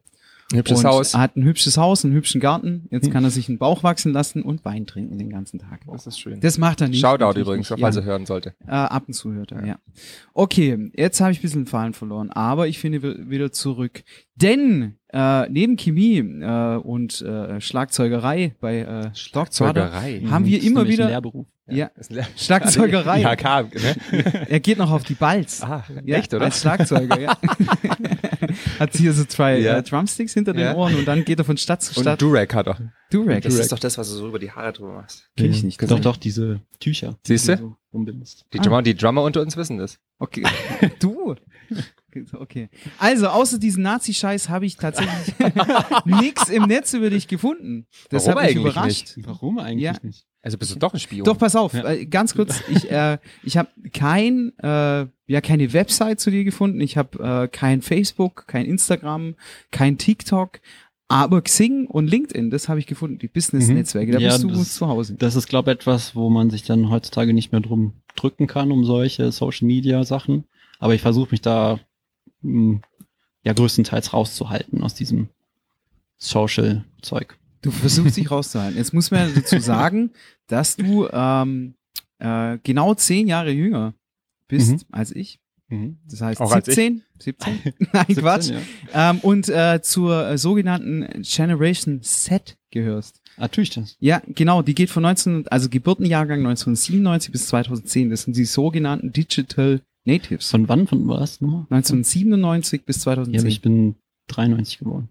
Hübsches 0.53 0.79
und 0.79 0.85
Haus. 0.87 1.13
Er 1.15 1.21
hat 1.21 1.37
ein 1.37 1.43
hübsches 1.45 1.77
Haus, 1.77 2.05
einen 2.05 2.15
hübschen 2.15 2.41
Garten. 2.41 2.87
Jetzt 2.91 3.05
Hm. 3.07 3.13
kann 3.13 3.25
er 3.25 3.31
sich 3.31 3.49
einen 3.51 3.59
Bauch 3.59 3.83
wachsen 3.83 4.13
lassen 4.15 4.43
und 4.43 4.65
Wein 4.65 4.87
trinken 4.87 5.19
den 5.19 5.29
ganzen 5.29 5.59
Tag. 5.59 5.81
Das 5.87 6.07
ist 6.07 6.19
schön. 6.19 6.41
Das 6.41 6.57
macht 6.57 6.81
er 6.81 6.89
nicht. 6.89 7.01
Shoutout 7.01 7.39
übrigens, 7.39 7.69
nicht. 7.71 7.81
falls 7.81 7.97
ja. 7.97 8.03
er 8.03 8.07
hören 8.07 8.25
sollte. 8.25 8.55
äh, 8.67 8.71
ab 8.71 9.05
und 9.07 9.13
zu 9.13 9.33
hört 9.33 9.53
er, 9.53 9.67
ja. 9.67 9.79
Okay, 10.33 10.91
jetzt 10.97 11.21
habe 11.21 11.33
ich 11.33 11.39
ein 11.41 11.43
bisschen 11.43 11.63
den 11.65 11.67
Faden 11.67 11.93
verloren, 11.93 12.31
aber 12.31 12.67
ich 12.67 12.79
finde 12.79 13.03
wi- 13.03 13.29
wieder 13.29 13.53
zurück. 13.53 14.03
Denn 14.37 14.95
äh, 15.13 15.49
neben 15.51 15.77
Chemie 15.77 16.19
äh, 16.19 16.77
und 16.77 17.21
äh, 17.21 17.61
Schlagzeugerei 17.61 18.55
bei 18.61 18.79
äh, 18.81 19.15
Schlagzeuger 19.15 19.91
Zeugerei. 19.91 20.23
haben 20.31 20.47
wir 20.47 20.63
immer 20.63 20.81
ein 20.81 20.89
wieder 20.89 21.09
Lehrberuf. 21.09 21.47
Ja, 21.71 21.91
ein 21.97 22.27
Schlagzeugerei. 22.37 23.21
Ja, 23.21 23.37
kam, 23.37 23.69
ne? 23.71 23.97
Er 24.49 24.61
geht 24.61 24.79
noch 24.79 24.91
auf 24.91 25.05
die 25.05 25.15
Balz. 25.15 25.63
Ah, 25.63 25.85
Ja, 26.05 26.17
echt, 26.19 26.33
oder? 26.35 26.47
Als 26.47 26.61
Schlagzeuger, 26.61 27.19
ja. 27.21 27.37
Hat 28.79 28.97
hier 28.97 29.13
so 29.13 29.25
zwei 29.25 29.59
Ja. 29.59 29.79
äh, 29.79 29.83
Drumsticks 29.83 30.35
hinter 30.35 30.53
den 30.53 30.63
Ja. 30.63 30.75
Ohren 30.75 30.95
und 30.95 31.07
dann 31.07 31.25
geht 31.25 31.39
er 31.39 31.45
von 31.45 31.57
Stadt 31.57 31.83
zu 31.83 31.97
Und 31.99 32.03
Stadt. 32.05 32.21
Durag 32.23 32.53
hat 32.55 32.67
er. 32.69 32.93
Durag. 33.11 33.43
Das 33.43 33.55
ist 33.55 33.73
doch 33.73 33.79
das, 33.79 33.99
was 33.99 34.09
du 34.09 34.15
so 34.17 34.29
über 34.29 34.39
die 34.39 34.51
Haare 34.51 34.73
drüber 34.73 34.93
machst. 34.93 35.29
Kenn 35.37 35.51
ich 35.51 35.63
nicht. 35.63 35.81
Doch, 35.91 36.01
doch, 36.01 36.17
diese 36.17 36.61
Tücher. 36.81 37.17
Siehst 37.27 37.49
die 37.49 37.57
du? 37.57 37.77
so. 37.93 38.05
Die, 38.53 38.59
Ah. 38.59 38.63
Drummer, 38.63 38.83
die 38.83 38.95
Drummer 38.95 39.23
unter 39.23 39.41
uns 39.41 39.57
wissen 39.57 39.79
das. 39.79 39.99
Okay. 40.19 40.45
Du. 41.01 41.35
Okay. 42.35 42.69
Also, 42.99 43.29
außer 43.29 43.59
diesen 43.59 43.83
Nazi-Scheiß 43.83 44.49
habe 44.49 44.67
ich 44.67 44.77
tatsächlich 44.77 45.35
nix 46.05 46.49
im 46.49 46.65
Netz 46.65 46.93
über 46.95 47.11
dich 47.11 47.29
gefunden. 47.29 47.87
Das 48.11 48.27
Warum 48.27 48.41
hat 48.41 48.47
mich 48.49 48.57
eigentlich 48.57 48.73
überrascht. 48.73 49.15
Warum 49.19 49.59
eigentlich 49.59 49.83
Ja. 49.85 49.93
nicht? 50.03 50.27
Also 50.49 50.57
bist 50.57 50.75
du 50.75 50.79
doch 50.79 50.95
ein 50.95 50.99
Spion. 50.99 51.25
Doch, 51.25 51.37
pass 51.37 51.55
auf, 51.55 51.75
Ja. 51.75 51.87
äh, 51.91 52.07
ganz 52.07 52.35
kurz. 52.35 52.63
Ich, 52.71 52.91
äh, 52.91 53.19
ich 53.43 53.59
habe 53.59 53.69
kein, 53.93 54.53
äh, 54.61 55.07
ja, 55.27 55.41
keine 55.43 55.75
Website 55.75 56.21
zu 56.21 56.31
dir 56.31 56.43
gefunden. 56.43 56.81
Ich 56.81 56.97
habe 56.97 57.43
äh, 57.45 57.49
kein 57.49 57.83
Facebook, 57.83 58.47
kein 58.47 58.65
Instagram, 58.65 59.35
kein 59.71 59.99
TikTok. 59.99 60.61
Aber 61.07 61.43
Xing 61.43 61.87
und 61.87 62.07
LinkedIn, 62.07 62.49
das 62.49 62.71
habe 62.71 62.81
ich 62.81 62.87
gefunden, 62.87 63.19
die 63.19 63.29
Business-Netzwerke. 63.29 64.13
Da 64.13 64.19
Ja, 64.21 64.29
bist 64.31 64.43
du 64.45 64.49
das- 64.49 64.75
zu 64.75 64.89
Hause. 64.89 65.17
Das 65.19 65.37
ist, 65.37 65.49
glaube 65.49 65.71
ich, 65.71 65.75
etwas, 65.77 66.15
wo 66.17 66.31
man 66.31 66.49
sich 66.49 66.63
dann 66.63 66.89
heutzutage 66.89 67.35
nicht 67.35 67.53
mehr 67.53 67.61
drum 67.61 67.93
drücken 68.17 68.47
kann, 68.47 68.73
um 68.73 68.87
solche 68.87 69.31
Social-Media-Sachen. 69.31 70.45
Aber 70.79 70.95
ich 70.95 71.03
versuche 71.03 71.29
mich 71.33 71.43
da 71.43 71.79
mh, 72.41 72.81
ja 73.43 73.53
größtenteils 73.53 74.15
rauszuhalten 74.15 74.83
aus 74.83 74.95
diesem 74.95 75.29
Social-Zeug. 76.19 77.37
Du 77.63 77.71
versuchst 77.71 78.17
dich 78.17 78.31
rauszuhalten. 78.31 78.77
Jetzt 78.79 78.95
muss 78.95 79.11
man 79.11 79.35
dazu 79.35 79.59
sagen, 79.61 80.11
dass 80.47 80.77
du 80.77 81.09
ähm, 81.13 81.75
äh, 82.19 82.59
genau 82.63 82.95
zehn 82.95 83.27
Jahre 83.29 83.51
jünger 83.51 83.95
bist 84.49 84.71
Mhm. 84.73 84.81
als 84.93 85.11
ich. 85.13 85.41
Das 86.07 86.23
heißt 86.23 86.41
Auch 86.41 86.51
als 86.53 86.65
17? 86.65 87.03
17? 87.19 87.59
Nein, 87.93 88.07
Quatsch. 88.07 88.45
17, 88.45 88.63
ja. 88.95 89.11
Ähm, 89.11 89.19
und 89.19 89.49
äh, 89.51 89.81
zur 89.83 90.27
äh, 90.27 90.39
sogenannten 90.39 91.07
Generation 91.23 92.01
Z 92.03 92.57
gehörst. 92.71 93.21
Ah, 93.37 93.49
tue 93.49 93.65
ich 93.65 93.71
das? 93.71 93.97
Ja, 94.01 94.23
genau, 94.27 94.63
die 94.63 94.75
geht 94.75 94.89
von 94.89 95.03
19, 95.03 95.47
also 95.49 95.69
Geburtenjahrgang 95.69 96.39
1997 96.39 97.31
bis 97.33 97.49
2010. 97.49 98.09
Das 98.09 98.23
sind 98.23 98.35
die 98.37 98.47
sogenannten 98.47 99.13
Digital 99.13 99.83
Natives. 100.07 100.51
Von 100.51 100.69
wann? 100.71 100.87
Von 100.87 101.07
was 101.07 101.43
nochmal? 101.43 101.67
1997 101.69 102.87
bis 102.87 103.05
Ja, 103.05 103.13
aber 103.13 103.25
2010. 103.25 103.47
ich 103.51 103.61
bin 103.61 103.97
93 104.29 104.79
geboren. 104.79 105.11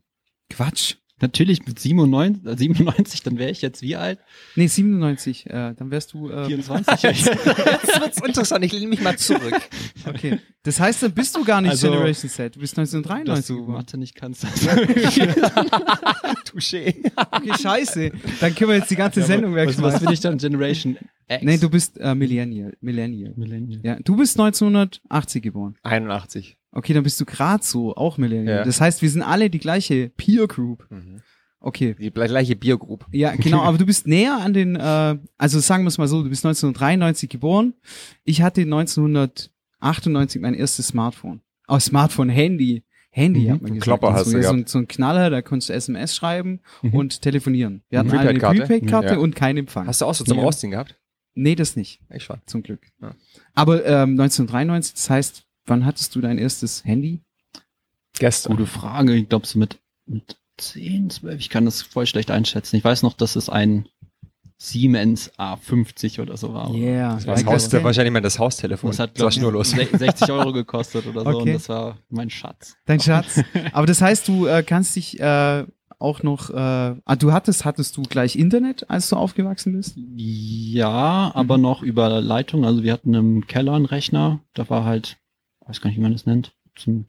Quatsch. 0.49 0.95
Natürlich 1.19 1.65
mit 1.65 1.79
97, 1.79 2.45
äh, 2.45 2.55
97 2.57 3.23
dann 3.23 3.39
wäre 3.39 3.49
ich 3.49 3.63
jetzt 3.63 3.81
wie 3.81 3.95
alt? 3.95 4.19
Nee, 4.55 4.67
97. 4.67 5.47
Äh, 5.47 5.73
dann 5.75 5.89
wärst 5.89 6.13
du. 6.13 6.29
Äh, 6.29 6.45
24. 6.45 7.01
Jetzt 7.03 7.25
wird's 8.01 8.21
interessant. 8.21 8.63
Ich 8.63 8.71
lehne 8.71 8.87
mich 8.87 9.01
mal 9.01 9.17
zurück. 9.17 9.59
okay. 10.07 10.39
Das 10.63 10.79
heißt, 10.79 11.01
dann 11.01 11.13
bist 11.13 11.35
du 11.35 11.43
gar 11.43 11.61
nicht 11.61 11.71
Also, 11.71 11.89
Generation 11.89 12.29
Z. 12.29 12.55
Du 12.55 12.59
bist 12.59 12.77
Dass 12.77 12.93
1993 12.93 13.47
du 13.47 13.55
geboren. 13.61 13.75
Mathe 13.77 13.97
nicht 13.97 14.15
kannst. 14.15 14.45
Touché. 16.45 16.95
Okay, 17.31 17.53
scheiße. 17.61 18.11
Dann 18.39 18.55
können 18.55 18.69
wir 18.71 18.77
jetzt 18.77 18.91
die 18.91 18.95
ganze 18.95 19.21
Sendung 19.23 19.53
was, 19.55 19.67
was 19.67 19.69
wegschmeißen. 19.69 20.07
will 20.07 20.13
ich 20.13 20.19
dann? 20.19 20.37
Generation 20.37 20.97
Ex. 21.29 21.43
Nee, 21.43 21.57
du 21.57 21.69
bist 21.69 21.99
äh, 21.99 22.15
Millennial. 22.15 22.73
Millennial. 22.79 23.33
Millennial. 23.35 23.81
Ja, 23.83 23.97
du 24.01 24.15
bist 24.15 24.39
1980 24.39 25.41
geboren. 25.41 25.75
81. 25.83 26.55
Okay, 26.77 26.93
dann 26.93 27.03
bist 27.03 27.19
du 27.19 27.25
gerade 27.25 27.63
so 27.63 27.95
auch 27.95 28.17
Millennial. 28.19 28.57
Ja. 28.59 28.63
Das 28.63 28.79
heißt, 28.79 29.01
wir 29.01 29.09
sind 29.09 29.23
alle 29.23 29.49
die 29.49 29.57
gleiche 29.57 30.09
Peer 30.15 30.47
Group. 30.47 30.85
Mhm. 30.91 31.21
Okay. 31.59 31.95
Die 31.99 32.11
gleiche 32.11 32.55
Biergroup. 32.55 33.05
Ja, 33.11 33.35
genau, 33.35 33.61
aber 33.63 33.79
du 33.79 33.85
bist 33.87 34.05
näher 34.05 34.37
an 34.39 34.53
den, 34.53 34.75
äh, 34.75 35.17
also 35.39 35.59
sagen 35.59 35.83
wir 35.83 35.87
es 35.87 35.97
mal 35.97 36.07
so, 36.07 36.21
du 36.21 36.29
bist 36.29 36.45
1993 36.45 37.27
geboren. 37.29 37.73
Ich 38.23 38.43
hatte 38.43 38.61
1998 39.81 40.41
mein 40.41 40.53
erstes 40.53 40.87
Smartphone. 40.89 41.41
Oh, 41.67 41.79
Smartphone, 41.79 42.29
Handy. 42.29 42.83
Handy, 43.09 43.41
Mhm. 43.47 43.51
hat 43.51 43.61
man 43.63 43.71
gesagt. 43.73 43.83
Klopper 43.83 44.13
hast 44.13 44.25
so, 44.25 44.37
du 44.37 44.43
ja, 44.43 44.49
so, 44.51 44.63
so 44.65 44.77
ein 44.77 44.87
Knaller, 44.87 45.29
da 45.31 45.41
konntest 45.41 45.69
du 45.69 45.73
SMS 45.73 46.15
schreiben 46.15 46.59
Mhm. 46.83 46.93
und 46.93 47.21
telefonieren. 47.23 47.81
Wir 47.89 47.99
hatten 47.99 48.11
Eine? 48.11 48.39
Prepaid-Karte 48.39 49.13
Ja. 49.15 49.17
und 49.17 49.35
keinen 49.35 49.57
Empfang. 49.57 49.87
Hast 49.87 50.01
du 50.01 50.05
auch 50.05 50.13
so 50.13 50.23
zum 50.23 50.37
Ja. 50.37 50.43
Rausziehen 50.43 50.71
gehabt? 50.71 50.95
nee, 51.33 51.55
das 51.55 51.75
nicht, 51.75 52.01
Ich 52.13 52.23
schon. 52.23 52.37
zum 52.45 52.61
Glück. 52.63 52.81
Ja. 53.01 53.13
Aber 53.55 53.83
ähm, 53.85 54.11
1993, 54.19 54.93
das 54.93 55.09
heißt, 55.09 55.46
wann 55.67 55.85
hattest 55.85 56.15
du 56.15 56.21
dein 56.21 56.37
erstes 56.37 56.83
Handy? 56.85 57.21
Gestern. 58.19 58.53
Gute 58.55 58.67
Frage. 58.67 59.13
Ich 59.15 59.29
glaube 59.29 59.45
so 59.45 59.59
mit, 59.59 59.79
mit 60.05 60.37
10, 60.57 61.09
12. 61.11 61.39
Ich 61.39 61.49
kann 61.49 61.65
das 61.65 61.81
voll 61.81 62.07
schlecht 62.07 62.31
einschätzen. 62.31 62.75
Ich 62.77 62.83
weiß 62.83 63.03
noch, 63.03 63.13
dass 63.13 63.35
es 63.35 63.49
ein 63.49 63.87
Siemens 64.59 65.31
A50 65.37 66.19
oder 66.19 66.35
so 66.35 66.51
war. 66.53 66.73
Yeah. 66.73 67.13
Das 67.15 67.27
war 67.27 67.35
das 67.35 67.45
Haus, 67.45 67.73
wahrscheinlich 67.73 68.11
mal 68.11 68.21
das 68.21 68.39
Haustelefon. 68.39 68.89
Das 68.89 68.97
hat, 68.99 69.11
das 69.11 69.19
war 69.19 69.29
glaub 69.29 69.31
ich, 69.31 69.35
schnurlos. 69.37 69.69
se- 69.69 69.97
60 69.97 70.31
Euro 70.31 70.51
gekostet 70.51 71.05
oder 71.05 71.21
so. 71.21 71.27
Okay. 71.29 71.49
Und 71.51 71.53
das 71.53 71.69
war 71.69 71.97
mein 72.09 72.31
Schatz. 72.31 72.75
Dein 72.85 72.99
Schatz. 72.99 73.39
Aber 73.71 73.85
das 73.85 74.01
heißt, 74.01 74.27
du 74.27 74.47
äh, 74.47 74.63
kannst 74.63 74.95
dich 74.95 75.19
äh, 75.19 75.63
auch 75.99 76.23
noch, 76.23 76.49
äh, 76.49 76.53
ah, 76.55 77.15
du 77.19 77.31
hattest, 77.33 77.65
hattest 77.65 77.97
du 77.97 78.01
gleich 78.03 78.35
Internet, 78.35 78.89
als 78.89 79.09
du 79.09 79.15
aufgewachsen 79.15 79.73
bist? 79.73 79.93
Ja, 80.15 81.31
aber 81.33 81.57
noch 81.57 81.81
über 81.81 82.21
Leitung. 82.21 82.65
Also 82.65 82.83
wir 82.83 82.93
hatten 82.93 83.13
im 83.15 83.47
Keller 83.47 83.73
einen 83.73 83.85
Rechner. 83.85 84.39
Da 84.53 84.69
war 84.69 84.85
halt, 84.85 85.17
weiß 85.67 85.81
gar 85.81 85.89
nicht, 85.89 85.97
wie 85.97 86.01
man 86.03 86.13
das 86.13 86.25
nennt, 86.25 86.53
zum, 86.75 87.05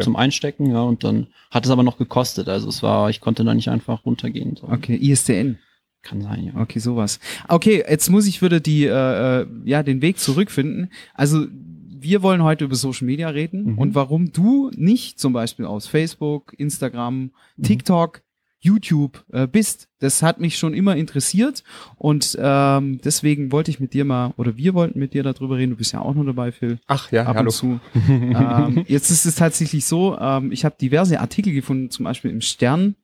zum 0.00 0.16
Einstecken. 0.16 0.70
Ja, 0.70 0.82
und 0.82 1.04
dann 1.04 1.28
hat 1.50 1.64
es 1.64 1.70
aber 1.70 1.82
noch 1.82 1.98
gekostet. 1.98 2.48
Also 2.48 2.68
es 2.68 2.82
war, 2.82 3.10
ich 3.10 3.20
konnte 3.20 3.44
da 3.44 3.54
nicht 3.54 3.68
einfach 3.68 4.04
runtergehen. 4.04 4.56
So. 4.56 4.68
Okay, 4.68 4.96
ISDN. 4.96 5.58
Kann 6.02 6.20
sein, 6.20 6.44
ja. 6.54 6.60
Okay, 6.60 6.78
sowas. 6.80 7.18
Okay, 7.48 7.82
jetzt 7.88 8.10
muss 8.10 8.26
ich 8.26 8.42
wieder 8.42 8.60
die, 8.60 8.84
äh, 8.84 9.40
äh, 9.42 9.46
ja, 9.64 9.82
den 9.82 10.02
Weg 10.02 10.18
zurückfinden. 10.18 10.90
Also 11.14 11.46
wir 11.50 12.22
wollen 12.22 12.42
heute 12.42 12.64
über 12.66 12.74
Social 12.74 13.06
Media 13.06 13.28
reden 13.30 13.72
Mhm. 13.72 13.78
und 13.78 13.94
warum 13.94 14.30
du 14.30 14.70
nicht 14.76 15.18
zum 15.18 15.32
Beispiel 15.32 15.64
aus 15.64 15.86
Facebook, 15.86 16.52
Instagram, 16.58 17.30
Mhm. 17.56 17.62
TikTok, 17.62 18.20
YouTube 18.64 19.24
äh, 19.32 19.46
bist. 19.46 19.88
Das 20.00 20.22
hat 20.22 20.40
mich 20.40 20.58
schon 20.58 20.74
immer 20.74 20.96
interessiert 20.96 21.62
und 21.96 22.36
ähm, 22.40 23.00
deswegen 23.04 23.52
wollte 23.52 23.70
ich 23.70 23.78
mit 23.80 23.92
dir 23.94 24.04
mal, 24.04 24.32
oder 24.36 24.56
wir 24.56 24.74
wollten 24.74 24.98
mit 24.98 25.14
dir 25.14 25.22
darüber 25.22 25.56
reden. 25.56 25.70
Du 25.70 25.76
bist 25.76 25.92
ja 25.92 26.00
auch 26.00 26.14
noch 26.14 26.24
dabei, 26.24 26.50
Phil. 26.52 26.78
Ach 26.86 27.12
ja, 27.12 27.26
ab 27.26 27.36
hallo. 27.36 27.48
und 27.48 27.52
zu. 27.52 27.80
ähm, 28.08 28.84
jetzt 28.88 29.10
ist 29.10 29.26
es 29.26 29.34
tatsächlich 29.36 29.84
so, 29.84 30.18
ähm, 30.18 30.50
ich 30.50 30.64
habe 30.64 30.74
diverse 30.80 31.20
Artikel 31.20 31.52
gefunden, 31.52 31.90
zum 31.90 32.04
Beispiel 32.04 32.30
im 32.30 32.40
Stern. 32.40 32.96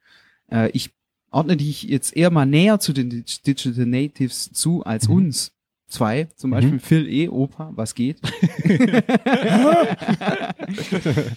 Äh, 0.50 0.71
ich 0.71 0.90
ordne 1.31 1.57
dich 1.57 1.85
jetzt 1.85 2.17
eher 2.17 2.31
mal 2.31 2.47
näher 2.47 2.81
zu 2.81 2.93
den 2.93 3.11
Dig- 3.11 3.43
Digital 3.47 3.87
Natives 3.87 4.50
zu 4.52 4.83
als 4.85 5.09
Mhm. 5.09 5.14
uns 5.14 5.52
zwei. 5.90 6.28
Zum 6.37 6.50
Beispiel 6.50 6.75
Mhm. 6.75 6.80
Phil 6.80 7.09
E. 7.09 7.28
Opa, 7.28 7.73
was 7.75 7.94
geht? 7.94 8.18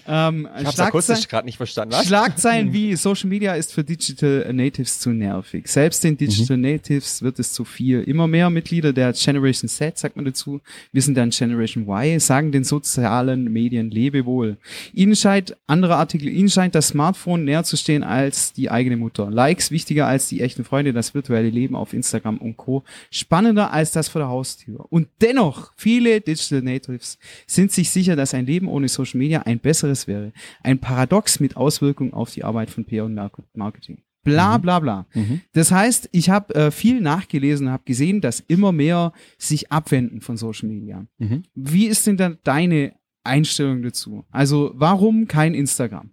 ähm, 0.08 0.48
Ich 0.60 0.66
hab's 0.66 0.80
akustisch 0.80 1.28
gerade 1.28 1.46
nicht 1.46 1.58
verstanden. 1.58 1.94
Was? 1.94 2.06
Schlagzeilen 2.08 2.72
wie 2.74 2.96
Social 2.96 3.30
Media 3.30 3.54
ist 3.56 3.74
für 3.74 3.84
Digital 3.84 4.52
Natives 4.54 5.00
zu 5.00 5.10
nervig. 5.12 5.68
Selbst 5.68 6.04
den 6.04 6.18
Digital 6.18 6.58
Natives 6.58 7.22
wird 7.22 7.40
es 7.40 7.54
zu 7.54 7.66
viel. 7.66 8.02
Immer 8.04 8.28
mehr 8.28 8.50
Mitglieder 8.50 8.94
der 8.94 9.14
Generation 9.14 9.68
Z, 9.70 9.98
sagt 9.98 10.16
man 10.16 10.26
dazu, 10.26 10.62
wir 10.92 11.02
sind 11.02 11.16
dann 11.16 11.30
Generation 11.32 11.88
Y, 11.88 12.20
sagen 12.20 12.52
den 12.52 12.64
sozialen 12.64 13.52
Medien 13.52 13.90
Lebewohl. 13.92 14.58
Ihnen 14.94 15.16
scheint, 15.16 15.56
andere 15.68 15.96
Artikel, 15.96 16.28
Ihnen 16.30 16.50
scheint 16.50 16.76
das 16.76 16.90
Smartphone 16.90 17.44
näher 17.46 17.64
zu 17.64 17.78
stehen 17.78 18.04
als 18.04 18.54
die 18.54 18.70
eigene 18.70 18.98
Mutter. 18.98 19.30
Likes 19.32 19.72
wichtiger 19.72 20.08
als 20.08 20.28
die 20.28 20.42
echten 20.42 20.64
Freunde, 20.64 20.94
das 20.94 21.14
virtuelle 21.14 21.50
Leben 21.50 21.76
auf 21.76 21.94
Instagram 21.94 22.38
und 22.38 22.58
Co. 22.58 22.84
Spannender 23.12 23.72
als 23.72 23.92
das 23.92 24.08
vor 24.10 24.20
der 24.20 24.30
Haustür. 24.44 24.86
Und 24.92 25.08
dennoch, 25.22 25.72
viele 25.78 26.20
Digital 26.20 26.62
Natives 26.62 27.18
sind 27.48 27.72
sich 27.72 27.90
sicher, 27.90 28.16
dass 28.18 28.34
ein 28.34 28.46
Leben 28.46 28.68
ohne 28.68 28.90
Social 28.90 29.18
Media 29.18 29.44
ein 29.44 29.60
besseres 29.60 30.06
wäre. 30.06 30.34
Ein 30.64 30.80
Paradox 30.80 31.40
mit 31.40 31.56
Auswirkungen 31.56 32.14
auf 32.14 32.32
die 32.32 32.44
Arbeit 32.44 32.70
von 32.70 32.84
PR 32.84 33.06
und 33.06 33.14
Mar- 33.16 33.32
Marketing. 33.54 34.04
Bla 34.26 34.58
bla 34.58 34.80
bla. 34.80 35.06
Mhm. 35.14 35.42
Das 35.54 35.72
heißt, 35.72 36.10
ich 36.12 36.30
habe 36.30 36.54
äh, 36.56 36.72
viel 36.72 37.02
nachgelesen 37.02 37.68
und 37.68 37.74
habe 37.74 37.84
gesehen, 37.86 38.22
dass 38.22 38.40
immer 38.42 38.72
mehr 38.72 39.12
sich 39.38 39.72
abwenden 39.72 40.22
von 40.22 40.38
Social 40.38 40.68
Media. 40.70 41.06
Mhm. 41.18 41.44
Wie 41.56 41.88
ist 41.88 42.06
denn 42.08 42.18
dann 42.18 42.38
deine 42.44 42.94
Einstellung 43.24 43.82
dazu? 43.84 44.26
Also 44.32 44.72
warum 44.76 45.28
kein 45.28 45.54
Instagram? 45.54 46.12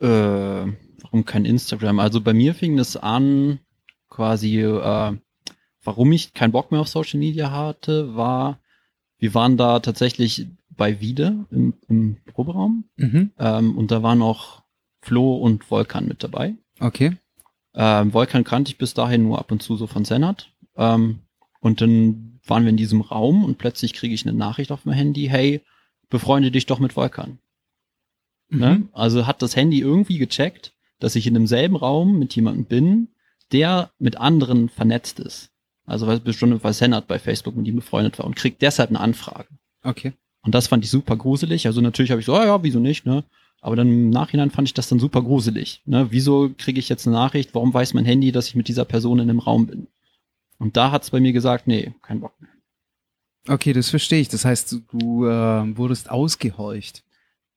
Äh, 0.00 0.06
warum 0.06 1.24
kein 1.24 1.44
Instagram? 1.44 1.98
Also 2.00 2.20
bei 2.20 2.34
mir 2.34 2.54
fing 2.54 2.76
das 2.76 2.96
an, 2.96 3.60
quasi, 4.10 4.60
äh, 4.60 5.16
warum 5.84 6.12
ich 6.12 6.32
keinen 6.32 6.52
Bock 6.52 6.70
mehr 6.72 6.80
auf 6.80 6.88
Social 6.88 7.18
Media 7.20 7.50
hatte, 7.50 8.16
war, 8.16 8.58
wir 9.18 9.34
waren 9.34 9.56
da 9.56 9.80
tatsächlich 9.80 10.46
bei 10.70 11.00
Wiede 11.00 11.46
im, 11.50 11.74
im 11.88 12.16
Proberaum 12.26 12.84
Mhm. 12.96 13.30
ähm, 13.38 13.78
und 13.78 13.90
da 13.90 14.02
waren 14.02 14.22
auch 14.22 14.62
Flo 15.00 15.36
und 15.36 15.70
Volkan 15.70 16.06
mit 16.08 16.22
dabei. 16.24 16.54
Okay. 16.80 17.16
Ähm, 17.74 18.12
Volkan 18.12 18.44
kannte 18.44 18.70
ich 18.70 18.78
bis 18.78 18.94
dahin 18.94 19.22
nur 19.24 19.38
ab 19.38 19.52
und 19.52 19.62
zu 19.62 19.76
so 19.76 19.86
von 19.86 20.04
Senat. 20.04 20.50
Ähm, 20.76 21.20
und 21.60 21.80
dann 21.80 22.40
waren 22.46 22.64
wir 22.64 22.70
in 22.70 22.76
diesem 22.76 23.00
Raum 23.00 23.44
und 23.44 23.58
plötzlich 23.58 23.94
kriege 23.94 24.14
ich 24.14 24.26
eine 24.26 24.36
Nachricht 24.36 24.72
auf 24.72 24.84
mein 24.84 24.96
Handy, 24.96 25.26
hey, 25.26 25.60
befreunde 26.10 26.50
dich 26.50 26.66
doch 26.66 26.78
mit 26.78 26.96
Volkan. 26.96 27.38
Ne? 28.48 28.76
Mhm. 28.76 28.88
Also 28.92 29.26
hat 29.26 29.42
das 29.42 29.56
Handy 29.56 29.80
irgendwie 29.80 30.18
gecheckt, 30.18 30.74
dass 30.98 31.16
ich 31.16 31.26
in 31.26 31.34
demselben 31.34 31.76
Raum 31.76 32.18
mit 32.18 32.34
jemandem 32.36 32.64
bin, 32.66 33.08
der 33.52 33.90
mit 33.98 34.16
anderen 34.16 34.68
vernetzt 34.68 35.20
ist. 35.20 35.50
Also 35.86 36.06
weil 36.06 36.20
bestimmt 36.20 36.62
weil 36.64 36.72
Senat 36.72 37.06
bei 37.06 37.18
Facebook 37.18 37.56
mit 37.56 37.66
ihm 37.66 37.76
befreundet 37.76 38.18
war 38.18 38.26
und 38.26 38.36
kriegt 38.36 38.62
deshalb 38.62 38.90
eine 38.90 39.00
Anfrage. 39.00 39.48
Okay. 39.82 40.12
Und 40.42 40.54
das 40.54 40.66
fand 40.66 40.84
ich 40.84 40.90
super 40.90 41.16
gruselig. 41.16 41.66
Also 41.66 41.80
natürlich 41.80 42.10
habe 42.10 42.20
ich 42.20 42.26
so, 42.26 42.34
ah 42.34 42.44
ja, 42.44 42.62
wieso 42.62 42.80
nicht, 42.80 43.06
ne? 43.06 43.24
Aber 43.60 43.76
dann 43.76 43.88
im 43.88 44.10
Nachhinein 44.10 44.50
fand 44.50 44.68
ich 44.68 44.74
das 44.74 44.88
dann 44.88 44.98
super 44.98 45.22
gruselig. 45.22 45.80
Ne? 45.86 46.08
Wieso 46.10 46.50
kriege 46.58 46.78
ich 46.78 46.90
jetzt 46.90 47.06
eine 47.06 47.16
Nachricht? 47.16 47.54
Warum 47.54 47.72
weiß 47.72 47.94
mein 47.94 48.04
Handy, 48.04 48.30
dass 48.30 48.48
ich 48.48 48.56
mit 48.56 48.68
dieser 48.68 48.84
Person 48.84 49.20
in 49.20 49.30
einem 49.30 49.38
Raum 49.38 49.66
bin? 49.66 49.86
Und 50.58 50.76
da 50.76 50.90
hat's 50.90 51.10
bei 51.10 51.18
mir 51.18 51.32
gesagt, 51.32 51.66
nee, 51.66 51.94
kein 52.02 52.20
Bock 52.20 52.38
mehr. 52.42 52.50
Okay, 53.48 53.72
das 53.72 53.88
verstehe 53.88 54.20
ich. 54.20 54.28
Das 54.28 54.44
heißt, 54.44 54.82
du 54.92 55.24
äh, 55.24 55.76
wurdest 55.78 56.10
ausgehorcht. 56.10 57.04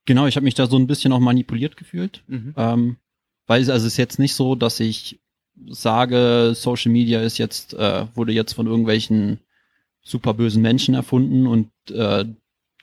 Genau, 0.06 0.28
ich 0.28 0.38
habe 0.38 0.46
mich 0.46 0.54
da 0.54 0.68
so 0.68 0.78
ein 0.78 0.88
bisschen 0.88 1.12
auch 1.12 1.20
manipuliert 1.20 1.76
gefühlt. 1.76 2.24
Mhm. 2.28 2.54
Ähm, 2.56 2.98
weil 3.46 3.62
es 3.62 3.70
also 3.70 3.86
es 3.86 3.94
ist 3.94 3.98
jetzt 3.98 4.18
nicht 4.18 4.36
so, 4.36 4.56
dass 4.56 4.80
ich 4.80 5.20
sage, 5.70 6.54
Social 6.56 6.92
Media 6.92 7.22
ist 7.22 7.38
jetzt, 7.38 7.74
äh, 7.74 8.06
wurde 8.16 8.32
jetzt 8.32 8.54
von 8.54 8.68
irgendwelchen 8.68 9.40
super 10.02 10.34
bösen 10.34 10.62
Menschen 10.62 10.96
erfunden 10.96 11.48
und 11.48 11.70
äh, 11.92 12.26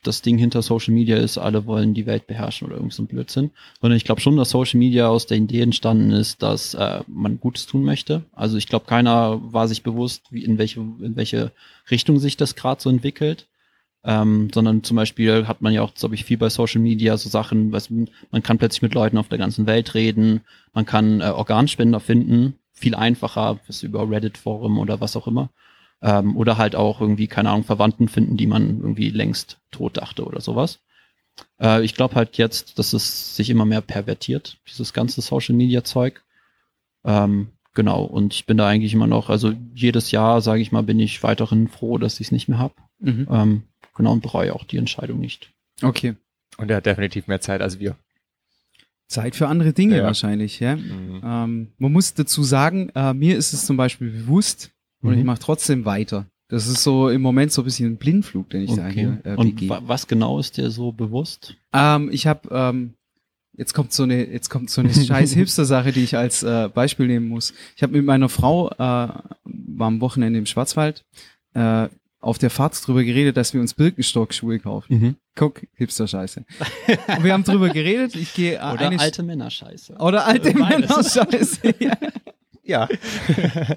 das 0.06 0.22
Ding 0.22 0.38
hinter 0.38 0.62
Social 0.62 0.94
Media 0.94 1.16
ist, 1.16 1.38
alle 1.38 1.66
wollen 1.66 1.94
die 1.94 2.06
Welt 2.06 2.26
beherrschen 2.26 2.66
oder 2.66 2.76
irgend 2.76 2.92
so 2.92 3.02
ein 3.02 3.06
Blödsinn. 3.06 3.50
Sondern 3.80 3.96
ich 3.96 4.04
glaube 4.04 4.20
schon, 4.20 4.36
dass 4.36 4.50
Social 4.50 4.78
Media 4.78 5.08
aus 5.08 5.26
der 5.26 5.38
Idee 5.38 5.62
entstanden 5.62 6.10
ist, 6.10 6.42
dass 6.42 6.74
äh, 6.74 7.00
man 7.06 7.40
Gutes 7.40 7.66
tun 7.66 7.84
möchte. 7.84 8.22
Also 8.32 8.56
ich 8.56 8.68
glaube, 8.68 8.86
keiner 8.86 9.40
war 9.42 9.66
sich 9.66 9.82
bewusst, 9.82 10.26
wie 10.30 10.44
in 10.44 10.58
welche, 10.58 10.80
in 10.80 11.16
welche 11.16 11.52
Richtung 11.90 12.18
sich 12.18 12.36
das 12.36 12.54
gerade 12.54 12.80
so 12.80 12.90
entwickelt. 12.90 13.46
Ähm, 14.06 14.50
sondern 14.52 14.84
zum 14.84 14.98
Beispiel 14.98 15.48
hat 15.48 15.62
man 15.62 15.72
ja 15.72 15.80
auch, 15.80 15.94
glaube 15.94 16.14
ich, 16.14 16.24
viel 16.24 16.36
bei 16.36 16.50
Social 16.50 16.82
Media 16.82 17.16
so 17.16 17.30
Sachen, 17.30 17.72
was, 17.72 17.88
man 17.88 18.42
kann 18.42 18.58
plötzlich 18.58 18.82
mit 18.82 18.92
Leuten 18.92 19.16
auf 19.16 19.28
der 19.28 19.38
ganzen 19.38 19.66
Welt 19.66 19.94
reden, 19.94 20.42
man 20.74 20.84
kann 20.84 21.22
äh, 21.22 21.24
Organspender 21.24 22.00
finden, 22.00 22.58
viel 22.74 22.94
einfacher, 22.94 23.60
was 23.66 23.82
über 23.82 24.08
Reddit-Forum 24.10 24.78
oder 24.78 25.00
was 25.00 25.16
auch 25.16 25.26
immer. 25.26 25.50
Ähm, 26.02 26.36
oder 26.36 26.58
halt 26.58 26.76
auch 26.76 27.00
irgendwie, 27.00 27.28
keine 27.28 27.50
Ahnung, 27.50 27.64
Verwandten 27.64 28.08
finden, 28.08 28.36
die 28.36 28.46
man 28.46 28.80
irgendwie 28.80 29.10
längst 29.10 29.58
tot 29.70 29.96
dachte 29.96 30.24
oder 30.24 30.40
sowas. 30.40 30.80
Äh, 31.60 31.82
ich 31.84 31.94
glaube 31.94 32.16
halt 32.16 32.36
jetzt, 32.36 32.78
dass 32.78 32.92
es 32.92 33.36
sich 33.36 33.48
immer 33.48 33.64
mehr 33.64 33.80
pervertiert, 33.80 34.58
dieses 34.68 34.92
ganze 34.92 35.22
Social-Media-Zeug. 35.22 36.22
Ähm, 37.04 37.48
genau, 37.74 38.04
und 38.04 38.34
ich 38.34 38.44
bin 38.44 38.56
da 38.56 38.68
eigentlich 38.68 38.92
immer 38.92 39.06
noch, 39.06 39.30
also 39.30 39.54
jedes 39.74 40.10
Jahr, 40.10 40.40
sage 40.40 40.60
ich 40.60 40.72
mal, 40.72 40.82
bin 40.82 41.00
ich 41.00 41.22
weiterhin 41.22 41.68
froh, 41.68 41.96
dass 41.96 42.20
ich 42.20 42.28
es 42.28 42.32
nicht 42.32 42.48
mehr 42.48 42.58
habe. 42.58 42.74
Mhm. 42.98 43.28
Ähm, 43.30 43.62
genau, 43.94 44.12
und 44.12 44.22
bereue 44.22 44.54
auch 44.54 44.64
die 44.64 44.78
Entscheidung 44.78 45.20
nicht. 45.20 45.52
Okay. 45.82 46.16
Und 46.56 46.70
er 46.70 46.78
hat 46.78 46.86
definitiv 46.86 47.26
mehr 47.26 47.40
Zeit 47.40 47.62
als 47.62 47.78
wir. 47.78 47.96
Zeit 49.14 49.36
für 49.36 49.48
andere 49.48 49.72
Dinge 49.72 49.96
Ja. 49.98 50.04
wahrscheinlich, 50.04 50.60
ja. 50.60 50.76
Mhm. 50.76 51.20
Ähm, 51.24 51.68
man 51.78 51.92
muss 51.92 52.14
dazu 52.14 52.42
sagen, 52.42 52.90
äh, 52.94 53.14
mir 53.14 53.36
ist 53.36 53.52
es 53.52 53.66
zum 53.66 53.76
Beispiel 53.76 54.10
bewusst 54.10 54.70
und 55.02 55.12
Mhm. 55.12 55.18
ich 55.18 55.24
mache 55.24 55.38
trotzdem 55.40 55.84
weiter. 55.84 56.26
Das 56.48 56.66
ist 56.66 56.82
so 56.82 57.08
im 57.08 57.22
Moment 57.22 57.52
so 57.52 57.62
ein 57.62 57.64
bisschen 57.64 57.92
ein 57.92 57.96
Blindflug, 57.96 58.50
den 58.50 58.62
ich 58.62 58.74
da 58.74 58.86
hier 58.88 59.18
äh, 59.24 59.34
und 59.36 59.68
wa 59.68 59.80
was 59.86 60.06
genau 60.06 60.38
ist 60.38 60.56
dir 60.58 60.70
so 60.70 60.92
bewusst? 60.92 61.56
Ähm, 61.72 62.10
ich 62.12 62.26
habe 62.26 62.48
ähm, 62.50 62.94
jetzt 63.56 63.72
kommt 63.72 63.92
so 63.92 64.02
eine, 64.02 64.26
jetzt 64.30 64.50
kommt 64.50 64.68
so 64.68 64.80
eine 64.82 64.92
scheiß 65.08 65.32
Hipster-Sache, 65.32 65.92
die 65.92 66.04
ich 66.04 66.16
als 66.16 66.42
äh, 66.42 66.68
Beispiel 66.68 67.06
nehmen 67.06 67.28
muss. 67.28 67.54
Ich 67.76 67.82
habe 67.82 67.92
mit 67.96 68.04
meiner 68.04 68.28
Frau 68.28 68.70
äh, 68.70 68.76
war 68.76 69.86
am 69.86 70.00
Wochenende 70.00 70.38
im 70.38 70.46
Schwarzwald 70.46 71.04
äh, 71.54 71.88
auf 72.24 72.38
der 72.38 72.50
Fahrt 72.50 72.86
drüber 72.86 73.04
geredet, 73.04 73.36
dass 73.36 73.52
wir 73.54 73.60
uns 73.60 73.74
Birkenstock-Schuhe 73.74 74.58
kaufen. 74.58 74.98
Mhm. 74.98 75.16
Guck, 75.36 75.62
Hipster-Scheiße. 75.74 76.44
Und 77.16 77.24
wir 77.24 77.32
haben 77.32 77.44
drüber 77.44 77.68
geredet. 77.68 78.16
Ich 78.16 78.34
gehe 78.34 78.54
äh, 78.54 78.72
Oder 78.72 78.88
eine 78.88 78.98
alte 79.00 79.22
Männerscheiße. 79.22 79.94
oder 79.98 80.26
alte 80.26 80.52
Beides. 80.54 80.88
Männer-Scheiße. 81.16 81.74
Ja. 81.80 81.92
Ja. 82.66 82.88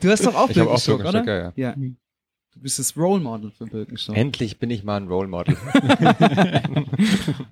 Du 0.01 0.09
hast 0.09 0.25
doch 0.25 0.33
auch 0.35 0.49
Ich 0.49 0.57
habe 0.59 0.69
auch 0.71 0.83
Birkenstock, 0.83 0.97
Birkenstock, 0.99 1.23
oder? 1.23 1.25
ja, 1.25 1.51
ja. 1.57 1.69
Ja. 1.69 1.75
Du 2.53 2.63
bist 2.63 2.79
das 2.79 2.95
Role 2.97 3.21
Model 3.21 3.51
für 3.51 3.65
Birkenstock. 3.65 4.15
Endlich 4.15 4.57
bin 4.59 4.71
ich 4.71 4.83
mal 4.83 4.97
ein 4.99 5.07
Role 5.07 5.27
Model. 5.27 5.55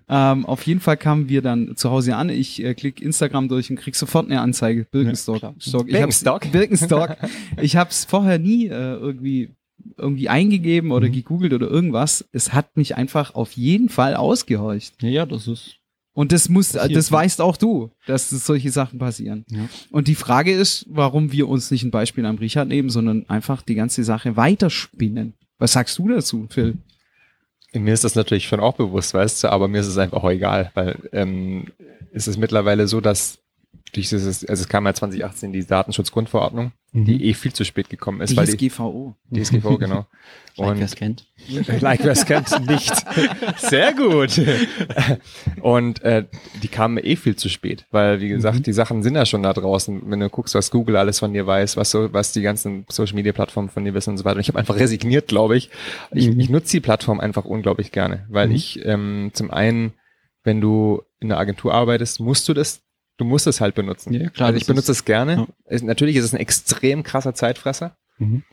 Ähm, 0.08 0.46
auf 0.46 0.66
jeden 0.68 0.80
Fall 0.80 0.98
kamen 0.98 1.30
wir 1.30 1.42
dann 1.42 1.76
zu 1.76 1.90
Hause 1.90 2.16
an. 2.16 2.30
Ich 2.30 2.64
äh, 2.64 2.74
klicke 2.76 3.04
Instagram 3.04 3.48
durch 3.50 3.70
und 3.72 3.78
krieg 3.78 3.96
sofort 3.96 4.28
eine 4.28 4.40
Anzeige. 4.42 4.86
Birkenstock. 4.86 5.40
klar. 5.40 5.56
Stock. 5.60 5.88
Ich 5.90 5.96
hab's- 5.96 6.24
Birkenstock? 6.24 6.52
Birkenstock. 6.52 7.18
ich 7.62 7.76
habe 7.76 7.90
es 7.90 8.06
vorher 8.06 8.38
nie 8.40 8.68
äh, 8.68 8.70
irgendwie 8.96 9.50
irgendwie 9.98 10.30
eingegeben 10.30 10.92
oder 10.92 11.08
Mhm. 11.08 11.12
gegoogelt 11.14 11.54
oder 11.54 11.68
irgendwas. 11.70 12.26
Es 12.32 12.54
hat 12.54 12.76
mich 12.78 12.96
einfach 12.96 13.36
auf 13.36 13.54
jeden 13.54 13.90
Fall 13.90 14.16
ausgehorcht. 14.16 15.02
Ja, 15.02 15.10
ja, 15.10 15.26
das 15.26 15.48
ist. 15.48 15.76
Und 16.14 16.32
das 16.32 16.48
muss, 16.48 16.72
das 16.72 17.12
weißt 17.12 17.42
auch 17.42 17.58
du, 17.58 17.92
dass 18.08 18.30
das 18.30 18.46
solche 18.46 18.72
Sachen 18.72 19.00
passieren. 19.00 19.44
Ja. 19.50 19.68
Und 19.92 20.08
die 20.08 20.16
Frage 20.16 20.54
ist, 20.54 20.86
warum 20.90 21.34
wir 21.34 21.50
uns 21.50 21.72
nicht 21.72 21.84
ein 21.84 21.92
Beispiel 21.92 22.26
am 22.26 22.38
Richard 22.38 22.70
nehmen, 22.70 22.90
sondern 22.90 23.26
einfach 23.30 23.62
die 23.62 23.76
ganze 23.76 24.04
Sache 24.06 24.38
weiterspinnen. 24.38 25.34
Was 25.58 25.74
sagst 25.74 25.98
du 26.00 26.08
dazu, 26.08 26.48
Phil? 26.50 26.78
Mir 27.74 27.94
ist 27.94 28.06
das 28.06 28.16
natürlich 28.16 28.48
schon 28.48 28.62
auch 28.62 28.76
bewusst, 28.76 29.14
weißt 29.14 29.44
du, 29.44 29.52
aber 29.52 29.68
mir 29.68 29.82
ist 29.82 29.88
es 29.88 29.98
einfach 29.98 30.24
auch 30.24 30.30
egal, 30.30 30.72
weil 30.74 30.98
ähm, 31.12 31.66
es 32.14 32.30
ist 32.30 32.38
mittlerweile 32.38 32.88
so, 32.88 33.02
dass 33.02 33.40
durch 33.94 34.10
dieses, 34.10 34.46
also 34.46 34.62
es 34.64 34.68
kam 34.68 34.86
ja 34.86 34.94
2018 34.94 35.54
die 35.54 35.66
Datenschutzgrundverordnung, 35.66 36.74
die 36.92 37.26
eh 37.30 37.34
viel 37.34 37.54
zu 37.54 37.64
spät 37.66 37.90
gekommen 37.90 38.22
ist, 38.22 38.36
weil 38.36 38.46
die, 38.46 38.58
DSGVO. 38.70 39.16
DSGVO, 39.34 39.78
genau. 39.78 40.06
Like, 40.58 40.70
Und 40.70 40.78
wer 40.80 40.86
es 40.86 40.96
kennt. 40.96 41.28
like 41.82 42.04
wer 42.04 42.12
es 42.14 42.26
kennt, 42.26 42.68
nicht. 42.70 42.94
Sehr 43.60 43.94
gut. 43.94 44.40
Und 45.62 46.02
äh, 46.02 46.26
die 46.64 46.68
kamen 46.70 46.98
eh 46.98 47.16
viel 47.16 47.36
zu 47.36 47.50
spät, 47.50 47.86
weil 47.92 48.22
wie 48.22 48.30
gesagt, 48.30 48.66
die 48.66 48.74
Sachen 48.74 49.04
sind 49.04 49.16
ja 49.16 49.26
schon 49.26 49.44
da 49.44 49.54
draußen. 49.54 50.02
Wenn 50.10 50.20
du 50.22 50.30
guckst, 50.30 50.56
was 50.56 50.72
Google 50.72 50.96
alles 50.96 51.20
von 51.20 51.34
dir 51.34 51.46
weiß, 51.46 51.76
was 51.78 51.92
so, 51.92 52.14
was 52.14 52.32
die 52.32 52.42
ganzen 52.42 52.86
Social 52.90 53.16
Media 53.16 53.34
Plattformen 53.34 53.70
von 53.70 53.84
dir 53.84 53.94
wissen 53.94 54.12
und 54.12 54.18
so 54.18 54.26
weiter. 54.26 54.36
Und 54.38 54.42
ich 54.42 54.48
habe 54.48 54.60
einfach 54.60 54.78
resigniert, 54.78 55.28
glaube 55.28 55.58
ich. 55.58 55.70
Ich, 56.12 56.30
Mhm. 56.30 56.40
ich 56.40 56.50
nutze 56.50 56.72
die 56.72 56.82
Plattform 56.82 57.20
einfach 57.20 57.46
unglaublich 57.46 57.92
gerne, 57.92 58.26
weil 58.30 58.48
Mhm. 58.48 58.56
ich 58.56 58.86
ähm, 58.86 59.32
zum 59.34 59.52
einen, 59.52 59.94
wenn 60.44 60.62
du 60.62 61.02
in 61.20 61.30
der 61.30 61.38
Agentur 61.38 61.74
arbeitest, 61.74 62.20
musst 62.22 62.48
du 62.48 62.54
das 62.54 62.82
Du 63.18 63.26
musst 63.26 63.48
es 63.48 63.62
halt 63.62 63.76
benutzen. 63.76 64.14
Ja, 64.14 64.30
klar, 64.30 64.48
also 64.48 64.58
ich 64.58 64.66
benutze 64.66 64.92
es 64.92 65.06
gerne. 65.06 65.48
ja. 65.70 65.78
Natürlich 65.84 66.18
ist 66.18 66.26
es 66.26 66.34
ein 66.34 66.40
extrem 66.40 67.04
krasser 67.04 67.34
Zeitfresser. 67.34 67.98
Mhm. 68.18 68.44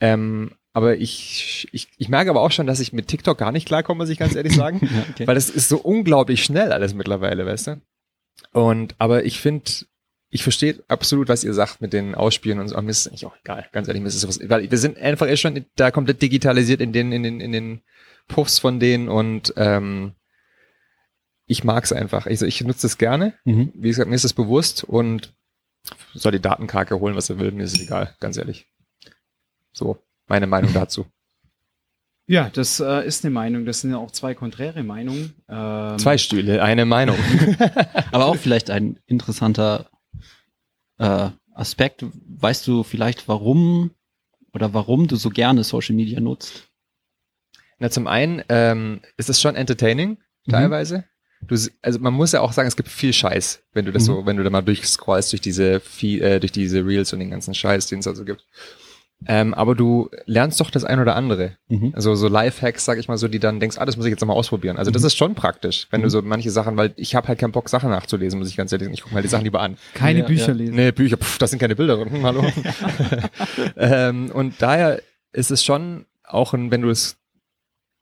Ähm, 0.00 0.52
aber 0.72 0.96
ich, 0.98 1.68
ich, 1.72 1.88
ich 1.96 2.08
merke 2.08 2.28
aber 2.30 2.42
auch 2.42 2.50
schon, 2.50 2.66
dass 2.66 2.80
ich 2.80 2.92
mit 2.92 3.08
TikTok 3.08 3.38
gar 3.38 3.50
nicht 3.50 3.66
klarkomme, 3.66 3.98
muss 3.98 4.10
ich 4.10 4.18
ganz 4.18 4.34
ehrlich 4.34 4.54
sagen. 4.54 4.80
Ja, 4.94 5.04
okay. 5.10 5.26
Weil 5.26 5.36
es 5.36 5.48
ist 5.48 5.68
so 5.68 5.78
unglaublich 5.78 6.44
schnell 6.44 6.72
alles 6.72 6.92
mittlerweile, 6.92 7.46
weißt 7.46 7.68
du? 7.68 7.80
Und, 8.52 8.94
aber 8.98 9.24
ich 9.24 9.40
finde, 9.40 9.70
ich 10.28 10.42
verstehe 10.42 10.82
absolut, 10.88 11.28
was 11.28 11.44
ihr 11.44 11.54
sagt 11.54 11.80
mit 11.80 11.92
den 11.92 12.14
Ausspielen 12.14 12.58
und 12.58 12.68
so. 12.68 12.74
Aber 12.74 12.82
mir 12.82 12.90
ist 12.90 13.00
es 13.00 13.08
eigentlich 13.08 13.26
auch 13.26 13.36
egal, 13.42 13.66
ganz 13.72 13.88
ehrlich, 13.88 14.02
mir 14.02 14.08
ist 14.08 14.16
es 14.16 14.20
sowas, 14.20 14.38
weil 14.44 14.70
wir 14.70 14.78
sind 14.78 14.98
einfach 14.98 15.28
eh 15.28 15.36
schon 15.36 15.64
da 15.76 15.90
komplett 15.90 16.20
digitalisiert 16.20 16.80
in 16.80 16.92
den, 16.92 17.10
in 17.12 17.22
den, 17.22 17.40
in 17.40 17.52
den 17.52 17.80
Puffs 18.28 18.58
von 18.58 18.78
denen 18.80 19.08
und 19.08 19.54
ähm, 19.56 20.12
ich 21.46 21.64
mag 21.64 21.84
es 21.84 21.92
einfach. 21.92 22.26
Also 22.26 22.46
ich 22.46 22.62
nutze 22.62 22.86
es 22.86 22.98
gerne. 22.98 23.34
Mhm. 23.44 23.72
Wie 23.74 23.88
gesagt, 23.88 24.08
mir 24.08 24.16
ist 24.16 24.24
es 24.24 24.32
bewusst 24.32 24.84
und 24.84 25.34
soll 26.14 26.32
die 26.32 26.40
Datenkrake 26.40 26.98
holen, 26.98 27.14
was 27.14 27.30
er 27.30 27.38
will, 27.38 27.52
mir 27.52 27.64
ist 27.64 27.76
es 27.76 27.82
egal, 27.82 28.14
ganz 28.20 28.36
ehrlich. 28.36 28.66
So, 29.72 29.98
meine 30.26 30.46
Meinung 30.46 30.72
dazu. 30.74 31.06
Ja, 32.28 32.50
das 32.50 32.80
äh, 32.80 33.06
ist 33.06 33.24
eine 33.24 33.32
Meinung. 33.32 33.64
Das 33.66 33.82
sind 33.82 33.92
ja 33.92 33.98
auch 33.98 34.10
zwei 34.10 34.34
konträre 34.34 34.82
Meinungen. 34.82 35.34
Ähm, 35.48 35.98
Zwei 35.98 36.18
Stühle, 36.18 36.60
eine 36.60 36.84
Meinung. 36.84 37.16
Aber 38.10 38.26
auch 38.26 38.34
vielleicht 38.34 38.68
ein 38.68 38.98
interessanter 39.06 39.88
äh, 40.98 41.28
Aspekt. 41.54 42.04
Weißt 42.28 42.66
du 42.66 42.82
vielleicht, 42.82 43.28
warum 43.28 43.92
oder 44.52 44.74
warum 44.74 45.06
du 45.06 45.14
so 45.14 45.30
gerne 45.30 45.62
Social 45.62 45.94
Media 45.94 46.18
nutzt? 46.18 46.68
Na, 47.78 47.90
zum 47.90 48.08
einen 48.08 48.42
ähm, 48.48 49.02
ist 49.16 49.28
es 49.28 49.40
schon 49.40 49.54
entertaining, 49.54 50.18
teilweise. 50.48 51.04
Du, 51.42 51.54
also 51.82 51.98
man 52.00 52.14
muss 52.14 52.32
ja 52.32 52.40
auch 52.40 52.52
sagen, 52.52 52.66
es 52.68 52.76
gibt 52.76 52.88
viel 52.88 53.12
Scheiß, 53.12 53.62
wenn 53.72 53.84
du 53.84 53.92
das 53.92 54.02
Mhm. 54.04 54.06
so, 54.06 54.26
wenn 54.26 54.36
du 54.36 54.42
da 54.44 54.50
mal 54.50 54.62
durchscrollst 54.62 55.32
durch 55.32 55.40
diese, 55.42 55.80
äh, 56.02 56.40
durch 56.40 56.52
diese 56.52 56.84
Reels 56.84 57.12
und 57.12 57.20
den 57.20 57.30
ganzen 57.30 57.54
Scheiß, 57.54 57.86
den 57.86 57.98
es 58.00 58.06
also 58.06 58.24
gibt. 58.24 58.44
Ähm, 59.26 59.54
aber 59.54 59.74
du 59.74 60.10
lernst 60.26 60.60
doch 60.60 60.70
das 60.70 60.84
ein 60.84 61.00
oder 61.00 61.16
andere. 61.16 61.56
Mhm. 61.68 61.92
Also 61.96 62.14
so 62.14 62.28
Lifehacks, 62.28 62.84
sag 62.84 62.98
ich 62.98 63.08
mal 63.08 63.16
so, 63.16 63.28
die 63.28 63.38
dann 63.38 63.60
denkst, 63.60 63.78
ah, 63.78 63.86
das 63.86 63.96
muss 63.96 64.04
ich 64.04 64.10
jetzt 64.10 64.20
nochmal 64.20 64.36
ausprobieren. 64.36 64.76
Also 64.76 64.90
das 64.90 65.02
Mhm. 65.02 65.06
ist 65.06 65.16
schon 65.16 65.34
praktisch, 65.34 65.86
wenn 65.90 66.02
du 66.02 66.08
Mhm. 66.08 66.10
so 66.10 66.22
manche 66.22 66.50
Sachen, 66.50 66.76
weil 66.76 66.92
ich 66.96 67.14
habe 67.14 67.28
halt 67.28 67.38
keinen 67.38 67.52
Bock, 67.52 67.70
Sachen 67.70 67.88
nachzulesen, 67.90 68.38
muss 68.38 68.50
ich 68.50 68.56
ganz 68.58 68.72
ehrlich 68.72 68.84
sagen. 68.86 68.94
Ich 68.94 69.02
gucke 69.02 69.14
mal 69.14 69.22
die 69.22 69.28
Sachen 69.28 69.44
lieber 69.44 69.60
an. 69.60 69.78
keine 69.94 70.18
Ja, 70.20 70.26
Bücher 70.26 70.48
ja. 70.48 70.52
lesen. 70.54 70.74
Nee, 70.74 70.92
Bücher, 70.92 71.16
pff, 71.16 71.38
das 71.38 71.48
sind 71.50 71.58
keine 71.60 71.74
Bilder 71.76 71.96
drin. 71.96 72.10
Hm, 72.12 72.24
hallo. 72.24 72.44
ähm, 73.76 74.30
und 74.32 74.54
daher 74.60 75.00
ist 75.32 75.50
es 75.50 75.64
schon 75.64 76.06
auch, 76.24 76.52
ein, 76.54 76.70
wenn 76.70 76.82
du 76.82 76.90
es, 76.90 77.16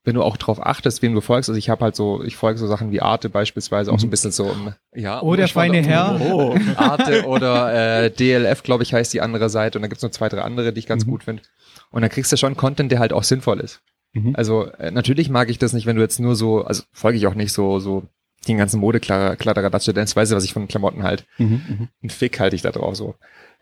wenn 0.04 0.14
du 0.14 0.22
auch 0.22 0.36
drauf 0.36 0.64
achtest, 0.64 1.00
wem 1.02 1.14
du 1.14 1.20
folgst. 1.20 1.48
Also 1.48 1.58
ich 1.58 1.70
habe 1.70 1.82
halt 1.84 1.96
so, 1.96 2.22
ich 2.22 2.36
folge 2.36 2.58
so 2.58 2.66
Sachen 2.66 2.90
wie 2.92 3.00
Arte 3.00 3.30
beispielsweise, 3.30 3.90
auch 3.90 3.98
so 3.98 4.06
ein 4.06 4.10
bisschen 4.10 4.32
so 4.32 4.50
im, 4.50 4.74
ja. 4.94 5.22
Oh, 5.22 5.34
der 5.34 5.46
ich 5.46 5.54
feine 5.54 5.82
Herr. 5.82 6.20
Oh, 6.20 6.54
Arte 6.76 7.24
oder 7.26 8.04
äh, 8.04 8.10
DLF, 8.10 8.62
glaube 8.62 8.82
ich, 8.82 8.92
heißt 8.92 9.12
die 9.14 9.22
andere 9.22 9.48
Seite. 9.48 9.78
Und 9.78 9.82
da 9.82 9.88
gibt's 9.88 10.02
noch 10.02 10.10
zwei, 10.10 10.28
drei 10.28 10.42
andere, 10.42 10.72
die 10.72 10.78
ich 10.80 10.86
ganz 10.86 11.06
Mhm. 11.06 11.10
gut 11.10 11.24
finde. 11.24 11.42
Und 11.90 12.02
dann 12.02 12.10
kriegst 12.10 12.30
du 12.32 12.36
schon 12.36 12.56
Content, 12.56 12.92
der 12.92 12.98
halt 12.98 13.12
auch 13.12 13.22
sinnvoll 13.24 13.60
ist. 13.60 13.80
Mhm. 14.12 14.34
Also 14.36 14.66
äh, 14.72 14.90
natürlich 14.90 15.30
mag 15.30 15.48
ich 15.48 15.58
das 15.58 15.72
nicht, 15.72 15.86
wenn 15.86 15.96
du 15.96 16.02
jetzt 16.02 16.20
nur 16.20 16.36
so, 16.36 16.62
also 16.64 16.82
folge 16.92 17.16
ich 17.18 17.26
auch 17.26 17.34
nicht 17.34 17.52
so, 17.52 17.78
so 17.80 18.04
den 18.46 18.58
ganzen 18.58 18.80
Modekladderatsch, 18.80 19.86
denn 19.86 20.06
weiß 20.06 20.32
was 20.32 20.44
ich 20.44 20.52
von 20.52 20.68
Klamotten 20.68 21.02
halt. 21.02 21.24
Mhm. 21.38 21.62
Mhm. 21.66 21.88
Ein 22.02 22.10
Fick 22.10 22.38
halte 22.40 22.56
ich 22.56 22.62
da 22.62 22.72
drauf 22.72 22.94
so. 22.94 23.14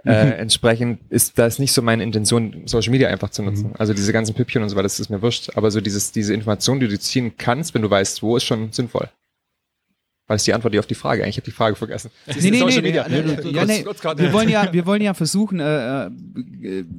Äh, 0.05 0.31
entsprechend 0.33 0.99
ist 1.11 1.39
das 1.39 1.59
nicht 1.59 1.73
so 1.73 1.81
meine 1.83 2.03
Intention, 2.03 2.63
Social 2.67 2.91
Media 2.91 3.09
einfach 3.09 3.31
zu 3.31 3.43
nutzen. 3.43 3.69
Mhm. 3.69 3.75
Also 3.79 3.95
diese 3.95 4.13
ganzen 4.13 4.35
Püppchen 4.35 4.63
und 4.63 4.69
so 4.69 4.75
weiter, 4.77 4.83
das 4.85 4.99
ist 4.99 5.11
mir 5.11 5.23
wurscht. 5.23 5.51
Aber 5.57 5.71
so 5.71 5.81
dieses, 5.81 6.11
diese 6.13 6.35
Information, 6.35 6.81
die 6.81 6.89
du 6.89 6.99
ziehen 6.99 7.37
kannst, 7.39 7.75
wenn 7.75 7.83
du 7.83 7.91
weißt, 7.91 8.23
wo, 8.23 8.37
ist 8.37 8.45
schon 8.45 8.73
sinnvoll. 8.73 9.09
Weil 10.29 10.37
es 10.37 10.45
die 10.45 10.55
Antwort 10.55 10.77
auf 10.79 10.87
die 10.87 10.95
Frage. 10.95 11.23
Eigentlich 11.25 11.37
habe 11.37 11.43
ich 11.47 11.53
die 11.53 11.57
Frage 11.57 11.77
vergessen. 11.77 12.11
Nee, 12.27 12.51
nee, 12.51 12.59
Social 12.59 12.77
nee, 12.77 12.83
Media. 12.89 13.07
nee, 13.09 13.23
nee, 13.23 13.35
Kurz- 13.37 13.55
ja, 13.55 13.65
nee, 13.65 13.83
kurz 13.83 14.01
gerade- 14.01 14.23
wir 14.23 14.33
wollen 14.33 14.49
ja, 14.49 14.73
wir 14.73 14.87
wollen 14.87 15.03
ja 15.03 15.15
versuchen, 15.15 15.61
äh, 15.61 16.07
äh, 16.07 16.11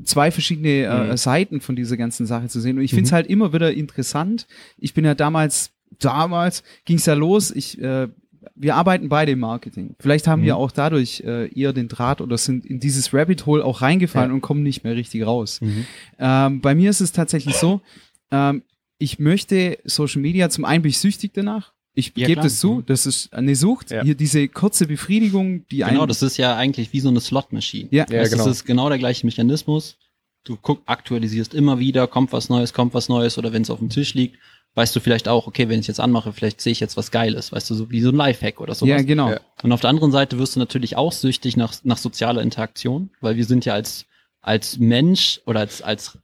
zwei 0.04 0.30
verschiedene 0.32 0.84
äh, 0.84 1.04
Mhm. 1.12 1.18
Seiten 1.18 1.62
von 1.62 1.76
dieser 1.76 1.98
ganzen 1.98 2.26
Sache 2.26 2.48
zu 2.48 2.60
sehen. 2.60 2.78
Und 2.78 2.84
ich 2.84 2.92
finde 2.92 3.06
es 3.06 3.12
Mhm. 3.12 3.16
halt 3.16 3.28
immer 3.28 3.54
wieder 3.54 3.74
interessant. 3.74 4.46
Ich 4.78 4.94
bin 4.94 5.04
ja 5.06 5.16
damals, 5.16 5.72
damals 6.00 6.64
ging 6.86 6.98
es 6.98 7.06
ja 7.06 7.14
los. 7.16 7.50
Ich, 7.52 7.82
äh, 7.82 8.08
wir 8.56 8.76
arbeiten 8.76 9.10
beide 9.10 9.32
im 9.34 9.40
Marketing. 9.40 9.96
Vielleicht 10.00 10.28
haben 10.28 10.44
wir 10.44 10.54
Mhm. 10.56 10.60
auch 10.60 10.72
dadurch 10.72 11.22
äh, 11.26 11.48
eher 11.54 11.74
den 11.74 11.88
Draht 11.88 12.22
oder 12.22 12.38
sind 12.38 12.66
in 12.66 12.80
dieses 12.80 13.14
Rabbit 13.14 13.46
Hole 13.46 13.64
auch 13.64 13.82
reingefallen 13.82 14.30
Ja. 14.32 14.34
und 14.36 14.42
kommen 14.42 14.64
nicht 14.64 14.84
mehr 14.84 14.96
richtig 14.96 15.26
raus. 15.26 15.62
Mhm. 15.62 15.86
Ähm, 16.20 16.62
bei 16.62 16.76
mir 16.76 16.90
ist 16.90 17.02
es 17.02 17.12
tatsächlich 17.12 17.56
so, 17.56 17.82
ähm, 18.32 18.64
ich 19.00 19.20
möchte 19.20 19.78
Social 19.86 20.22
Media, 20.22 20.50
zum 20.50 20.66
einen 20.66 20.82
bin 20.84 20.90
ich 20.90 20.98
süchtig 21.00 21.32
danach. 21.34 21.74
Ich 21.96 22.12
Ja, 22.16 22.26
gebe 22.28 22.42
das 22.42 22.60
zu, 22.60 22.76
Mhm. 22.76 22.86
das 22.88 23.06
ist 23.06 23.34
eine 23.34 23.56
Sucht. 23.56 23.92
Ja. 23.92 24.04
Hier 24.04 24.16
diese 24.16 24.48
kurze 24.48 24.88
Befriedigung, 24.88 25.68
die 25.68 25.78
Genau, 25.78 25.88
einen, 26.02 26.08
das 26.08 26.22
ist 26.24 26.38
ja 26.38 26.56
eigentlich 26.56 26.92
wie 26.94 27.00
so 27.00 27.10
eine 27.10 27.20
Slot-Machine. 27.20 27.90
Ja. 27.92 28.06
Ja, 28.10 28.22
das 28.22 28.32
genau. 28.32 28.48
ist 28.48 28.66
genau 28.66 28.90
der 28.90 28.98
gleiche 28.98 29.26
Mechanismus. 29.28 29.98
Du 30.46 30.58
guck, 30.62 30.82
aktualisierst 30.88 31.54
immer 31.54 31.80
wieder, 31.80 32.08
kommt 32.08 32.34
was 32.34 32.50
Neues, 32.50 32.74
kommt 32.74 32.94
was 32.94 33.10
Neues 33.10 33.38
oder 33.38 33.54
wenn 33.54 33.62
es 33.62 33.70
auf 33.70 33.80
dem 33.80 33.90
Tisch 33.90 34.14
liegt, 34.14 34.38
weißt 34.76 34.96
du 34.96 35.00
vielleicht 35.00 35.28
auch, 35.28 35.48
okay, 35.48 35.70
wenn 35.70 35.80
ich 35.80 35.88
jetzt 35.88 36.00
anmache, 36.00 36.34
vielleicht 36.34 36.62
sehe 36.62 36.72
ich 36.72 36.80
jetzt 36.80 36.98
was 36.98 37.12
Geiles, 37.12 37.52
weißt 37.52 37.70
du, 37.70 37.76
so 37.76 37.92
wie 37.92 38.02
so 38.02 38.10
ein 38.10 38.16
Lifehack 38.16 38.60
oder 38.60 38.74
sowas. 38.74 38.90
ja, 38.90 39.02
genau. 39.02 39.32
Ja. 39.32 39.40
Und 39.62 39.72
auf 39.72 39.82
der 39.82 39.90
anderen 39.90 40.12
Seite 40.12 40.40
wirst 40.40 40.56
du 40.56 40.60
natürlich 40.60 40.96
auch 40.98 41.12
süchtig 41.12 41.58
nach, 41.58 41.76
nach 41.84 41.98
sozialer 41.98 42.42
Interaktion, 42.42 43.12
weil 43.22 43.36
wir 43.36 43.46
sind 43.46 43.66
ja 43.66 43.74
als, 43.74 44.06
als 44.42 44.80
Mensch 44.80 45.42
oder 45.46 45.60
als, 45.62 45.82
als 45.82 46.18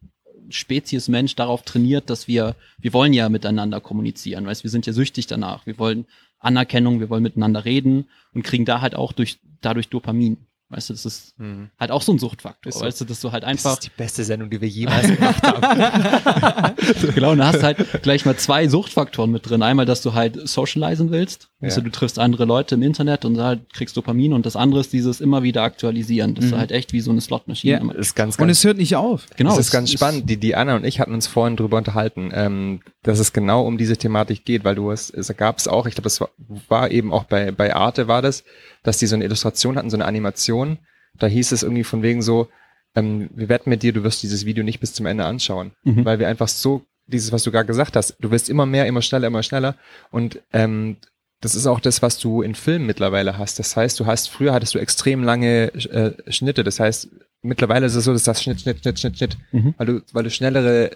Spezies 0.49 1.07
Mensch 1.09 1.35
darauf 1.35 1.61
trainiert, 1.61 2.09
dass 2.09 2.27
wir, 2.27 2.55
wir 2.79 2.93
wollen 2.93 3.13
ja 3.13 3.29
miteinander 3.29 3.79
kommunizieren, 3.81 4.47
weißt, 4.47 4.63
wir 4.63 4.71
sind 4.71 4.87
ja 4.87 4.93
süchtig 4.93 5.27
danach. 5.27 5.67
Wir 5.67 5.77
wollen 5.77 6.05
Anerkennung, 6.39 6.99
wir 6.99 7.09
wollen 7.09 7.23
miteinander 7.23 7.65
reden 7.65 8.07
und 8.33 8.43
kriegen 8.43 8.65
da 8.65 8.81
halt 8.81 8.95
auch 8.95 9.13
durch, 9.13 9.39
dadurch 9.61 9.89
Dopamin. 9.89 10.37
Weißt 10.71 10.89
du, 10.89 10.93
das 10.93 11.03
ist 11.05 11.39
Mhm. 11.39 11.71
halt 11.79 11.89
auch 11.89 12.01
so 12.03 12.11
ein 12.13 12.19
Suchtfaktor, 12.19 12.69
Ist 12.69 12.77
so. 12.79 12.85
weißt 12.85 13.01
du, 13.01 13.05
dass 13.05 13.19
du 13.21 13.31
halt 13.31 13.41
Das 13.43 13.49
einfach, 13.49 13.73
ist 13.73 13.85
die 13.85 13.91
beste 13.97 14.23
Sendung, 14.23 14.49
die 14.51 14.61
wir 14.61 14.67
jemals 14.67 15.07
gemacht 15.15 15.41
haben. 15.43 16.75
genau, 17.15 17.31
und 17.31 17.39
da 17.39 17.47
hast 17.47 17.59
du 17.59 17.63
halt 17.63 18.03
gleich 18.03 18.25
mal 18.25 18.35
zwei 18.37 18.67
Suchtfaktoren 18.67 19.31
mit 19.31 19.49
drin. 19.49 19.63
Einmal, 19.63 19.85
dass 19.85 20.01
du 20.01 20.13
halt 20.13 20.47
socialisen 20.47 21.11
willst. 21.11 21.49
Ja. 21.61 21.65
Also 21.67 21.81
du 21.81 21.89
triffst 21.91 22.19
andere 22.19 22.45
Leute 22.45 22.75
im 22.75 22.83
Internet 22.83 23.25
und 23.25 23.33
da 23.35 23.43
halt 23.47 23.73
kriegst 23.73 23.97
Dopamin. 23.97 24.31
Und 24.33 24.45
das 24.45 24.55
andere 24.55 24.79
ist 24.79 24.93
dieses 24.93 25.19
immer 25.19 25.43
wieder 25.43 25.63
aktualisieren. 25.63 26.33
Das 26.35 26.45
ist 26.45 26.51
Mhm. 26.51 26.57
halt 26.57 26.71
echt 26.71 26.93
wie 26.93 27.01
so 27.01 27.11
eine 27.11 27.19
Slotmaschine. 27.19 27.81
Ja. 27.85 27.91
ist 27.93 28.15
ganz, 28.15 28.35
Und 28.37 28.47
ganz 28.47 28.59
es 28.59 28.63
hört 28.63 28.77
nicht 28.77 28.95
auf. 28.95 29.25
Genau. 29.35 29.49
das 29.49 29.59
ist 29.59 29.65
es 29.67 29.71
ganz 29.71 29.91
spannend. 29.91 30.29
Die, 30.29 30.37
die 30.37 30.55
Anna 30.55 30.75
und 30.77 30.85
ich 30.85 30.99
hatten 31.01 31.13
uns 31.13 31.27
vorhin 31.27 31.57
drüber 31.57 31.77
unterhalten, 31.77 32.31
ähm, 32.33 32.79
dass 33.03 33.19
es 33.19 33.33
genau 33.33 33.65
um 33.67 33.77
diese 33.77 33.97
Thematik 33.97 34.45
geht, 34.45 34.63
weil 34.63 34.75
du 34.75 34.89
hast, 34.91 35.09
es 35.13 35.35
gab 35.35 35.57
es 35.57 35.67
auch, 35.67 35.85
ich 35.85 35.95
glaube, 35.95 36.03
das 36.05 36.21
war, 36.21 36.29
war 36.69 36.91
eben 36.91 37.11
auch 37.11 37.25
bei, 37.25 37.51
bei 37.51 37.75
Arte 37.75 38.07
war 38.07 38.21
das, 38.21 38.45
dass 38.83 38.97
die 38.97 39.07
so 39.07 39.15
eine 39.15 39.25
Illustration 39.25 39.75
hatten, 39.77 39.89
so 39.89 39.97
eine 39.97 40.05
Animation. 40.05 40.77
Da 41.17 41.27
hieß 41.27 41.51
es 41.51 41.63
irgendwie 41.63 41.83
von 41.83 42.01
wegen 42.03 42.21
so, 42.21 42.47
ähm, 42.95 43.29
wir 43.35 43.49
wetten 43.49 43.69
mit 43.69 43.83
dir, 43.83 43.91
du 43.91 44.03
wirst 44.03 44.23
dieses 44.23 44.45
Video 44.45 44.63
nicht 44.63 44.79
bis 44.79 44.93
zum 44.93 45.05
Ende 45.05 45.25
anschauen, 45.25 45.71
Mhm. 45.83 46.05
weil 46.05 46.19
wir 46.19 46.27
einfach 46.29 46.47
so, 46.47 46.83
dieses, 47.07 47.31
was 47.31 47.43
du 47.43 47.51
gerade 47.51 47.65
gesagt 47.65 47.95
hast, 47.95 48.15
du 48.19 48.31
willst 48.31 48.49
immer 48.49 48.65
mehr, 48.65 48.85
immer 48.85 49.01
schneller, 49.01 49.27
immer 49.27 49.41
schneller 49.43 49.75
und 50.11 50.41
ähm, 50.53 50.97
das 51.41 51.55
ist 51.55 51.67
auch 51.67 51.79
das, 51.79 52.01
was 52.01 52.19
du 52.19 52.41
in 52.41 52.53
Filmen 52.55 52.85
mittlerweile 52.85 53.37
hast. 53.37 53.59
Das 53.59 53.75
heißt, 53.75 53.99
du 53.99 54.05
hast, 54.05 54.29
früher 54.29 54.53
hattest 54.53 54.75
du 54.75 54.79
extrem 54.79 55.23
lange 55.23 55.73
äh, 55.73 56.31
Schnitte. 56.31 56.63
Das 56.63 56.79
heißt, 56.79 57.07
mittlerweile 57.41 57.85
ist 57.85 57.95
es 57.95 58.03
so, 58.03 58.11
dass 58.13 58.23
das 58.23 58.43
Schnitt, 58.43 58.61
Schnitt, 58.61 58.79
Schnitt, 58.81 58.99
Schnitt, 58.99 59.17
Schnitt, 59.17 59.37
Mhm. 59.51 59.73
weil 59.77 59.85
du, 59.87 60.01
weil 60.11 60.23
du 60.23 60.29
schnellere 60.31 60.91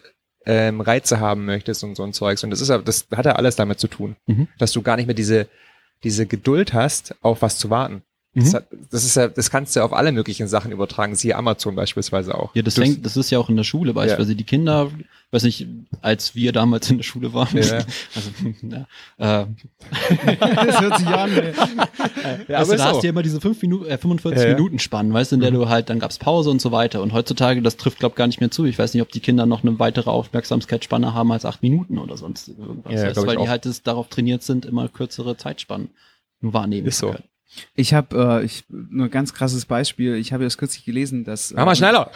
ähm, 0.46 0.82
Reize 0.82 1.22
haben 1.22 1.46
möchtest 1.46 1.84
und 1.86 1.96
so 1.96 2.04
ein 2.04 2.12
Zeugs. 2.12 2.44
Und 2.44 2.50
das 2.50 2.60
ist 2.60 2.70
das 2.70 3.08
hat 3.16 3.26
ja 3.26 3.34
alles 3.34 3.56
damit 3.56 3.80
zu 3.80 3.88
tun, 3.88 4.16
Mhm. 4.28 4.48
dass 4.58 4.74
du 4.74 4.82
gar 4.82 4.98
nicht 4.98 5.06
mehr 5.08 5.16
diese, 5.16 5.48
diese 6.04 6.26
Geduld 6.26 6.74
hast, 6.74 7.16
auf 7.22 7.42
was 7.42 7.58
zu 7.58 7.70
warten. 7.70 8.02
Das, 8.36 8.52
Mhm. 8.52 8.56
hat, 8.56 8.68
das 8.90 9.04
ist 9.04 9.16
ja, 9.16 9.28
das 9.28 9.52
kannst 9.52 9.76
du 9.76 9.80
ja 9.82 9.86
auf 9.86 9.94
alle 9.94 10.12
möglichen 10.12 10.48
Sachen 10.48 10.72
übertragen, 10.72 11.14
siehe 11.16 11.36
Amazon 11.36 11.76
beispielsweise 11.76 12.34
auch. 12.34 12.56
Ja, 12.56 12.64
das, 12.64 12.74
fängt, 12.76 13.06
das 13.06 13.16
ist 13.16 13.30
ja 13.30 13.38
auch 13.38 13.48
in 13.50 13.58
der 13.58 13.64
Schule 13.64 13.94
beispielsweise. 13.94 14.36
Die 14.36 14.44
Kinder, 14.44 14.90
weiß 15.30 15.44
nicht, 15.44 15.68
als 16.02 16.34
wir 16.34 16.52
damals 16.52 16.90
in 16.90 16.98
der 16.98 17.04
Schule 17.04 17.32
waren, 17.34 17.56
Ja. 17.56 17.84
also, 18.16 18.32
ja, 19.20 19.42
äh, 19.44 19.46
Das 20.66 20.82
hört 20.82 20.98
sich 20.98 21.08
an. 21.08 21.30
ey. 21.32 21.54
Ja, 22.48 22.60
weißt 22.60 22.70
du, 22.72 22.74
aber 22.74 22.78
da 22.78 22.86
hast 22.86 23.02
du 23.02 23.08
ja 23.08 23.10
immer 23.12 23.22
diese 23.22 23.40
fünf 23.40 23.62
Minuten, 23.62 23.86
äh, 23.86 23.98
45 24.00 24.42
Ja, 24.44 24.50
ja. 24.50 24.56
Minuten 24.56 24.80
Spannen, 24.80 25.14
weißt 25.14 25.32
du, 25.32 25.36
in 25.36 25.42
der 25.42 25.52
du 25.52 25.70
halt, 25.70 25.90
dann 25.92 26.00
gab's 26.00 26.18
Pause 26.18 26.50
und 26.50 26.60
so 26.62 26.72
weiter. 26.72 27.04
Und 27.04 27.14
heutzutage, 27.14 27.62
das 27.62 27.78
trifft, 27.78 28.00
glaub 28.00 28.16
gar 28.16 28.26
nicht 28.26 28.40
mehr 28.40 28.50
zu. 28.50 28.66
Ich 28.66 28.80
weiß 28.80 28.94
nicht, 28.96 29.04
ob 29.04 29.12
die 29.12 29.20
Kinder 29.20 29.46
noch 29.46 29.64
eine 29.64 29.78
weitere 29.80 30.10
Aufmerksamkeitsspanne 30.10 31.14
haben 31.14 31.32
als 31.32 31.46
acht 31.46 31.62
Minuten 31.62 32.00
oder 32.00 32.18
sonst 32.18 32.48
irgendwas. 32.48 32.94
Ja, 32.94 33.04
weißt, 33.04 33.18
du, 33.18 33.22
glaub 33.22 33.26
ich 33.26 33.28
weil 33.30 33.36
die 33.38 33.44
auch. 33.44 33.48
halt 33.50 33.66
das, 33.68 33.84
darauf 33.84 34.08
trainiert 34.10 34.42
sind, 34.42 34.66
immer 34.66 34.88
kürzere 34.90 35.38
Zeitspannen 35.38 35.90
wahrnehmen 36.42 36.88
Ist 36.88 36.98
zu 36.98 37.06
so. 37.08 37.12
können. 37.14 37.24
Ich 37.76 37.94
habe 37.94 38.42
äh, 38.42 38.46
ich, 38.46 38.64
nur 38.70 39.06
ein 39.06 39.12
ganz 39.12 39.34
krasses 39.34 39.66
Beispiel. 39.66 40.16
Ich 40.16 40.34
habe 40.34 40.44
erst 40.44 40.58
kürzlich 40.58 40.86
gelesen, 40.86 41.24
dass 41.24 41.52
äh, 41.52 41.56
Mach 41.56 41.66
mal 41.66 41.76
schneller! 41.76 42.12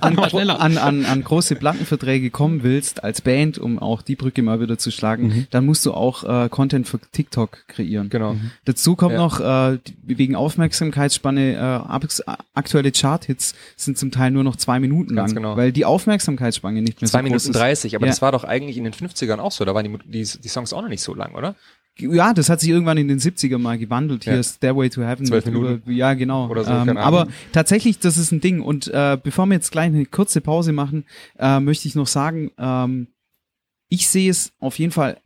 an, 0.00 0.14
Mach 0.16 0.30
schneller. 0.30 0.60
an, 0.60 0.76
an, 0.78 1.04
an 1.04 1.24
große 1.24 1.56
Plattenverträge 1.56 2.30
kommen 2.30 2.62
willst 2.62 3.02
als 3.04 3.20
Band, 3.20 3.58
um 3.58 3.78
auch 3.78 4.02
die 4.02 4.16
Brücke 4.16 4.42
mal 4.42 4.60
wieder 4.60 4.78
zu 4.78 4.90
schlagen, 4.90 5.26
Mhm. 5.28 5.46
dann 5.50 5.64
musst 5.66 5.84
du 5.86 5.92
auch 5.94 6.24
äh, 6.24 6.48
Content 6.48 6.86
für 6.88 6.98
TikTok 7.12 7.66
kreieren. 7.68 8.08
Genau. 8.10 8.36
Dazu 8.64 8.96
kommt 8.96 9.12
Ja. 9.12 9.18
noch 9.18 9.40
äh, 9.40 9.78
wegen 10.04 10.34
Aufmerksamkeitsspanne 10.36 11.54
äh, 11.86 12.32
aktuelle 12.54 12.92
Charthits 12.92 13.54
sind 13.76 13.98
zum 13.98 14.10
Teil 14.10 14.30
nur 14.30 14.44
noch 14.44 14.56
zwei 14.56 14.78
Minuten 14.80 15.14
Ganz 15.16 15.32
lang, 15.32 15.42
genau. 15.42 15.56
weil 15.56 15.72
die 15.72 15.84
Aufmerksamkeitsspanne 15.84 16.82
nicht 16.82 17.00
mehr 17.00 17.08
Zwei 17.10 17.18
so 17.18 17.22
groß 17.24 17.30
Minuten 17.44 17.50
ist. 17.50 17.56
30, 17.56 17.96
aber 17.96 18.06
Ja. 18.06 18.10
das 18.12 18.22
war 18.22 18.32
doch 18.32 18.44
eigentlich 18.44 18.76
in 18.76 18.84
den 18.84 18.92
50ern 18.92 19.38
auch 19.38 19.52
so. 19.52 19.64
Da 19.64 19.74
waren 19.74 19.84
die, 19.84 19.98
die, 20.24 20.38
die 20.42 20.48
Songs 20.48 20.72
auch 20.72 20.82
noch 20.82 20.88
nicht 20.88 21.02
so 21.02 21.14
lang, 21.14 21.34
oder? 21.34 21.54
Ja, 21.98 22.34
das 22.34 22.50
hat 22.50 22.60
sich 22.60 22.68
irgendwann 22.68 22.98
in 22.98 23.08
den 23.08 23.18
70er 23.18 23.56
mal 23.56 23.78
gewandelt. 23.78 24.24
Hier 24.24 24.34
Ja. 24.34 24.38
Stairway 24.66 24.90
to 24.90 25.02
Heaven. 25.02 25.26
Zwölf 25.26 25.44
mit 25.44 25.54
Minuten. 25.54 25.82
Über, 25.84 25.92
ja, 25.92 26.14
genau. 26.14 26.48
Oder 26.48 26.64
so, 26.64 26.70
ähm, 26.70 26.96
aber 26.96 27.28
tatsächlich, 27.52 27.98
das 27.98 28.16
ist 28.16 28.32
ein 28.32 28.40
Ding. 28.40 28.60
Und 28.60 28.88
äh, 28.88 29.18
bevor 29.22 29.46
wir 29.46 29.54
jetzt 29.54 29.70
gleich 29.70 29.86
eine 29.86 30.06
kurze 30.06 30.40
Pause 30.40 30.72
machen, 30.72 31.04
äh, 31.38 31.60
möchte 31.60 31.88
ich 31.88 31.94
noch 31.94 32.06
sagen, 32.06 32.50
ähm, 32.58 33.08
ich 33.88 34.08
sehe 34.08 34.30
es 34.30 34.52
auf 34.58 34.78
jeden 34.78 34.92
Fall 34.92 35.20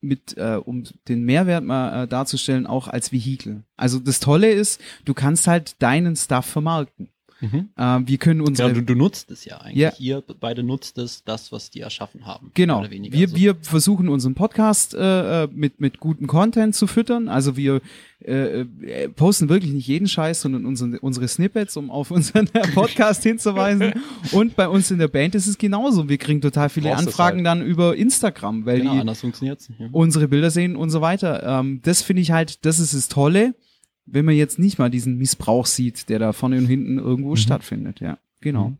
mit, 0.00 0.36
äh, 0.36 0.56
um 0.56 0.84
den 1.08 1.24
Mehrwert 1.24 1.64
mal 1.64 2.04
äh, 2.04 2.08
darzustellen, 2.08 2.66
auch 2.66 2.88
als 2.88 3.12
Vehikel. 3.12 3.62
Also 3.76 3.98
das 3.98 4.20
Tolle 4.20 4.50
ist, 4.50 4.80
du 5.04 5.14
kannst 5.14 5.46
halt 5.46 5.80
deinen 5.80 6.16
Stuff 6.16 6.46
vermarkten. 6.46 7.08
Mhm. 7.42 7.68
Äh, 7.76 8.00
wir 8.06 8.18
können 8.18 8.40
unsere 8.40 8.68
Genau, 8.68 8.80
du, 8.80 8.94
du 8.94 8.98
nutzt 8.98 9.30
es 9.30 9.44
ja 9.44 9.58
eigentlich. 9.58 9.76
Ja. 9.76 9.92
Ihr 9.98 10.22
beide 10.40 10.62
nutzt 10.62 10.96
es, 10.98 11.24
das, 11.24 11.50
was 11.50 11.70
die 11.70 11.80
erschaffen 11.80 12.24
haben. 12.24 12.52
Genau. 12.54 12.84
Wir, 12.88 13.26
Also, 13.26 13.36
wir 13.36 13.56
versuchen 13.60 14.08
unseren 14.08 14.34
Podcast 14.34 14.94
äh, 14.94 15.44
äh, 15.44 15.48
mit, 15.52 15.80
mit 15.80 15.98
gutem 15.98 16.28
Content 16.28 16.74
zu 16.74 16.86
füttern. 16.86 17.28
Also 17.28 17.56
wir 17.56 17.80
äh, 18.24 18.60
äh, 18.60 19.08
posten 19.08 19.48
wirklich 19.48 19.72
nicht 19.72 19.88
jeden 19.88 20.06
Scheiß, 20.06 20.42
sondern 20.42 20.64
unsere, 20.64 21.00
unsere 21.00 21.26
Snippets, 21.26 21.76
um 21.76 21.90
auf 21.90 22.10
unseren 22.12 22.46
Podcast 22.74 23.24
hinzuweisen. 23.24 23.94
Und 24.30 24.54
bei 24.54 24.68
uns 24.68 24.90
in 24.92 24.98
der 24.98 25.08
Band 25.08 25.34
ist 25.34 25.48
es 25.48 25.58
genauso. 25.58 26.08
Wir 26.08 26.18
kriegen 26.18 26.40
total 26.40 26.68
viele 26.68 26.94
Anfragen 26.94 27.38
halt. 27.38 27.46
dann 27.46 27.62
über 27.62 27.96
Instagram, 27.96 28.64
weil 28.64 28.78
genau, 28.78 28.92
die. 28.92 28.98
Ja. 28.98 29.88
unsere 29.90 30.28
Bilder 30.28 30.50
sehen 30.50 30.76
und 30.76 30.90
so 30.90 31.00
weiter. 31.00 31.42
Ähm, 31.42 31.80
das 31.82 32.02
finde 32.02 32.22
ich 32.22 32.30
halt, 32.30 32.64
das 32.64 32.78
ist 32.78 32.94
das 32.94 33.08
Tolle, 33.08 33.54
wenn 34.06 34.24
man 34.24 34.34
jetzt 34.34 34.58
nicht 34.58 34.78
mal 34.78 34.90
diesen 34.90 35.16
Missbrauch 35.18 35.66
sieht, 35.66 36.08
der 36.08 36.18
da 36.18 36.32
vorne 36.32 36.58
und 36.58 36.66
hinten 36.66 36.98
irgendwo 36.98 37.36
stattfindet. 37.36 38.00
Ja, 38.00 38.18
genau. 38.40 38.70
Mhm. 38.70 38.78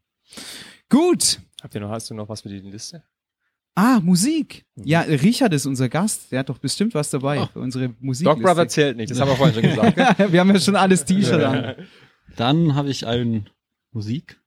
Gut. 0.89 1.41
Habt 1.63 1.75
ihr 1.75 1.81
noch, 1.81 1.91
hast 1.91 2.11
du 2.11 2.15
noch 2.15 2.29
was 2.29 2.43
für 2.43 2.49
die 2.49 2.59
Liste? 2.59 3.03
Ah, 3.75 4.01
Musik. 4.01 4.67
Mhm. 4.75 4.85
Ja, 4.85 5.01
Richard 5.01 5.55
ist 5.55 5.65
unser 5.67 5.89
Gast. 5.89 6.31
Der 6.33 6.41
hat 6.41 6.49
doch 6.49 6.59
bestimmt 6.59 6.95
was 6.95 7.11
dabei 7.11 7.41
Oh. 7.41 7.47
für 7.53 7.61
unsere 7.61 7.95
Musik. 8.01 8.27
Dog 8.27 8.43
Brother 8.43 8.69
zählt 8.69 8.97
nicht, 8.97 9.11
das 9.11 9.21
haben 9.21 9.29
wir 9.29 9.37
vorhin 9.37 9.55
schon 9.55 9.63
gesagt. 9.63 9.97
wir 10.33 10.41
haben 10.41 10.51
ja 10.51 10.61
schon 10.61 10.77
alles 10.77 11.05
T-Shirt 11.05 11.43
an. 11.43 11.75
Dann 12.37 12.75
habe 12.75 12.91
ich 12.91 13.07
einen 13.07 13.49
Musik. 13.93 14.39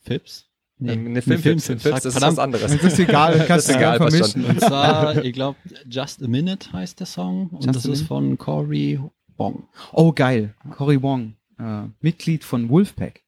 Fips. 0.00 0.46
Nee, 0.80 0.92
eine 0.92 1.00
nee, 1.10 1.20
Filmfilms, 1.20 1.66
Filmfilms. 1.66 1.82
Filmfilms, 1.82 2.02
das 2.04 2.14
ist 2.14 2.22
was 2.22 2.38
anderes. 2.38 2.70
Das 2.70 2.84
ist 2.92 2.98
egal, 3.00 3.44
kannst 3.48 3.68
du 3.68 3.74
egal, 3.74 3.96
vermischen. 3.96 4.44
Und 4.44 4.60
zwar, 4.60 5.24
ich 5.24 5.32
glaube, 5.32 5.58
Just 5.90 6.22
a 6.22 6.28
Minute 6.28 6.72
heißt 6.72 7.00
der 7.00 7.06
Song. 7.06 7.48
Und 7.48 7.64
Just 7.64 7.74
das 7.74 7.84
ist 7.86 8.02
von 8.02 8.38
Cory 8.38 9.00
Bong. 9.38 9.66
Oh, 9.92 10.12
geil. 10.12 10.54
Cory 10.72 11.00
Wong, 11.02 11.34
äh, 11.58 11.84
Mitglied 12.00 12.44
von 12.44 12.68
Wolfpack. 12.68 13.22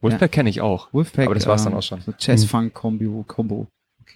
Wolfpack 0.00 0.30
kenne 0.30 0.50
ich 0.50 0.60
auch. 0.60 0.92
Wolfpack. 0.92 1.26
Aber 1.26 1.34
das 1.34 1.48
war's 1.48 1.62
äh, 1.62 1.64
dann 1.64 1.74
auch 1.74 1.82
schon. 1.82 2.00
So 2.02 2.12
Jazz-Funk-Kombo. 2.16 3.66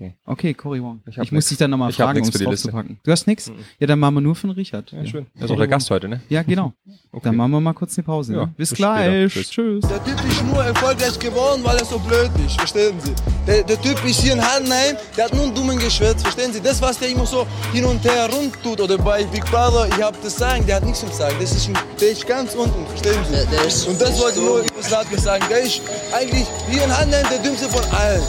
Okay. 0.01 0.15
Okay, 0.25 0.55
Cory 0.55 0.83
Wong. 0.83 1.03
Ich 1.07 1.19
Ich, 1.19 1.31
muss 1.31 1.47
dich 1.49 1.59
dann 1.59 1.71
nochmal 1.71 1.93
fragen, 1.93 2.21
um 2.21 2.29
es 2.29 2.31
für 2.31 2.39
die 2.39 2.45
Liste. 2.47 2.69
draufzupacken. 2.69 2.99
Du 3.03 3.13
hast 3.13 3.27
nix? 3.27 3.51
Mhm. 3.51 3.57
Ja, 3.79 3.87
dann 3.87 3.99
machen 3.99 4.15
wir 4.15 4.21
nur 4.23 4.35
von 4.35 4.49
Richard. 4.49 4.91
Ja, 4.93 5.05
schön. 5.05 5.27
Er 5.39 5.45
ist 5.45 5.51
auch 5.51 5.59
der 5.59 5.69
Gast 5.69 5.91
heute, 5.91 6.09
ne? 6.09 6.23
Ja, 6.29 6.43
genau. 6.43 6.73
Okay. 7.13 7.23
Dann 7.25 7.37
machen 7.37 7.51
wir 7.51 7.61
mal 7.61 7.73
kurz 7.73 7.99
eine 7.99 8.05
Pause. 8.05 8.35
Ja, 8.35 8.47
ne? 8.47 8.55
Bis 8.57 8.69
bis 8.71 8.77
gleich. 8.77 9.33
Tschüss. 9.33 9.51
Tschüss. 9.51 9.85
Der 9.89 10.05
Typ 10.05 10.31
ist 10.31 10.45
nur 10.45 10.63
erfolgreich 10.63 11.19
geworden, 11.19 11.61
weil 11.65 11.77
er 11.77 11.85
so 11.85 11.99
blöd 11.99 12.31
ist, 12.47 12.57
verstehen 12.57 12.95
Sie? 13.01 13.13
Der, 13.49 13.65
der 13.65 13.83
Typ 13.83 14.05
ist 14.05 14.21
hier 14.21 14.35
in 14.35 14.41
Hanheim, 14.41 14.97
der 15.17 15.25
hat 15.25 15.35
nur 15.35 15.43
einen 15.43 15.53
dummen 15.55 15.77
Geschwätz, 15.77 16.23
verstehen 16.23 16.53
Sie? 16.53 16.61
Das, 16.61 16.81
was 16.81 17.01
der 17.01 17.09
immer 17.09 17.27
so 17.27 17.45
hin 17.73 17.85
und 17.85 18.05
her 18.05 18.29
rund 18.33 18.53
tut, 18.63 18.81
oder 18.81 18.97
bei 18.97 19.25
Big 19.25 19.45
Brother, 19.47 19.89
ich 19.89 20.01
hab 20.01 20.23
das 20.23 20.37
sagen, 20.37 20.65
der 20.69 20.77
hat 20.77 20.85
nichts 20.85 21.01
zu 21.01 21.09
sagen. 21.09 21.35
Das 21.41 21.51
ist 21.51 21.69
ein, 21.69 21.75
der 22.01 22.13
ist 22.13 22.25
ganz 22.29 22.55
unten, 22.55 22.87
verstehen 22.87 23.19
Sie? 23.29 23.91
und 23.91 24.01
das 24.01 24.21
wollte 24.21 24.39
ich 24.39 24.45
nur 24.45 24.63
mir 24.63 24.83
sagen. 25.19 25.45
Der 25.51 25.63
ist 25.63 25.83
eigentlich 26.15 26.47
hier 26.71 26.85
in 26.85 26.97
Hanheim 26.97 27.27
der 27.29 27.39
dümmste 27.41 27.69
von 27.69 27.85
allen. 27.91 28.23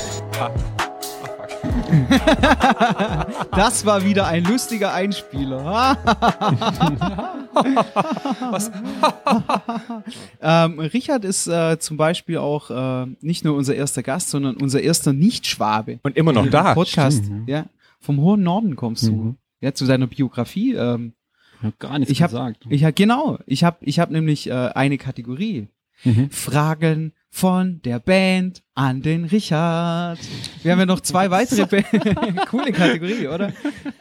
Das 3.52 3.86
war 3.86 4.04
wieder 4.06 4.28
ein 4.28 4.44
lustiger 4.44 4.94
Einspieler. 4.94 5.98
ähm, 10.42 10.80
Richard 10.80 11.26
ist 11.26 11.48
äh, 11.48 11.78
zum 11.80 11.98
Beispiel 11.98 12.38
auch 12.38 12.70
äh, 12.70 13.08
nicht 13.22 13.44
nur 13.46 13.56
unser 13.56 13.76
erster 13.76 14.04
Gast, 14.04 14.30
sondern 14.30 14.58
unser 14.58 14.82
erster 14.82 15.14
Nicht-Schwabe. 15.14 16.00
Und 16.04 16.18
immer 16.18 16.34
noch 16.34 16.46
Im 16.46 16.52
da. 16.52 16.74
Podcast. 16.74 17.26
stimmt, 17.26 17.50
Ja, 17.50 17.66
vom 18.00 18.20
hohen 18.22 18.44
Norden 18.44 18.76
kommst 18.76 19.08
du. 19.08 19.12
Mhm. 19.12 19.36
Ja, 19.60 19.74
zu 19.74 19.86
seiner 19.86 20.08
Biografie. 20.08 20.74
Ähm, 20.74 21.14
Ich 21.60 21.64
habe 21.64 21.76
gar 21.80 22.00
nichts 22.00 22.12
ich 22.12 22.22
habe, 22.24 22.32
gesagt. 22.32 22.66
ich 22.70 22.84
hab, 22.84 22.96
genau, 22.96 23.38
ich 23.46 23.64
habe, 23.64 23.78
ich 23.82 24.00
habe 24.00 24.14
nämlich 24.14 24.50
äh, 24.50 24.54
eine 24.54 24.98
Kategorie. 24.98 25.68
Mhm. 26.04 26.32
Fragen 26.32 27.14
von 27.34 27.82
der 27.86 28.00
Band 28.00 28.62
an 28.76 29.02
den 29.02 29.24
Richard. 29.24 30.20
Wir 30.64 30.74
haben 30.74 30.80
ja 30.80 30.86
noch 30.86 31.00
zwei 31.00 31.32
weitere 31.32 31.66
Band. 31.66 31.88
Coole 32.50 32.74
Kategorie, 32.74 33.28
oder? 33.28 33.50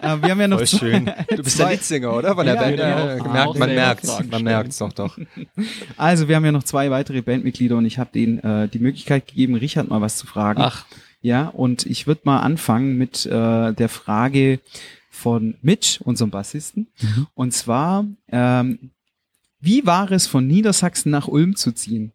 Äh, 0.03 0.17
wir 0.21 0.31
haben 0.31 0.41
ja 0.41 0.49
noch 0.49 0.59
Voll 0.59 0.67
zwei, 0.67 0.79
schön. 0.79 1.05
Du 1.07 1.37
bist 1.43 1.59
der 1.59 1.67
zwei, 1.67 1.73
Leadsinger, 1.75 2.13
oder? 2.13 2.35
Von 2.35 2.45
der 2.45 2.57
Ja, 2.57 2.61
Band. 2.61 2.77
genau. 2.77 3.35
Ja, 3.35 3.47
Auch 3.47 3.55
gemerkt, 3.55 4.05
man. 4.05 4.17
Fragen 4.17 4.31
Man 4.31 4.43
merkt's 4.43 4.79
doch 4.79 4.93
doch. 4.93 5.17
Also 5.97 6.27
wir 6.29 6.37
haben 6.37 6.45
ja 6.45 6.53
noch 6.53 6.65
zwei 6.65 6.91
weitere 6.91 7.23
Bandmitglieder 7.23 7.77
und 7.77 7.87
ich 7.87 7.99
habe 7.99 8.11
denen 8.13 8.41
äh, 8.41 8.69
die 8.69 8.81
Möglichkeit 8.81 9.29
gegeben, 9.29 9.55
Richard 9.55 9.89
mal 9.89 10.01
was 10.01 10.17
zu 10.17 10.27
fragen. 10.27 10.61
Ach, 10.63 10.85
Ja, 11.23 11.47
und 11.47 11.87
ich 11.87 12.07
würde 12.09 12.23
mal 12.25 12.41
anfangen 12.41 12.99
mit 12.99 13.27
äh, 13.27 13.73
der 13.73 13.89
Frage 13.89 14.59
von 15.09 15.55
Mitch, 15.63 16.01
unserem 16.03 16.31
Bassisten. 16.31 16.89
Mhm. 17.01 17.27
Und 17.35 17.53
zwar, 17.55 18.07
ähm, 18.33 18.91
wie 19.61 19.87
war 19.87 20.11
es 20.11 20.27
von 20.27 20.47
Niedersachsen 20.49 21.11
nach 21.11 21.29
Ulm 21.29 21.55
zu 21.55 21.73
ziehen? 21.73 22.13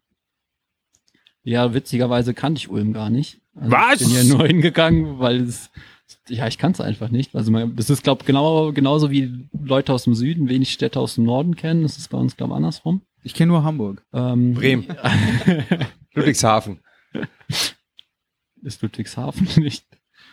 Ja, 1.45 1.73
witzigerweise 1.73 2.34
kannte 2.34 2.58
ich 2.58 2.69
Ulm 2.69 2.91
gar 2.91 3.10
nicht. 3.10 3.39
Also 3.55 3.71
Was? 3.71 4.01
Ich 4.01 4.08
bin 4.08 4.15
ja 4.17 4.23
nur 4.23 4.47
hingegangen, 4.47 5.19
weil 5.19 5.41
es, 5.41 5.69
ja, 6.27 6.47
ich 6.47 6.58
kann 6.58 6.71
es 6.71 6.81
einfach 6.81 7.10
nicht. 7.10 7.36
Also 7.36 7.51
man, 7.51 7.75
das 7.75 7.89
ist, 7.89 8.03
glaube 8.03 8.25
genau 8.25 8.73
genauso 8.73 9.12
wie 9.12 9.47
Leute 9.53 9.93
aus 9.93 10.03
dem 10.03 10.15
Süden 10.15 10.49
wenig 10.49 10.73
Städte 10.73 10.99
aus 10.99 11.15
dem 11.15 11.23
Norden 11.23 11.55
kennen. 11.55 11.84
Das 11.84 11.97
ist 11.97 12.10
bei 12.10 12.17
uns, 12.17 12.36
glaube 12.36 12.55
andersrum. 12.55 13.01
Ich 13.23 13.36
kenne 13.36 13.51
nur 13.51 13.63
Hamburg. 13.63 14.03
Ähm, 14.12 14.55
Bremen. 14.55 14.88
Ludwigshafen. 16.13 16.79
ist 18.63 18.81
Ludwigshafen 18.81 19.47
nicht. 19.63 19.86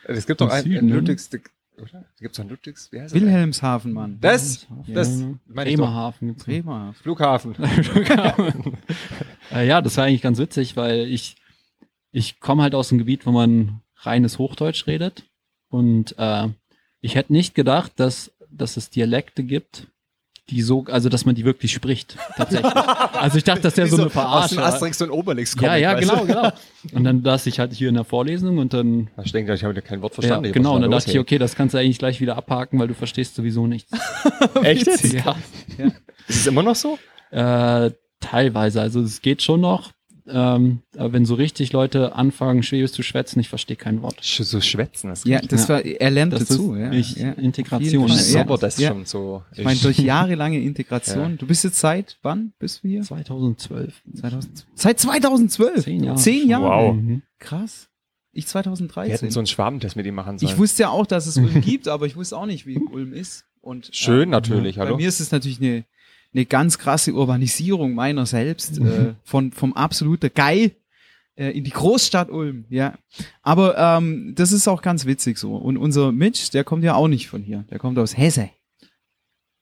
Es 0.05 0.27
gibt 0.27 0.41
doch 0.41 0.51
einen 0.51 0.65
Süden, 0.65 0.89
in 0.89 1.05
ne? 1.05 1.41
Oder? 1.83 2.05
Gibt 2.21 2.35
es 2.35 2.41
einen 2.41 2.51
Ludwigs, 2.51 2.93
wie 2.93 3.01
heißt 3.01 3.15
das? 3.15 3.21
Wilhelmshaven, 3.21 3.93
Mann. 3.93 4.19
Das, 4.21 4.69
Ja, 4.87 4.95
das, 4.95 5.19
meine 5.47 5.71
ich 5.71 5.77
doch. 5.77 5.85
Bremerhaven 5.85 6.29
noch. 6.29 6.37
Bremerhaven. 6.37 6.95
Flughafen. 6.95 8.79
Äh, 9.53 9.67
ja, 9.67 9.83
das 9.83 9.97
war 9.97 10.05
eigentlich 10.05 10.23
ganz 10.23 10.39
witzig, 10.39 10.77
weil 10.77 11.01
ich, 11.09 11.37
ich 12.13 12.39
komme 12.41 12.63
halt 12.63 12.75
aus 12.75 12.91
einem 12.91 13.01
Gebiet, 13.01 13.27
wo 13.27 13.33
man 13.33 13.81
reines 13.97 14.39
Hochdeutsch 14.39 14.87
redet. 14.87 15.25
Und 15.69 16.15
äh, 16.19 16.49
ich 17.01 17.17
hätte 17.17 17.33
nicht 17.33 17.55
gedacht, 17.55 17.93
dass, 17.97 18.33
dass 18.51 18.77
es 18.77 18.91
Dialekte 18.91 19.43
gibt, 19.43 19.89
die 20.51 20.63
so, 20.63 20.85
also 20.89 21.09
dass 21.09 21.25
man 21.25 21.35
die 21.35 21.45
wirklich 21.45 21.73
spricht. 21.73 22.17
Tatsächlich. 22.37 22.73
Also 22.75 23.39
ich 23.39 23.45
dachte, 23.45 23.63
das 23.63 23.77
wäre 23.77 23.89
so 23.89 23.97
eine 23.97 24.07
Aus 24.07 24.13
Verarsche. 24.13 24.55
dem 24.57 24.65
Asterix 24.65 25.01
und 25.01 25.11
Obelix 25.11 25.57
Ja, 25.61 25.77
ja, 25.77 25.95
genau, 25.95 26.25
genau. 26.25 26.51
Und 26.93 27.05
dann 27.05 27.23
saß 27.23 27.47
ich 27.47 27.61
halt 27.61 27.73
hier 27.73 27.89
in 27.89 27.95
der 27.95 28.05
Vorlesung 28.05 28.59
und 28.59 28.75
dann 28.75 29.09
Ich 29.23 29.33
denke, 29.33 29.55
ich 29.55 29.63
habe 29.63 29.81
kein 29.83 30.03
Wort 30.03 30.13
ja, 30.13 30.15
verstanden. 30.17 30.47
Ich 30.47 30.53
genau, 30.53 30.75
und 30.75 30.83
dann 30.83 30.91
dachte 30.91 31.11
ich, 31.11 31.19
okay, 31.19 31.39
das 31.39 31.55
kannst 31.55 31.75
du 31.75 31.79
eigentlich 31.79 31.99
gleich 31.99 32.21
wieder 32.21 32.37
abhaken, 32.37 32.79
weil 32.81 32.89
du 32.89 32.95
verstehst 32.95 33.37
sowieso 33.37 33.67
nichts. 33.67 33.93
Echt 34.63 34.87
jetzt? 34.87 35.13
Ja. 35.13 35.37
Ist 36.29 36.41
es 36.41 36.47
immer 36.47 36.63
noch 36.63 36.77
so? 36.77 36.99
Äh, 37.31 37.93
teilweise, 38.21 38.81
also 38.81 39.01
es 39.01 39.23
geht 39.23 39.43
schon 39.43 39.61
noch. 39.61 39.93
Ähm, 40.29 40.83
aber 40.97 41.13
wenn 41.13 41.25
so 41.27 41.35
richtig 41.35 41.73
Leute 41.73 42.15
anfangen, 42.15 42.63
Schwäbisch 42.63 42.93
zu 42.93 43.03
schwätzen, 43.03 43.41
ich 43.41 43.49
verstehe 43.49 43.77
kein 43.77 44.03
Wort. 44.03 44.21
Sch- 44.21 44.45
So 44.45 44.61
schwätzen. 44.61 45.09
Das 45.09 45.25
Ja, 45.25 45.41
das 45.41 45.63
Ja. 45.67 45.75
war, 45.75 45.85
er 45.85 46.11
lernt 46.11 46.33
Das 46.33 46.47
dazu. 46.47 46.75
ist 46.75 46.81
ja. 46.81 46.93
ich, 46.93 47.17
ja. 47.17 47.33
Integration. 47.33 48.09
Ist 48.09 48.31
so. 48.33 48.39
aber 48.39 48.57
das 48.59 48.79
ja. 48.79 48.89
schon 48.91 49.05
so. 49.05 49.43
Ich 49.57 49.65
meine, 49.65 49.79
durch 49.81 49.99
jahrelange 49.99 50.61
Integration. 50.61 51.39
Du 51.39 51.47
bist 51.47 51.65
jetzt 51.65 51.79
seit 51.81 52.19
wann 52.23 52.53
bist 52.59 52.85
du 52.85 52.89
hier? 52.89 53.03
2012. 53.03 54.03
2000, 54.15 54.67
seit 54.75 55.01
2012? 55.01 55.85
Zehn 55.85 56.05
Jahre. 56.05 56.19
Zehn 56.19 56.49
Jahre? 56.49 56.65
Wow. 56.65 56.95
Mhm. 56.95 57.23
Krass. 57.39 57.89
Ich 58.35 58.45
Wir 58.45 58.49
2013. 58.51 59.11
hätten 59.13 59.31
so 59.31 59.41
einen 59.41 59.47
Schwabentest 59.47 59.95
mit 59.97 60.07
ihm 60.07 60.15
machen 60.15 60.39
sollen. 60.39 60.51
ich 60.53 60.59
wusste 60.59 60.85
ja 60.85 60.89
auch, 60.91 61.07
dass 61.07 61.27
es 61.27 61.37
Ulm 61.37 61.61
gibt, 61.63 61.87
aber 61.89 62.07
ich 62.07 62.17
wusste 62.17 62.37
auch 62.39 62.47
nicht, 62.47 62.65
wie 62.67 62.79
Ulm 62.79 63.13
ist. 63.13 63.45
Und, 63.61 63.91
Schön 63.93 64.31
natürlich, 64.31 64.77
Bei 64.77 64.83
hallo? 64.87 64.97
mir 64.97 65.07
ist 65.09 65.21
es 65.21 65.31
natürlich 65.31 65.61
eine, 65.61 65.85
eine 66.35 66.47
ganz 66.47 66.79
krasse 66.79 67.13
Urbanisierung 67.13 67.95
meiner 67.95 68.27
selbst, 68.27 68.79
äh, 68.79 69.15
von, 69.25 69.53
vom 69.53 69.75
absoluter 69.75 70.31
Geil 70.31 70.73
äh, 71.37 71.51
in 71.51 71.65
die 71.65 71.71
Großstadt 71.71 72.31
Ulm, 72.31 72.65
ja. 72.69 72.95
Aber 73.43 73.77
ähm, 73.79 74.35
das 74.35 74.53
ist 74.53 74.69
auch 74.69 74.83
ganz 74.83 75.05
witzig 75.07 75.39
so. 75.39 75.57
Und 75.57 75.77
unser 75.77 76.13
Mitch, 76.13 76.51
der 76.53 76.65
kommt 76.65 76.85
ja 76.85 76.95
auch 76.95 77.09
nicht 77.09 77.29
von 77.29 77.43
hier. 77.43 77.65
Der 77.71 77.79
kommt 77.79 77.99
aus 77.99 78.17
Hesse. 78.17 78.51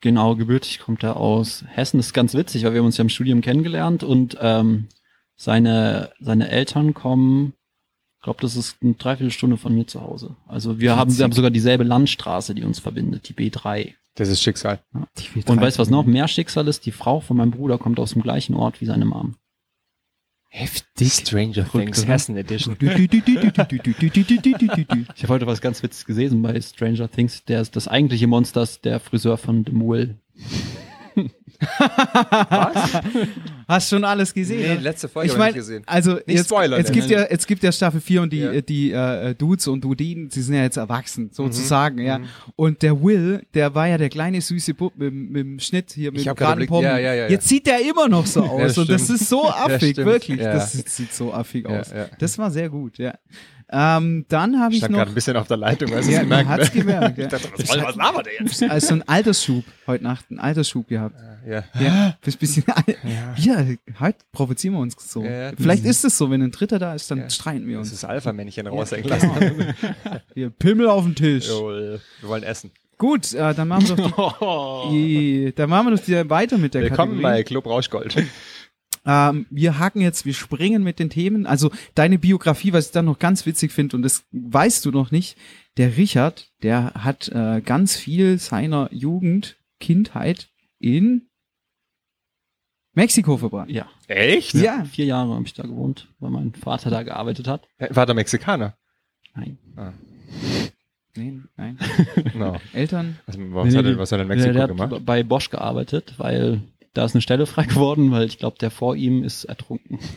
Genau, 0.01 0.35
gebürtig 0.35 0.79
kommt 0.79 1.03
er 1.03 1.17
aus 1.17 1.65
Hessen. 1.69 1.99
Das 1.99 2.07
ist 2.07 2.15
ganz 2.15 2.35
witzig, 2.35 2.65
weil 2.65 2.73
wir 2.73 2.79
haben 2.79 2.87
uns 2.87 2.97
ja 2.97 3.03
im 3.03 3.11
Studium 3.11 3.43
kennengelernt 3.43 4.03
und 4.03 4.39
ähm, 4.41 4.89
seine, 5.37 6.13
seine 6.21 6.51
Eltern 6.51 6.95
kommen, 6.95 7.55
ich 8.19 8.25
glaube, 8.25 8.41
das 8.43 8.57
ist 8.57 8.77
eine 8.83 8.95
Dreiviertelstunde 8.95 9.57
von 9.57 9.75
mir 9.75 9.87
zu 9.87 10.03
Hause. 10.03 10.37
Also 10.47 10.79
wir 10.79 10.97
haben, 10.97 11.17
wir 11.17 11.25
haben 11.25 11.33
sogar 11.33 11.51
dieselbe 11.51 11.85
Landstraße, 11.85 12.55
die 12.55 12.65
uns 12.65 12.79
verbindet, 12.79 13.29
die 13.29 13.35
B3. 13.35 13.95
Das 14.21 14.29
ist 14.29 14.43
Schicksal. 14.43 14.81
Und 15.47 15.63
weißt 15.63 15.79
du, 15.79 15.81
was 15.81 15.89
noch 15.89 16.05
mehr 16.05 16.29
Schicksal 16.29 16.69
ist? 16.69 16.85
Die 16.85 16.93
Frau 16.93 17.21
von 17.21 17.39
meinem 17.39 17.53
Bruder 17.53 17.79
kommt 17.79 17.99
aus 17.99 18.13
dem 18.13 18.21
gleichen 18.21 18.55
Ort 18.55 18.83
wie 18.83 18.85
seine 18.85 19.07
Mom. 19.07 19.37
Heftig. 20.51 21.11
Stranger 21.11 21.67
Things 21.67 22.03
oder? 22.03 22.09
Hessen 22.09 22.37
Edition. 22.37 22.77
Ich 25.17 25.23
habe 25.23 25.29
heute 25.29 25.47
was 25.47 25.63
ganz 25.63 25.83
Witziges 25.83 26.05
gelesen 26.05 26.43
bei 26.43 26.61
Stranger 26.61 27.11
Things. 27.11 27.47
Der 27.47 27.63
ist 27.63 27.75
das 27.77 27.89
eigentliche 27.89 28.27
Monster 28.27 28.61
ist 28.61 28.85
der 28.85 29.01
Friseur 29.01 29.39
von 29.39 29.65
The 29.65 29.73
Will. 31.61 31.69
Hast 33.69 33.91
schon 33.91 34.05
alles 34.05 34.33
gesehen? 34.35 34.61
Nee, 34.63 34.75
ne? 34.75 34.81
letzte 34.81 35.09
Folge 35.09 35.31
ich 35.31 35.37
meine, 35.37 35.53
nicht 35.53 35.57
gesehen. 35.57 35.83
also 35.87 36.19
jetzt, 36.27 36.47
spoilern, 36.47 36.79
jetzt 36.79 36.89
ne? 36.89 36.95
gibt 36.95 37.11
ja, 37.11 37.21
jetzt 37.31 37.47
gibt 37.47 37.63
ja 37.63 37.71
Staffel 37.71 38.01
4 38.01 38.23
und 38.23 38.33
die, 38.33 38.39
Ja. 38.39 38.61
die 38.61 38.91
äh, 38.93 39.35
Dudes 39.35 39.69
und 39.69 39.83
Dudinen, 39.85 40.31
sie 40.31 40.43
sind 40.43 40.55
ja 40.57 40.63
jetzt 40.63 40.77
erwachsen, 40.77 41.25
Mhm. 41.25 41.31
sozusagen, 41.33 41.99
ja. 42.01 42.21
Und 42.57 42.83
der 42.83 43.01
Will, 43.03 43.43
der 43.55 43.75
war 43.75 43.87
ja 43.87 43.99
der 43.99 44.09
kleine 44.09 44.41
süße 44.41 44.75
Bub 44.75 44.93
mit, 44.97 45.13
mit 45.15 45.37
dem 45.43 45.59
Schnitt 45.61 45.93
hier, 45.93 46.11
mit 46.13 46.25
geraden 46.25 46.67
Pommes. 46.67 46.85
ja, 46.85 46.99
ja. 46.99 47.29
Jetzt 47.29 47.49
sieht 47.49 47.67
der 47.67 47.81
immer 47.89 48.09
noch 48.09 48.27
so 48.27 48.43
aus 48.45 48.77
und 48.79 48.91
das 48.91 49.09
ist 49.09 49.29
so 49.29 49.45
affig, 49.49 49.97
wirklich. 49.99 50.41
Das 50.41 50.73
sieht 50.73 51.13
so 51.13 51.33
affig 51.33 51.67
aus. 51.67 51.91
Das 52.19 52.39
war 52.39 52.51
sehr 52.51 52.69
gut, 52.69 52.99
ja. 52.99 53.15
Ähm, 53.73 54.25
dann 54.29 54.59
habe 54.61 54.73
ich 54.73 54.79
Stand 54.79 54.93
noch, 54.93 54.99
gerade 54.99 55.13
ein 55.13 55.15
bisschen 55.15 55.37
auf 55.37 55.47
der 55.47 55.57
Leitung, 55.57 55.93
weißt 55.93 56.09
du, 56.09 56.13
ja, 56.13 56.19
das 56.19 56.29
gemerkt. 56.29 56.49
hat's 56.49 56.75
ne? 56.75 56.81
gemerkt, 56.81 57.19
ja. 57.19 57.25
Ich 57.25 57.31
dachte, 57.31 57.49
was, 57.57 57.83
was 57.83 57.95
labert 57.97 58.27
der 58.27 58.33
jetzt? 58.41 58.63
also 58.65 58.87
so 58.89 58.95
ein 58.95 59.09
Altersschub 59.09 59.65
heute 59.87 60.03
Nacht, 60.05 60.25
einen 60.29 60.41
Altersschub 60.41 60.89
gehabt. 60.89 61.15
Ja. 61.49 61.63
Ja, 61.81 62.17
bist 62.23 62.39
bisschen, 62.41 62.65
ja, 63.37 63.65
halt 64.01 64.17
provozieren 64.33 64.75
wir 64.75 64.81
uns 64.81 64.97
so. 64.99 65.25
Ja, 65.25 65.31
ja. 65.31 65.53
Vielleicht 65.57 65.85
ist 65.85 66.05
es 66.05 66.19
so, 66.19 66.31
wenn 66.31 66.43
ein 66.43 66.51
Dritter 66.51 66.79
da 66.81 66.95
ist, 66.95 67.11
dann 67.11 67.19
Ja. 67.19 67.31
streiten 67.31 67.67
wir 67.69 67.79
Das 67.79 67.89
uns. 67.89 67.99
ist 67.99 68.05
Alpha-Männchen 68.05 68.67
raushängen 68.67 69.09
Ja, 69.09 69.15
lassen. 69.17 69.31
genau. 69.39 69.73
Hier, 70.35 70.51
Pimmel 70.51 70.89
auf 70.89 71.05
den 71.05 71.15
Tisch. 71.15 71.49
Jawohl. 71.49 72.01
Wir 72.21 72.29
wollen 72.29 72.43
essen. 72.43 72.73
Gut, 72.99 73.33
äh, 73.33 73.55
dann 73.55 73.69
machen 73.69 73.89
wir 73.89 73.97
doch 73.97 74.91
die, 74.91 75.47
die, 75.47 75.53
dann 75.57 75.71
machen 75.71 75.87
wir 75.93 75.97
doch 75.97 76.05
die, 76.05 76.29
weiter 76.29 76.59
mit 76.59 76.75
der 76.75 76.83
Willkommen 76.83 77.23
bei 77.23 77.43
Kategorie. 77.43 77.45
Club 77.45 77.67
Rauschgold. 77.67 78.17
Ähm, 79.07 79.47
wir 79.51 79.79
hacken 79.79 80.03
jetzt, 80.03 80.27
wir 80.27 80.35
springen 80.35 80.83
mit 80.83 80.99
den 80.99 81.11
Themen. 81.11 81.47
Also 81.47 81.71
deine 81.95 82.19
Biografie, 82.19 82.73
was 82.73 82.87
ich 82.87 82.93
dann 82.93 83.07
noch 83.07 83.19
ganz 83.19 83.47
witzig 83.47 83.73
finde, 83.73 83.97
und 83.97 84.03
das 84.03 84.25
weißt 84.33 84.85
du 84.85 84.91
noch 84.91 85.11
nicht, 85.11 85.37
der 85.77 85.97
Richard, 85.97 86.51
der 86.63 86.93
hat 86.95 87.29
äh, 87.29 87.61
ganz 87.65 87.97
viel 87.97 88.39
seiner 88.39 88.93
Jugend, 88.93 89.57
Kindheit 89.79 90.51
in 90.79 91.29
Mexiko 92.93 93.37
verbracht. 93.37 93.71
Ja. 93.71 93.87
Echt? 94.09 94.55
Ja. 94.55 94.85
Vier 94.85 95.07
Jahre 95.07 95.33
habe 95.35 95.45
ich 95.47 95.55
da 95.55 95.63
gewohnt, 95.63 96.09
weil 96.19 96.31
mein 96.31 96.53
Vater 96.55 96.91
da 96.91 97.03
gearbeitet 97.03 97.47
hat. 97.49 97.67
War 97.79 98.05
der 98.05 98.15
Mexikaner? 98.15 98.75
Nein. 99.35 99.59
Nee, 101.17 101.41
nein. 101.57 101.79
No. 102.35 102.57
Eltern. 102.73 103.19
Was, 103.27 103.37
Nee, 103.37 103.47
was, 103.51 103.73
nee, 103.73 103.79
hat 103.79 103.85
er, 103.87 103.99
was 103.99 104.13
hat 104.13 104.19
er 104.19 104.23
in 104.23 104.29
Der, 104.29 104.37
Mexiko 104.37 104.53
der 104.53 104.63
hat 104.63 104.69
gemacht? 104.71 105.07
bei 105.07 105.23
Bosch 105.23 105.51
gearbeitet, 105.51 106.15
weil 106.19 106.63
da 106.95 107.05
ist 107.05 107.15
eine 107.15 107.23
Stelle 107.23 107.47
frei 107.47 107.65
geworden, 107.67 108.11
weil 108.11 108.27
ich 108.27 108.39
glaube, 108.39 108.59
der 108.59 108.71
vor 108.71 108.97
ihm 108.97 109.23
ist 109.25 109.45
ertrunken. 109.45 109.99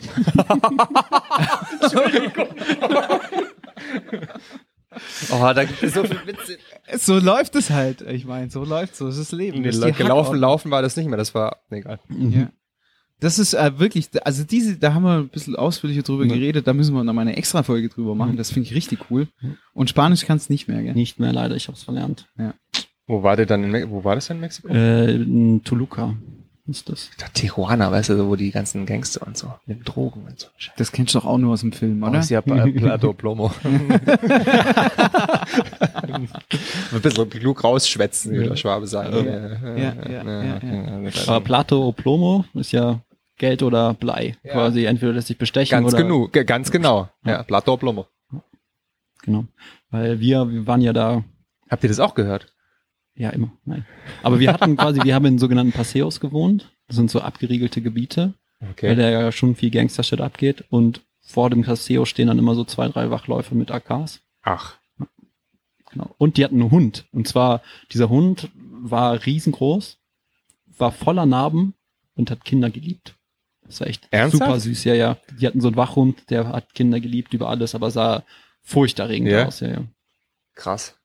Oh, 5.32 5.52
da 5.54 5.64
gibt 5.64 5.82
es 5.82 5.94
so 5.94 6.04
viel 6.04 6.20
Witze. 6.24 6.56
So 6.98 7.18
läuft 7.18 7.56
es 7.56 7.70
halt. 7.70 8.02
Ich 8.02 8.24
meine, 8.26 8.50
so 8.50 8.64
läuft 8.64 8.94
so. 8.96 9.06
Das 9.06 9.16
ist 9.18 9.32
das 9.32 9.38
Leben. 9.38 9.58
Nee, 9.62 9.66
Das 9.70 9.76
ist 9.78 9.96
gelaufen, 9.98 10.36
laufen 10.38 10.70
war 10.70 10.82
das 10.82 10.96
nicht 10.96 11.08
mehr. 11.08 11.16
Das 11.16 11.34
war, 11.34 11.62
nee, 11.70 11.78
egal. 11.78 11.98
Ja. 12.08 12.50
Das 13.20 13.38
ist 13.38 13.54
äh, 13.54 13.78
wirklich, 13.78 14.08
also 14.24 14.44
diese, 14.44 14.76
da 14.78 14.94
haben 14.94 15.02
wir 15.04 15.18
ein 15.18 15.28
bisschen 15.30 15.56
ausführlicher 15.56 16.02
drüber 16.02 16.24
Ja. 16.26 16.34
geredet, 16.34 16.66
da 16.66 16.72
müssen 16.74 16.94
wir 16.94 17.02
noch 17.04 17.12
mal 17.12 17.22
eine 17.22 17.36
extra 17.36 17.62
Folge 17.62 17.88
drüber 17.88 18.14
machen, 18.14 18.36
das 18.36 18.50
finde 18.50 18.68
ich 18.68 18.74
richtig 18.74 19.10
cool. 19.10 19.28
Und 19.72 19.88
Spanisch 19.88 20.26
kannst 20.26 20.50
nicht 20.50 20.68
mehr, 20.68 20.82
gell? 20.82 20.94
Nicht 20.94 21.18
mehr 21.20 21.32
leider, 21.32 21.54
ich 21.54 21.66
habe 21.68 21.76
es 21.76 21.84
verlernt. 21.84 22.26
Wo 23.06 23.22
war 23.22 23.36
der 23.36 23.46
dann 23.46 23.72
in, 23.74 23.90
wo 23.90 24.04
war 24.04 24.14
das 24.16 24.26
denn 24.26 24.36
in 24.38 24.40
Mexiko? 24.42 24.68
Äh, 24.68 25.14
in 25.14 25.62
Toluca 25.64 26.16
ist 26.66 26.88
das. 26.88 27.10
Da 27.18 27.26
Tijuana, 27.28 27.90
weißt 27.90 28.08
du, 28.10 28.26
wo 28.28 28.36
die 28.36 28.50
ganzen 28.50 28.86
Gangster 28.86 29.26
und 29.26 29.36
so, 29.36 29.52
mit 29.66 29.80
Drogen 29.86 30.24
und 30.26 30.40
so. 30.40 30.46
Das 30.76 30.92
kennst 30.92 31.14
du 31.14 31.18
doch 31.18 31.26
auch 31.26 31.36
nur 31.38 31.52
aus 31.52 31.60
dem 31.60 31.72
Film, 31.72 32.02
oder? 32.02 32.12
Oh, 32.18 32.20
ist 32.20 32.30
ja 32.30 32.40
Pa- 32.40 32.66
Plato 32.76 33.12
Plomo. 33.12 33.52
Ein 36.04 36.28
bisschen 37.02 37.30
klug 37.30 37.64
rausschwätzen, 37.64 38.32
wie 38.38 38.44
der 38.48 38.56
Schwabe 38.56 38.86
sagt. 38.86 39.12
Ja, 39.14 39.22
ja, 39.22 39.94
ja, 40.08 40.42
ja. 40.44 40.60
Aber 41.26 41.40
Plato 41.40 41.86
o 41.88 41.92
Plomo 41.92 42.44
ist 42.54 42.72
ja 42.72 43.00
Geld 43.36 43.62
oder 43.62 43.94
Blei. 43.94 44.36
Ja. 44.42 44.52
Quasi 44.52 44.84
entweder 44.84 45.12
lässt 45.12 45.28
sich 45.28 45.38
bestechen 45.38 45.70
Ganz 45.82 45.92
oder. 45.92 46.02
genug, 46.02 46.32
ge- 46.32 46.44
ganz 46.44 46.70
genau. 46.70 47.08
Ja, 47.24 47.42
Plato 47.42 47.76
Plomo. 47.76 48.06
Genau. 49.22 49.44
Weil 49.90 50.20
wir, 50.20 50.50
wir 50.50 50.66
waren 50.66 50.80
ja 50.80 50.92
da, 50.92 51.24
Habt 51.70 51.82
ihr 51.82 51.88
das 51.88 51.98
auch 52.00 52.14
gehört? 52.14 52.52
Ja 53.16 53.30
immer, 53.30 53.52
nein. 53.64 53.86
Aber 54.22 54.38
wir 54.40 54.52
hatten 54.52 54.76
quasi, 54.76 55.02
wir 55.02 55.14
haben 55.14 55.26
in 55.26 55.38
sogenannten 55.38 55.72
Paseos 55.72 56.20
gewohnt. 56.20 56.72
Das 56.88 56.96
sind 56.96 57.10
so 57.10 57.20
abgeriegelte 57.20 57.80
Gebiete, 57.80 58.34
weil 58.60 58.70
Okay. 58.70 58.94
da 58.96 59.08
ja 59.10 59.32
schon 59.32 59.56
viel 59.56 59.70
Gangster-Shit 59.70 60.20
abgeht. 60.20 60.64
Und 60.70 61.02
vor 61.20 61.48
dem 61.50 61.62
Paseo 61.62 62.04
stehen 62.04 62.28
dann 62.28 62.38
immer 62.38 62.54
so 62.54 62.64
zwei, 62.64 62.88
drei 62.88 63.10
Wachläufer 63.10 63.54
mit 63.54 63.70
AKs. 63.70 64.20
Ach. 64.42 64.76
Genau. 65.90 66.14
Und 66.18 66.36
die 66.36 66.44
hatten 66.44 66.60
einen 66.60 66.70
Hund. 66.70 67.06
Und 67.12 67.28
zwar, 67.28 67.62
dieser 67.92 68.08
Hund 68.08 68.50
war 68.54 69.24
riesengroß, 69.24 69.98
war 70.76 70.90
voller 70.92 71.24
Narben 71.24 71.74
und 72.16 72.30
hat 72.30 72.44
Kinder 72.44 72.68
geliebt. 72.70 73.14
Das 73.66 73.80
war 73.80 73.86
echt 73.86 74.06
Ernsthaft? 74.10 74.42
super 74.44 74.60
süß, 74.60 74.84
ja, 74.84 74.94
ja. 74.94 75.16
Die 75.40 75.46
hatten 75.46 75.60
so 75.60 75.68
einen 75.68 75.76
Wachhund, 75.76 76.28
der 76.30 76.48
hat 76.48 76.74
Kinder 76.74 77.00
geliebt 77.00 77.32
über 77.32 77.48
alles, 77.48 77.74
aber 77.74 77.90
sah 77.90 78.24
furchterregend 78.62 79.30
Ja? 79.30 79.46
aus, 79.46 79.60
ja, 79.60 79.68
ja. 79.68 79.84
Krass. 80.54 80.98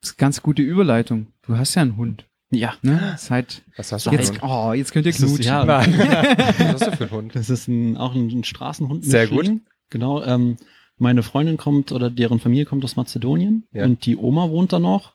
Das 0.00 0.10
ist 0.10 0.18
eine 0.18 0.26
ganz 0.26 0.42
gute 0.42 0.62
Überleitung. 0.62 1.28
Du 1.42 1.56
hast 1.56 1.74
ja 1.74 1.82
einen 1.82 1.96
Hund, 1.96 2.26
Ja. 2.50 2.74
ne? 2.82 3.14
Seit, 3.18 3.62
Was 3.76 3.92
hast 3.92 4.06
du 4.06 4.10
jetzt, 4.10 4.36
für 4.36 4.42
einen 4.42 4.52
oh, 4.52 4.72
jetzt 4.72 4.92
könnt 4.92 5.06
ihr 5.06 5.12
knutschen. 5.12 5.42
ja. 5.44 5.66
Was 5.66 5.86
hast 5.88 6.86
du 6.86 6.96
für 6.96 7.04
einen 7.04 7.10
Hund? 7.10 7.34
Das 7.34 7.50
ist 7.50 7.68
ein, 7.68 7.96
auch 7.96 8.14
ein, 8.14 8.28
ein 8.28 8.44
Straßenhund. 8.44 9.04
Sehr 9.04 9.28
Mischling. 9.28 9.62
Genau. 9.90 10.22
Ähm, 10.22 10.56
meine 10.98 11.22
Freundin 11.22 11.56
kommt 11.56 11.92
oder 11.92 12.10
deren 12.10 12.40
Familie 12.40 12.64
kommt 12.64 12.84
aus 12.84 12.96
Mazedonien 12.96 13.64
Ja. 13.72 13.84
und 13.84 14.04
die 14.06 14.16
Oma 14.16 14.50
wohnt 14.50 14.72
da 14.72 14.78
noch. 14.78 15.14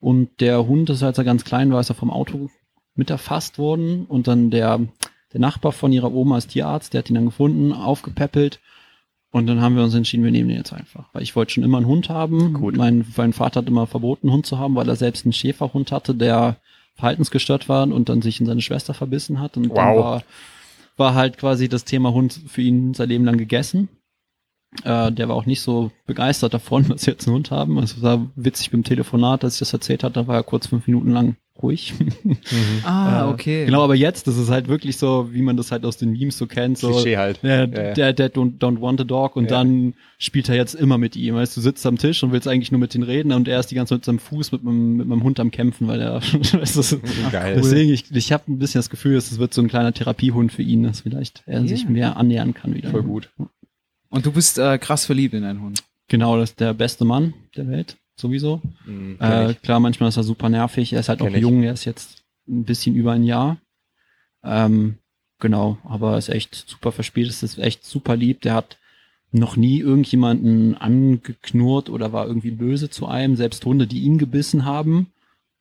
Und 0.00 0.40
der 0.40 0.66
Hund 0.66 0.90
ist, 0.90 1.02
als 1.02 1.18
er 1.18 1.24
ganz 1.24 1.44
klein 1.44 1.70
war, 1.72 1.80
ist 1.80 1.90
er 1.90 1.94
vom 1.94 2.10
Auto 2.10 2.50
mit 2.94 3.08
erfasst 3.10 3.58
worden. 3.58 4.04
Und 4.06 4.26
dann 4.28 4.50
der, 4.50 4.80
der 5.32 5.40
Nachbar 5.40 5.72
von 5.72 5.92
ihrer 5.92 6.12
Oma 6.12 6.38
ist 6.38 6.48
Tierarzt, 6.48 6.92
der 6.92 6.98
hat 7.00 7.10
ihn 7.10 7.14
dann 7.14 7.26
gefunden, 7.26 7.72
aufgepäppelt. 7.72 8.60
Und 9.32 9.46
dann 9.46 9.62
haben 9.62 9.76
wir 9.76 9.82
uns 9.82 9.94
entschieden, 9.94 10.24
wir 10.24 10.30
nehmen 10.30 10.50
den 10.50 10.58
jetzt 10.58 10.74
einfach. 10.74 11.06
Weil 11.14 11.22
ich 11.22 11.34
wollte 11.34 11.52
schon 11.54 11.64
immer 11.64 11.78
einen 11.78 11.86
Hund 11.86 12.10
haben. 12.10 12.52
Gut. 12.52 12.76
Mein, 12.76 13.04
mein 13.16 13.32
Vater 13.32 13.60
hat 13.60 13.66
immer 13.66 13.86
verboten, 13.86 14.28
einen 14.28 14.34
Hund 14.34 14.46
zu 14.46 14.58
haben, 14.58 14.74
weil 14.74 14.88
er 14.88 14.96
selbst 14.96 15.24
einen 15.24 15.32
Schäferhund 15.32 15.90
hatte, 15.90 16.14
der 16.14 16.58
verhaltensgestört 16.96 17.66
war 17.68 17.88
und 17.90 18.10
dann 18.10 18.20
sich 18.20 18.40
in 18.40 18.46
seine 18.46 18.60
Schwester 18.60 18.92
verbissen 18.92 19.40
hat. 19.40 19.56
Und 19.56 19.70
dann 19.74 19.96
Wow. 19.96 20.04
war, 20.04 20.22
war 20.98 21.14
halt 21.14 21.38
quasi 21.38 21.70
das 21.70 21.86
Thema 21.86 22.12
Hund 22.12 22.38
für 22.46 22.60
ihn 22.60 22.92
sein 22.92 23.08
Leben 23.08 23.24
lang 23.24 23.38
gegessen. 23.38 23.88
Äh, 24.84 25.10
der 25.12 25.28
war 25.28 25.36
auch 25.36 25.46
nicht 25.46 25.62
so 25.62 25.90
begeistert 26.06 26.52
davon, 26.52 26.86
dass 26.88 27.06
wir 27.06 27.14
jetzt 27.14 27.26
einen 27.26 27.36
Hund 27.36 27.50
haben. 27.50 27.78
Also 27.78 27.96
es 27.96 28.02
war 28.02 28.30
witzig 28.36 28.70
beim 28.70 28.84
Telefonat, 28.84 29.44
als 29.44 29.54
ich 29.54 29.60
das 29.60 29.72
erzählt 29.72 30.04
hatte, 30.04 30.14
da 30.20 30.26
war 30.26 30.36
er 30.36 30.42
kurz 30.42 30.66
fünf 30.66 30.86
Minuten 30.86 31.10
lang 31.10 31.36
ruhig. 31.62 31.94
Ah, 32.84 33.26
Äh, 33.28 33.32
okay. 33.32 33.64
Genau, 33.66 33.82
aber 33.82 33.94
jetzt, 33.94 34.26
das 34.26 34.36
ist 34.36 34.50
halt 34.50 34.68
wirklich 34.68 34.96
so, 34.96 35.28
wie 35.32 35.42
man 35.42 35.56
das 35.56 35.70
halt 35.72 35.84
aus 35.84 35.96
den 35.96 36.10
Memes 36.12 36.36
so 36.38 36.46
kennt. 36.46 36.78
So, 36.78 36.90
Klischee 36.90 37.16
halt. 37.16 37.42
der, 37.42 37.64
Ja, 37.68 37.82
ja. 37.88 37.94
der, 37.94 38.12
der 38.12 38.32
don't, 38.32 38.58
don't 38.58 38.80
want 38.80 39.00
a 39.00 39.04
dog 39.04 39.36
und 39.36 39.44
Ja. 39.44 39.50
dann 39.58 39.94
spielt 40.18 40.48
er 40.48 40.56
jetzt 40.56 40.74
immer 40.74 40.98
mit 40.98 41.16
ihm. 41.16 41.34
Weißt 41.34 41.56
du, 41.56 41.60
sitzt 41.60 41.84
am 41.86 41.98
Tisch 41.98 42.22
und 42.22 42.32
willst 42.32 42.48
eigentlich 42.48 42.72
nur 42.72 42.80
mit 42.80 42.94
ihm 42.94 43.02
reden 43.02 43.32
und 43.32 43.48
er 43.48 43.60
ist 43.60 43.68
die 43.68 43.74
ganze 43.74 43.90
Zeit 43.94 43.98
mit 43.98 44.04
seinem 44.04 44.18
Fuß 44.18 44.52
mit 44.52 44.62
meinem, 44.64 44.96
mit 44.96 45.06
meinem 45.06 45.22
Hund 45.22 45.38
am 45.40 45.50
Kämpfen, 45.50 45.88
weil 45.88 46.00
er, 46.00 46.14
weißt 46.22 46.92
du, 46.92 47.00
Geil. 47.32 47.54
deswegen, 47.56 47.92
ich, 47.92 48.10
ich 48.10 48.32
habe 48.32 48.44
ein 48.52 48.58
bisschen 48.58 48.78
das 48.80 48.90
Gefühl, 48.90 49.16
es 49.16 49.38
wird 49.38 49.54
so 49.54 49.62
ein 49.62 49.68
kleiner 49.68 49.92
Therapiehund 49.92 50.52
für 50.52 50.62
ihn, 50.62 50.82
dass 50.82 51.00
vielleicht 51.00 51.42
er 51.46 51.60
Ja. 51.60 51.66
sich 51.68 51.88
mehr 51.88 52.16
annähern 52.16 52.54
kann 52.54 52.74
wieder. 52.74 52.90
Voll 52.90 53.02
gut. 53.02 53.30
Und 54.10 54.26
du 54.26 54.32
bist 54.32 54.58
äh, 54.58 54.78
krass 54.78 55.06
verliebt 55.06 55.34
in 55.34 55.42
deinen 55.42 55.62
Hund. 55.62 55.82
Genau, 56.08 56.36
das 56.36 56.50
ist 56.50 56.60
der 56.60 56.74
beste 56.74 57.04
Mann 57.06 57.32
der 57.56 57.68
Welt, 57.68 57.96
sowieso. 58.22 58.62
Mhm, 58.86 59.16
Äh, 59.20 59.52
klar, 59.54 59.78
manchmal 59.80 60.08
ist 60.08 60.16
er 60.16 60.22
super 60.22 60.48
nervig. 60.48 60.94
Er 60.94 61.00
ist 61.00 61.10
halt 61.10 61.18
Kenn 61.18 61.28
auch 61.28 61.34
ich. 61.36 61.42
jung. 61.42 61.62
Er 61.62 61.74
ist 61.74 61.84
jetzt 61.84 62.22
ein 62.48 62.64
bisschen 62.64 62.94
über 62.96 63.12
ein 63.12 63.24
Jahr. 63.24 63.58
Ähm, 64.42 64.96
genau, 65.38 65.76
aber 65.84 66.16
ist 66.16 66.30
echt 66.30 66.54
super 66.54 66.90
verspielt. 66.92 67.28
Es 67.28 67.42
ist 67.42 67.58
echt 67.58 67.84
super 67.84 68.16
lieb. 68.16 68.40
Der 68.40 68.54
hat 68.54 68.78
noch 69.30 69.56
nie 69.56 69.78
irgendjemanden 69.80 70.76
angeknurrt 70.76 71.88
oder 71.90 72.12
war 72.12 72.26
irgendwie 72.26 72.50
böse 72.50 72.88
zu 72.90 73.06
einem. 73.06 73.36
Selbst 73.36 73.64
Hunde, 73.64 73.86
die 73.86 74.00
ihn 74.00 74.18
gebissen 74.18 74.64
haben, 74.64 75.06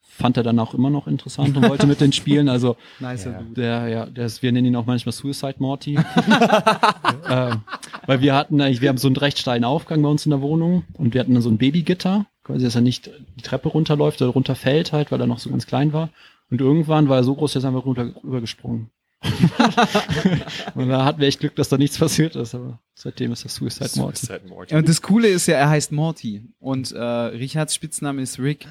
fand 0.01 0.35
er 0.35 0.43
dann 0.43 0.59
auch 0.59 0.73
immer 0.73 0.89
noch 0.89 1.07
interessant 1.07 1.55
und 1.55 1.69
wollte 1.69 1.87
mit 1.87 2.01
den 2.01 2.11
spielen. 2.11 2.49
Also 2.49 2.75
Nice. 2.99 3.25
Ja. 3.25 3.41
der, 3.55 3.87
ja, 3.87 4.05
der 4.07 4.25
ist, 4.25 4.41
wir 4.43 4.51
nennen 4.51 4.67
ihn 4.67 4.75
auch 4.75 4.85
manchmal 4.87 5.13
Suicide 5.13 5.55
Morty. 5.59 5.95
ähm, 7.29 7.61
weil 8.07 8.21
wir 8.21 8.35
hatten 8.35 8.59
eigentlich, 8.59 8.81
wir 8.81 8.89
haben 8.89 8.97
so 8.97 9.07
einen 9.07 9.15
recht 9.15 9.39
steilen 9.39 9.63
Aufgang 9.63 10.01
bei 10.01 10.09
uns 10.09 10.25
in 10.25 10.31
der 10.31 10.41
Wohnung 10.41 10.83
und 10.93 11.13
wir 11.13 11.21
hatten 11.21 11.33
dann 11.33 11.43
so 11.43 11.49
ein 11.49 11.57
Babygitter, 11.57 12.25
quasi, 12.43 12.63
dass 12.65 12.75
er 12.75 12.81
nicht 12.81 13.09
die 13.37 13.41
Treppe 13.41 13.69
runterläuft 13.69 14.21
oder 14.21 14.31
runterfällt 14.31 14.91
halt, 14.91 15.11
weil 15.11 15.21
er 15.21 15.27
noch 15.27 15.39
so 15.39 15.49
ganz 15.49 15.67
klein 15.67 15.93
war. 15.93 16.09
Und 16.49 16.61
irgendwann 16.61 17.07
war 17.09 17.17
er 17.17 17.23
so 17.23 17.35
groß, 17.35 17.53
dass 17.53 17.63
er 17.63 17.69
einfach 17.69 17.85
runter 17.85 18.13
rübergesprungen. 18.23 18.89
und 20.73 20.89
da 20.89 21.05
hatten 21.05 21.21
wir 21.21 21.27
echt 21.27 21.39
Glück, 21.39 21.55
dass 21.55 21.69
da 21.69 21.77
nichts 21.77 21.99
passiert 21.99 22.35
ist, 22.35 22.55
aber 22.55 22.79
seitdem 22.95 23.31
ist 23.31 23.45
das 23.45 23.53
Suicide 23.53 23.91
Morty. 23.97 24.25
Suicide 24.25 24.47
Morty. 24.47 24.75
Und 24.75 24.89
das 24.89 25.01
Coole 25.03 25.27
ist 25.27 25.45
ja, 25.45 25.57
er 25.57 25.69
heißt 25.69 25.91
Morty. 25.91 26.41
Und 26.59 26.91
äh, 26.91 26.99
Richards 26.99 27.75
Spitzname 27.75 28.23
ist 28.23 28.39
Rick. 28.39 28.65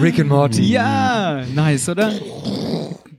Rick 0.00 0.20
and 0.20 0.28
Morty. 0.28 0.62
Ja, 0.62 1.44
nice, 1.54 1.88
oder? 1.88 2.12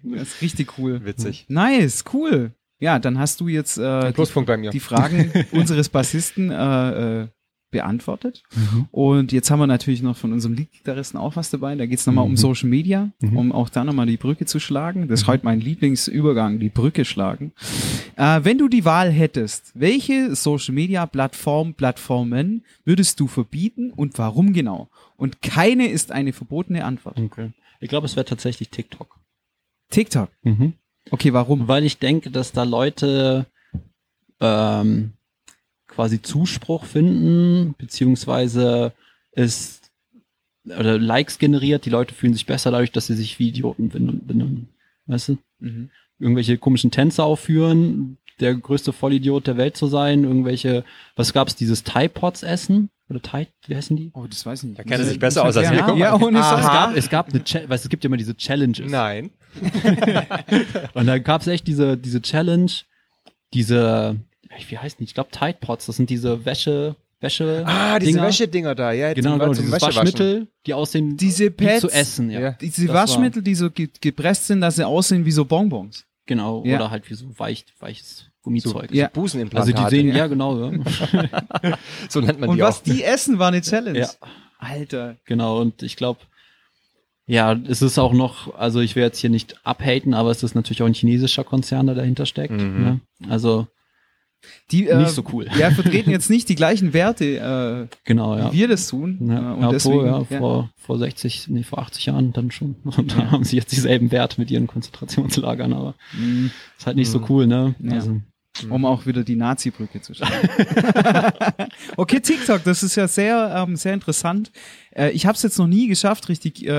Das 0.03 0.29
ist 0.29 0.41
richtig 0.41 0.77
cool. 0.77 1.03
Witzig. 1.03 1.45
Nice, 1.49 2.05
cool. 2.13 2.53
Ja, 2.79 2.99
dann 2.99 3.19
hast 3.19 3.39
du 3.41 3.47
jetzt 3.47 3.77
äh, 3.77 4.07
die, 4.07 4.13
Pluspunkt 4.13 4.47
bei 4.47 4.57
mir. 4.57 4.71
die 4.71 4.79
Fragen 4.79 5.31
unseres 5.51 5.89
Bassisten 5.89 6.51
äh, 6.51 7.21
äh, 7.23 7.27
beantwortet. 7.71 8.43
Mhm. 8.53 8.85
Und 8.91 9.31
jetzt 9.31 9.49
haben 9.49 9.59
wir 9.59 9.67
natürlich 9.67 10.01
noch 10.01 10.15
von 10.17 10.31
unserem 10.33 10.53
Lead-Gitarristen 10.55 11.17
auch 11.17 11.35
was 11.35 11.49
dabei. 11.49 11.75
Da 11.75 11.85
geht's 11.85 12.05
nochmal 12.05 12.25
um 12.25 12.31
Mhm. 12.31 12.37
Social 12.37 12.69
Media, 12.69 13.09
Mhm. 13.21 13.37
um 13.37 13.51
auch 13.51 13.69
da 13.69 13.83
nochmal 13.83 14.05
die 14.05 14.17
Brücke 14.17 14.45
zu 14.45 14.59
schlagen. 14.59 15.07
Das 15.07 15.21
ist 15.21 15.27
heute 15.27 15.45
mein 15.45 15.59
Lieblingsübergang, 15.61 16.59
die 16.59 16.69
Brücke 16.69 17.05
schlagen. 17.05 17.53
Äh, 18.17 18.41
wenn 18.43 18.57
du 18.57 18.67
die 18.67 18.85
Wahl 18.85 19.09
hättest, 19.09 19.71
welche 19.73 20.35
Social 20.35 20.75
Media 20.75 21.05
Plattform, 21.05 21.73
Plattformen 21.73 22.63
würdest 22.85 23.19
du 23.19 23.27
verbieten 23.27 23.91
und 23.91 24.17
warum 24.19 24.53
genau? 24.53 24.89
Und 25.17 25.41
keine 25.41 25.87
ist 25.87 26.11
eine 26.11 26.33
verbotene 26.33 26.83
Antwort. 26.85 27.17
Okay. 27.19 27.51
Ich 27.79 27.89
glaube, 27.89 28.05
es 28.05 28.15
wäre 28.15 28.25
tatsächlich 28.25 28.69
TikTok. 28.69 29.17
TikTok. 29.89 30.29
Mhm. 30.43 30.73
Okay, 31.09 31.33
warum? 31.33 31.67
Weil 31.67 31.83
ich 31.83 31.97
denke, 31.97 32.29
dass 32.29 32.51
da 32.51 32.63
Leute 32.63 33.47
ähm, 34.39 35.13
quasi 35.91 36.21
Zuspruch 36.21 36.85
finden, 36.85 37.75
beziehungsweise 37.77 38.93
es 39.31 39.81
oder 40.65 40.97
Likes 40.99 41.39
generiert, 41.39 41.85
die 41.85 41.89
Leute 41.89 42.13
fühlen 42.13 42.33
sich 42.33 42.45
besser 42.45 42.71
dadurch, 42.71 42.91
dass 42.91 43.07
sie 43.07 43.15
sich 43.15 43.39
wie 43.39 43.49
Idioten 43.49 43.89
benehmen. 43.89 44.69
Weißt 45.07 45.29
du? 45.29 45.37
Mhm. 45.59 45.89
Irgendwelche 46.19 46.57
komischen 46.57 46.91
Tänze 46.91 47.23
aufführen, 47.23 48.17
der 48.39 48.53
größte 48.55 48.93
Vollidiot 48.93 49.47
der 49.47 49.57
Welt 49.57 49.75
zu 49.75 49.87
sein, 49.87 50.23
irgendwelche, 50.23 50.83
was 51.15 51.33
gab's, 51.33 51.55
dieses 51.55 51.83
Thai 51.83 52.07
Pots 52.07 52.43
essen? 52.43 52.89
Oder 53.09 53.21
Thai, 53.21 53.47
wie 53.67 53.75
heißen 53.75 53.97
die? 53.97 54.11
Oh, 54.13 54.25
das 54.27 54.45
weiß 54.45 54.63
ich 54.63 54.69
nicht. 54.69 54.79
Da 54.79 54.83
kennt 54.83 54.99
er 55.01 55.05
sich 55.05 55.19
besser 55.19 55.43
aus 55.43 55.57
als 55.57 55.67
ja, 55.69 55.75
wir. 55.75 55.83
Mal. 55.83 55.97
Ja, 55.97 56.15
ohne 56.15 56.39
Es 56.39 56.45
Scheiß. 56.45 56.65
gab, 56.65 56.95
es 56.95 57.09
gab 57.09 57.29
eine, 57.29 57.43
Cha- 57.43 57.67
weißt, 57.67 57.83
es 57.83 57.89
gibt 57.89 58.03
ja 58.03 58.07
immer 58.07 58.17
diese 58.17 58.37
Challenges. 58.37 58.89
Nein. 58.89 59.31
Und 60.93 61.07
da 61.07 61.17
gab's 61.17 61.47
echt 61.47 61.67
diese, 61.67 61.97
diese 61.97 62.21
Challenge, 62.21 62.71
diese, 63.53 64.15
wie 64.67 64.77
heißen 64.77 64.97
die? 64.99 65.03
Ich 65.05 65.13
glaube 65.13 65.29
Tide 65.31 65.57
Pots, 65.59 65.85
das 65.87 65.95
sind 65.97 66.09
diese 66.09 66.45
Wäsche, 66.45 66.95
Wäsche. 67.19 67.63
Ah, 67.67 67.99
diese 67.99 68.13
Dinger. 68.13 68.27
Wäschedinger 68.27 68.75
da, 68.75 68.91
ja. 68.91 69.13
Genau, 69.13 69.33
genau, 69.37 69.49
dieses 69.53 69.71
Wäschewaschen. 69.71 69.95
Waschmittel, 69.97 70.47
die 70.65 70.73
aussehen 70.73 71.17
Diese 71.17 71.51
Pads, 71.51 71.81
zu 71.81 71.89
essen, 71.89 72.29
ja. 72.31 72.39
Ja. 72.39 72.51
diese 72.59 72.85
Das 72.87 72.95
war- 72.95 73.01
Waschmittel, 73.03 73.41
die 73.43 73.55
so 73.55 73.69
ge 73.69 73.89
gepresst 74.01 74.47
sind, 74.47 74.61
dass 74.61 74.75
sie 74.77 74.87
aussehen 74.87 75.23
wie 75.25 75.31
so 75.31 75.45
Bonbons. 75.45 76.05
Genau, 76.25 76.63
Ja. 76.65 76.77
oder 76.77 76.89
halt 76.91 77.09
wie 77.09 77.13
so 77.13 77.25
weich, 77.37 77.65
weiches 77.79 78.25
Gummizeug. 78.41 78.91
Ja. 78.91 79.07
Also 79.07 79.21
Busenimplantate. 79.21 79.73
die 79.83 79.89
sehen, 79.95 80.15
ja, 80.15 80.25
genau, 80.27 80.71
ja. 80.71 80.79
So 82.09 82.21
nennt 82.21 82.39
man 82.39 82.49
Und 82.49 82.55
die 82.57 82.61
was 82.63 82.79
auch. 82.79 82.83
die 82.83 83.03
essen, 83.03 83.37
war 83.39 83.49
eine 83.49 83.61
Challenge. 83.61 83.99
Ja. 83.99 84.09
Alter. 84.57 85.17
genau. 85.25 85.59
Und 85.61 85.83
ich 85.83 85.95
glaube, 85.95 86.19
ja, 87.27 87.53
es 87.67 87.81
ist 87.81 87.97
auch 87.99 88.13
noch, 88.13 88.55
also 88.55 88.79
ich 88.79 88.95
will 88.95 89.03
jetzt 89.03 89.19
hier 89.19 89.29
nicht 89.29 89.55
abhaten, 89.65 90.13
aber 90.13 90.31
es 90.31 90.43
ist 90.43 90.55
natürlich 90.55 90.81
auch 90.81 90.87
ein 90.87 90.93
chinesischer 90.93 91.43
Konzern, 91.43 91.85
der 91.85 91.95
dahinter 91.95 92.25
steckt. 92.25 92.51
Mhm. 92.59 92.83
Ne? 92.83 92.99
Also 93.29 93.67
Die 94.71 94.87
äh, 94.87 94.97
nicht 94.97 95.11
so 95.11 95.23
cool. 95.33 95.47
ja, 95.57 95.69
vertreten 95.71 96.09
jetzt 96.11 96.29
nicht 96.29 96.49
die 96.49 96.55
gleichen 96.55 96.93
Werte, 96.93 97.87
äh, 97.91 97.95
Genau, 98.05 98.35
ja. 98.37 98.51
wie 98.51 98.59
wir 98.59 98.67
das 98.67 98.87
tun. 98.87 99.19
Ja, 99.27 99.51
äh, 99.51 99.55
und 99.55 99.61
ja, 99.61 99.71
deswegen, 99.71 99.99
vor, 100.01 100.27
ja, 100.29 100.37
vor, 100.39 100.69
vor 100.77 100.97
60, 100.97 101.47
nee, 101.49 101.63
vor 101.63 101.79
80 101.79 102.05
Jahren 102.07 102.33
dann 102.33 102.51
schon. 102.51 102.75
Und 102.83 103.15
da 103.17 103.31
haben 103.31 103.43
sie 103.43 103.55
jetzt 103.57 103.71
dieselben 103.71 104.11
Werte 104.11 104.39
mit 104.41 104.49
ihren 104.51 104.67
Konzentrationslagern, 104.67 105.73
aber 105.73 105.95
Mhm. 106.17 106.51
ist 106.77 106.85
halt 106.87 106.97
nicht 106.97 107.11
so 107.11 107.23
cool, 107.29 107.47
ne? 107.47 107.75
Also, 107.89 108.21
um 108.69 108.85
auch 108.85 109.05
wieder 109.05 109.23
die 109.23 109.35
Nazi-Brücke 109.35 110.01
zu 110.01 110.13
schlagen. 110.13 110.49
okay, 111.97 112.19
TikTok, 112.19 112.63
das 112.63 112.83
ist 112.83 112.95
ja 112.95 113.07
sehr, 113.07 113.65
ähm, 113.67 113.75
sehr 113.75 113.93
interessant. 113.93 114.51
Äh, 114.95 115.11
ich 115.11 115.25
habe 115.25 115.35
es 115.35 115.43
jetzt 115.43 115.57
noch 115.57 115.67
nie 115.67 115.87
geschafft, 115.87 116.29
richtig 116.29 116.65
äh, 116.67 116.69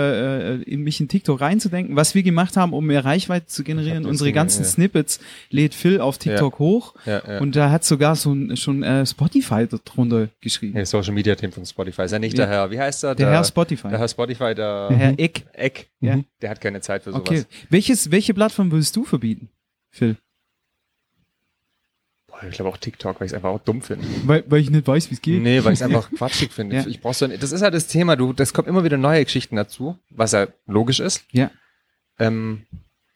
äh, 0.57 0.63
in 0.63 0.83
mich 0.83 1.01
in 1.01 1.09
TikTok 1.09 1.41
reinzudenken. 1.41 1.97
Was 1.97 2.15
wir 2.15 2.23
gemacht 2.23 2.57
haben, 2.57 2.73
um 2.73 2.87
mehr 2.87 3.05
Reichweite 3.05 3.47
zu 3.47 3.65
generieren, 3.65 4.05
unsere 4.05 4.29
gesehen, 4.29 4.35
ganzen 4.35 4.63
ja. 4.63 4.69
Snippets 4.69 5.21
lädt 5.51 5.75
Phil 5.75 6.01
auf 6.01 6.19
TikTok 6.19 6.59
hoch 6.59 6.95
Ja, 7.07 7.23
ja. 7.27 7.39
und 7.41 7.57
da 7.57 7.71
hat 7.71 7.85
sogar 7.85 8.17
so 8.17 8.33
ein, 8.33 8.57
schon 8.57 8.83
äh, 8.83 9.07
Spotify 9.07 9.67
drunter 9.67 10.29
geschrieben. 10.41 10.75
Nee, 10.75 10.85
Social 10.85 11.15
Media 11.15 11.35
Team 11.35 11.53
von 11.53 11.65
Spotify. 11.65 12.03
Ist 12.03 12.13
ja 12.13 12.19
nicht 12.19 12.37
Ja. 12.39 12.47
der 12.47 12.55
Herr, 12.55 12.71
wie 12.71 12.79
heißt 12.79 13.05
er? 13.05 13.15
Der 13.15 13.31
Herr 13.31 13.45
Spotify. 13.45 13.89
Der 13.89 13.99
Herr 13.99 14.09
Spotify, 14.09 14.55
der, 14.55 14.89
Der 14.89 14.97
Herr 14.97 15.19
Eck. 15.19 15.45
Eck. 15.53 15.89
Ja. 16.01 16.19
Der 16.41 16.51
hat 16.51 16.61
keine 16.61 16.81
Zeit 16.81 17.03
für 17.03 17.13
sowas. 17.13 17.23
Okay. 17.23 17.45
Welches, 17.71 18.11
welche 18.11 18.35
Plattform 18.35 18.71
würdest 18.71 18.95
du 18.97 19.05
verbieten, 19.05 19.49
Phil? 19.91 20.17
Ich 22.49 22.55
glaube 22.57 22.71
auch 22.71 22.77
TikTok, 22.77 23.21
weil 23.21 23.27
ich 23.27 23.33
es 23.33 23.35
einfach 23.37 23.51
auch 23.51 23.61
dumm 23.61 23.83
finde. 23.83 24.07
Weil, 24.25 24.45
weil 24.49 24.61
ich 24.61 24.71
nicht 24.71 24.87
weiß, 24.87 25.11
wie 25.11 25.15
es 25.15 25.23
geht. 25.23 25.43
Nee, 25.43 25.63
weil 25.65 25.73
ich 25.73 25.81
es 25.81 25.83
einfach 25.87 26.11
quatschig 26.11 26.53
finde. 26.53 26.77
Ja. 26.77 26.87
Ich 26.87 27.01
brauch 27.01 27.15
so, 27.15 27.25
ein- 27.25 27.39
das 27.39 27.53
ist 27.53 27.63
halt 27.63 27.75
das 27.75 27.87
Thema, 27.87 28.17
du, 28.17 28.33
das 28.33 28.53
kommt 28.55 28.69
immer 28.69 28.85
wieder 28.85 28.97
neue 28.97 29.25
Geschichten 29.25 29.57
dazu, 29.57 29.99
was 30.11 30.33
ja 30.33 30.47
logisch 30.67 31.01
ist. 31.01 31.25
Ja. 31.33 31.51
Ähm, 32.19 32.63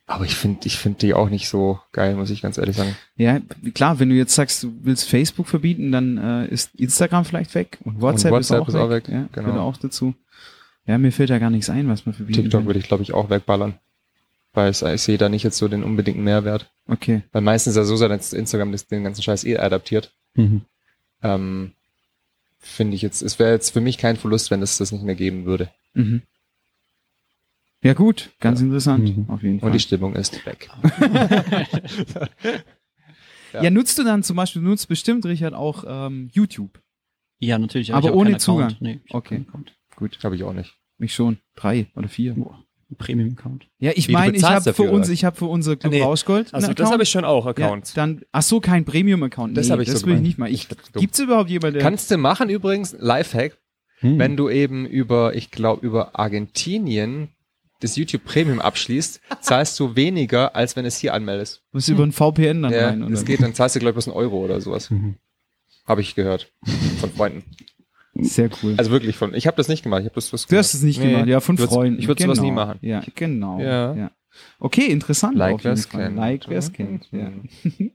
aber 0.06 0.24
ich 0.24 0.36
finde, 0.36 0.60
ich 0.66 0.78
finde 0.78 0.98
die 1.00 1.14
auch 1.14 1.28
nicht 1.28 1.48
so 1.48 1.80
geil, 1.92 2.14
muss 2.14 2.30
ich 2.30 2.40
ganz 2.42 2.58
ehrlich 2.58 2.76
sagen. 2.76 2.96
Ja, 3.16 3.40
klar, 3.74 3.98
wenn 3.98 4.08
du 4.08 4.14
jetzt 4.14 4.34
sagst, 4.34 4.62
du 4.62 4.72
willst 4.82 5.08
Facebook 5.08 5.48
verbieten, 5.48 5.90
dann 5.90 6.16
äh, 6.18 6.46
ist 6.46 6.74
Instagram 6.76 7.24
vielleicht 7.24 7.54
weg 7.56 7.78
und 7.82 8.00
WhatsApp, 8.00 8.30
WhatsApp 8.30 8.62
ist, 8.62 8.68
ist 8.68 8.74
auch 8.76 8.84
auch 8.84 8.90
weg. 8.90 9.08
weg, 9.08 9.14
Ja, 9.14 9.28
genau. 9.32 9.60
auch 9.60 9.76
dazu. 9.76 10.14
Ja, 10.86 10.98
mir 10.98 11.10
fällt 11.10 11.30
ja 11.30 11.38
gar 11.38 11.50
nichts 11.50 11.68
ein, 11.70 11.88
was 11.88 12.06
man 12.06 12.14
verbieten 12.14 12.42
TikTok 12.42 12.60
kann. 12.60 12.66
würde 12.66 12.78
ich, 12.78 12.86
glaube 12.86 13.02
ich, 13.02 13.12
auch 13.12 13.28
wegballern. 13.30 13.74
Weil 14.56 14.70
es, 14.70 14.80
ich 14.80 15.02
sehe 15.02 15.18
da 15.18 15.28
nicht 15.28 15.42
jetzt 15.42 15.58
so 15.58 15.68
den 15.68 15.84
unbedingten 15.84 16.24
Mehrwert. 16.24 16.72
Okay. 16.88 17.22
Weil 17.30 17.42
meistens 17.42 17.72
ist 17.72 17.76
ja 17.76 17.84
so, 17.84 18.08
dass 18.08 18.32
Instagram 18.32 18.74
den 18.90 19.04
ganzen 19.04 19.22
Scheiß 19.22 19.44
eh 19.44 19.58
adaptiert. 19.58 20.14
mhm. 20.34 20.62
Ähm, 21.22 21.72
finde 22.58 22.94
ich 22.96 23.02
jetzt, 23.02 23.20
es 23.22 23.38
wäre 23.38 23.52
jetzt 23.52 23.70
für 23.70 23.80
mich 23.82 23.98
kein 23.98 24.16
Verlust, 24.16 24.50
wenn 24.50 24.62
es 24.62 24.78
das 24.78 24.92
nicht 24.92 25.04
mehr 25.04 25.14
geben 25.14 25.44
würde. 25.44 25.70
Mhm. 25.92 26.22
Ja 27.82 27.92
gut, 27.92 28.30
ganz 28.40 28.60
interessant, 28.62 29.16
Mhm. 29.16 29.26
auf 29.28 29.42
jeden 29.42 29.60
Fall. 29.60 29.66
Und 29.68 29.72
die 29.74 29.80
Stimmung 29.80 30.14
ist 30.16 30.44
weg. 30.46 30.70
ja. 33.52 33.62
ja. 33.62 33.70
nutzt 33.70 33.98
du 33.98 34.04
dann 34.04 34.22
zum 34.22 34.36
Beispiel, 34.36 34.62
du 34.62 34.68
nutzt 34.68 34.88
bestimmt, 34.88 35.24
Richard, 35.26 35.52
auch 35.54 35.84
ähm, 35.86 36.30
YouTube? 36.32 36.80
Ja, 37.38 37.58
natürlich. 37.58 37.92
Aber 37.92 38.06
ich 38.06 38.10
hab 38.10 38.16
ohne 38.18 38.38
Zugang? 38.38 38.74
Nee, 38.80 39.00
ich 39.04 39.14
Okay. 39.14 39.44
Gut, 39.96 40.18
Glaube 40.18 40.36
ich 40.36 40.44
auch 40.44 40.52
nicht. 40.54 40.74
mich 40.98 41.14
schon. 41.14 41.38
Drei 41.54 41.86
oder 41.94 42.08
vier. 42.08 42.34
Boah. 42.34 42.62
Premium-Account. 42.96 43.66
Ja, 43.78 43.92
ich 43.94 44.08
meine, 44.08 44.36
ich 44.36 44.44
habe 44.44 44.72
für 44.72 44.84
uns, 44.90 45.08
ich 45.08 45.24
habe 45.24 45.36
für 45.36 45.46
unser 45.46 45.74
Club 45.76 45.92
Nee. 45.92 46.02
Rauschgold. 46.02 46.54
Also 46.54 46.68
das 46.68 46.76
Account. 46.76 46.92
habe 46.92 47.02
ich 47.02 47.08
schon 47.10 47.24
auch, 47.24 47.44
ja, 47.46 47.50
Accounts. 47.50 47.94
dann, 47.94 48.22
ach 48.32 48.42
so, 48.42 48.60
kein 48.60 48.84
Premium-Account. 48.84 49.56
Das 49.56 49.66
nee, 49.66 49.72
habe 49.72 49.82
ich 49.82 49.88
das 49.90 50.00
so 50.00 50.06
will 50.06 50.14
ich 50.16 50.20
nicht 50.20 50.38
mal. 50.38 50.50
Ich, 50.50 50.68
gibt's 50.94 51.18
überhaupt 51.18 51.50
jemanden, 51.50 51.80
Kannst 51.80 52.10
du 52.10 52.16
machen 52.18 52.48
übrigens, 52.48 52.94
Lifehack, 52.98 53.58
Hm. 54.00 54.18
wenn 54.18 54.36
du 54.36 54.50
eben 54.50 54.84
über, 54.86 55.34
ich 55.34 55.50
glaube, 55.50 55.84
über 55.86 56.18
Argentinien 56.18 57.28
das 57.80 57.96
YouTube 57.96 58.24
Premium 58.24 58.60
abschließt, 58.60 59.20
zahlst 59.40 59.78
du 59.80 59.96
weniger, 59.96 60.54
als 60.54 60.76
wenn 60.76 60.84
es 60.84 60.98
hier 60.98 61.12
anmeldest. 61.14 61.62
musst 61.72 61.88
du 61.88 61.92
über 61.92 62.04
ein 62.04 62.12
VPN 62.12 62.62
dann 62.62 62.72
Ja, 62.72 62.88
rein? 62.88 63.02
Oder? 63.02 63.10
das 63.10 63.24
geht, 63.24 63.40
dann 63.42 63.54
zahlst 63.54 63.74
du, 63.76 63.80
glaube 63.80 63.90
ich, 63.98 64.04
bloß 64.04 64.08
einen 64.08 64.16
Euro 64.16 64.36
oder 64.44 64.60
sowas. 64.60 64.90
Mhm. 64.90 65.16
Habe 65.86 66.00
ich 66.02 66.14
gehört. 66.14 66.52
Von 67.00 67.10
Freunden. 67.10 67.44
Sehr 68.20 68.50
cool. 68.62 68.74
Also 68.76 68.90
wirklich 68.90 69.16
von. 69.16 69.34
Ich 69.34 69.46
habe 69.46 69.56
das 69.56 69.68
nicht 69.68 69.82
gemacht. 69.82 70.00
Ich 70.00 70.06
habe 70.06 70.14
das 70.14 70.32
was 70.32 70.46
du 70.46 70.56
hast 70.56 70.74
es 70.74 70.82
nicht 70.82 70.98
Nee, 71.00 71.10
gemacht, 71.12 71.26
ja, 71.28 71.40
von 71.40 71.54
ich 71.56 71.60
würd's- 71.60 71.72
Freunden. 71.74 71.98
Ich 72.00 72.08
würde 72.08 72.22
genau. 72.22 72.34
sowas 72.34 72.44
nie 72.44 72.52
machen. 72.52 72.78
Ja, 72.82 73.02
genau. 73.14 73.60
Ja. 73.60 74.10
Okay, 74.58 74.86
interessant. 74.86 75.36
Like 75.36 75.64
wer's 75.64 75.86
Fall. 75.86 76.04
kennt. 76.04 76.16
Like 76.16 76.48
wer's 76.48 76.72
kennt. 76.72 77.08
Ja. 77.12 77.30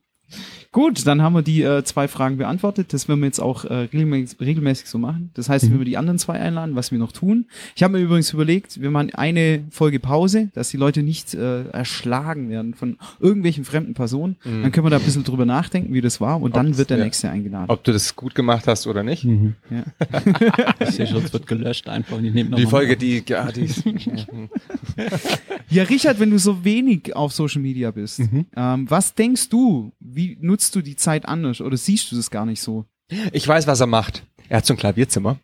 Gut, 0.73 1.05
dann 1.05 1.21
haben 1.21 1.33
wir 1.33 1.41
die 1.41 1.63
äh, 1.63 1.83
zwei 1.83 2.07
Fragen 2.07 2.37
beantwortet. 2.37 2.93
Das 2.93 3.09
werden 3.09 3.19
wir 3.19 3.25
jetzt 3.25 3.41
auch 3.41 3.65
äh, 3.65 3.73
regelmäßig, 3.91 4.39
regelmäßig 4.39 4.87
so 4.87 4.97
machen. 4.97 5.29
Das 5.33 5.49
heißt, 5.49 5.65
Mhm. 5.65 5.71
wenn 5.71 5.77
wir 5.79 5.85
die 5.85 5.97
anderen 5.97 6.17
zwei 6.17 6.39
einladen, 6.39 6.75
was 6.75 6.91
wir 6.91 6.97
noch 6.97 7.11
tun. 7.11 7.45
Ich 7.75 7.83
habe 7.83 7.97
mir 7.97 8.03
übrigens 8.03 8.31
überlegt, 8.31 8.79
wir 8.81 8.89
machen 8.89 9.13
eine 9.13 9.65
Folge 9.69 9.99
Pause, 9.99 10.49
dass 10.53 10.69
die 10.69 10.77
Leute 10.77 11.03
nicht 11.03 11.33
äh, 11.33 11.63
erschlagen 11.71 12.49
werden 12.49 12.73
von 12.73 12.97
irgendwelchen 13.19 13.65
fremden 13.65 13.95
Personen. 13.95 14.37
Mhm. 14.45 14.61
Dann 14.63 14.71
können 14.71 14.85
wir 14.85 14.91
da 14.91 14.97
ein 14.97 15.03
bisschen 15.03 15.25
drüber 15.25 15.45
nachdenken, 15.45 15.93
wie 15.93 15.99
das 15.99 16.21
war. 16.21 16.41
Und 16.41 16.55
dann 16.55 16.67
Ob's- 16.69 16.77
wird 16.77 16.89
der 16.89 16.99
ja. 16.99 17.03
nächste 17.03 17.29
eingeladen. 17.29 17.65
Ob 17.69 17.83
du 17.83 17.91
das 17.91 18.15
gut 18.15 18.33
gemacht 18.33 18.65
hast 18.65 18.87
oder 18.87 19.03
nicht. 19.03 19.25
Mhm. 19.25 19.55
Ja. 19.69 19.83
Ich 20.79 20.89
sehe 20.95 21.05
schon, 21.07 21.23
es 21.23 21.33
wird 21.33 21.47
gelöscht 21.47 21.87
einfach. 21.89 22.17
und 22.17 22.23
Die, 22.23 22.31
nehmen 22.31 22.55
Die 22.55 22.65
Folge, 22.65 22.95
die, 22.97 23.23
ja, 23.27 23.51
die 23.51 23.67
Ja, 25.69 25.83
Richard, 25.83 26.19
wenn 26.19 26.29
du 26.31 26.39
so 26.39 26.63
wenig 26.63 27.15
auf 27.15 27.31
Social 27.33 27.61
Media 27.61 27.91
bist, 27.91 28.19
Mhm. 28.19 28.45
ähm, 28.55 28.89
was 28.89 29.13
denkst 29.15 29.49
du? 29.49 29.91
Wie 30.13 30.37
nutzt 30.41 30.75
du 30.75 30.81
die 30.81 30.95
Zeit 30.95 31.25
anders 31.27 31.61
oder 31.61 31.77
siehst 31.77 32.11
du 32.11 32.15
das 32.15 32.31
gar 32.31 32.45
nicht 32.45 32.61
so? 32.61 32.85
Ich 33.31 33.47
weiß, 33.47 33.67
was 33.67 33.79
er 33.79 33.87
macht. 33.87 34.23
Er 34.49 34.57
hat 34.57 34.65
so 34.65 34.73
ein 34.73 34.77
Klavierzimmer 34.77 35.37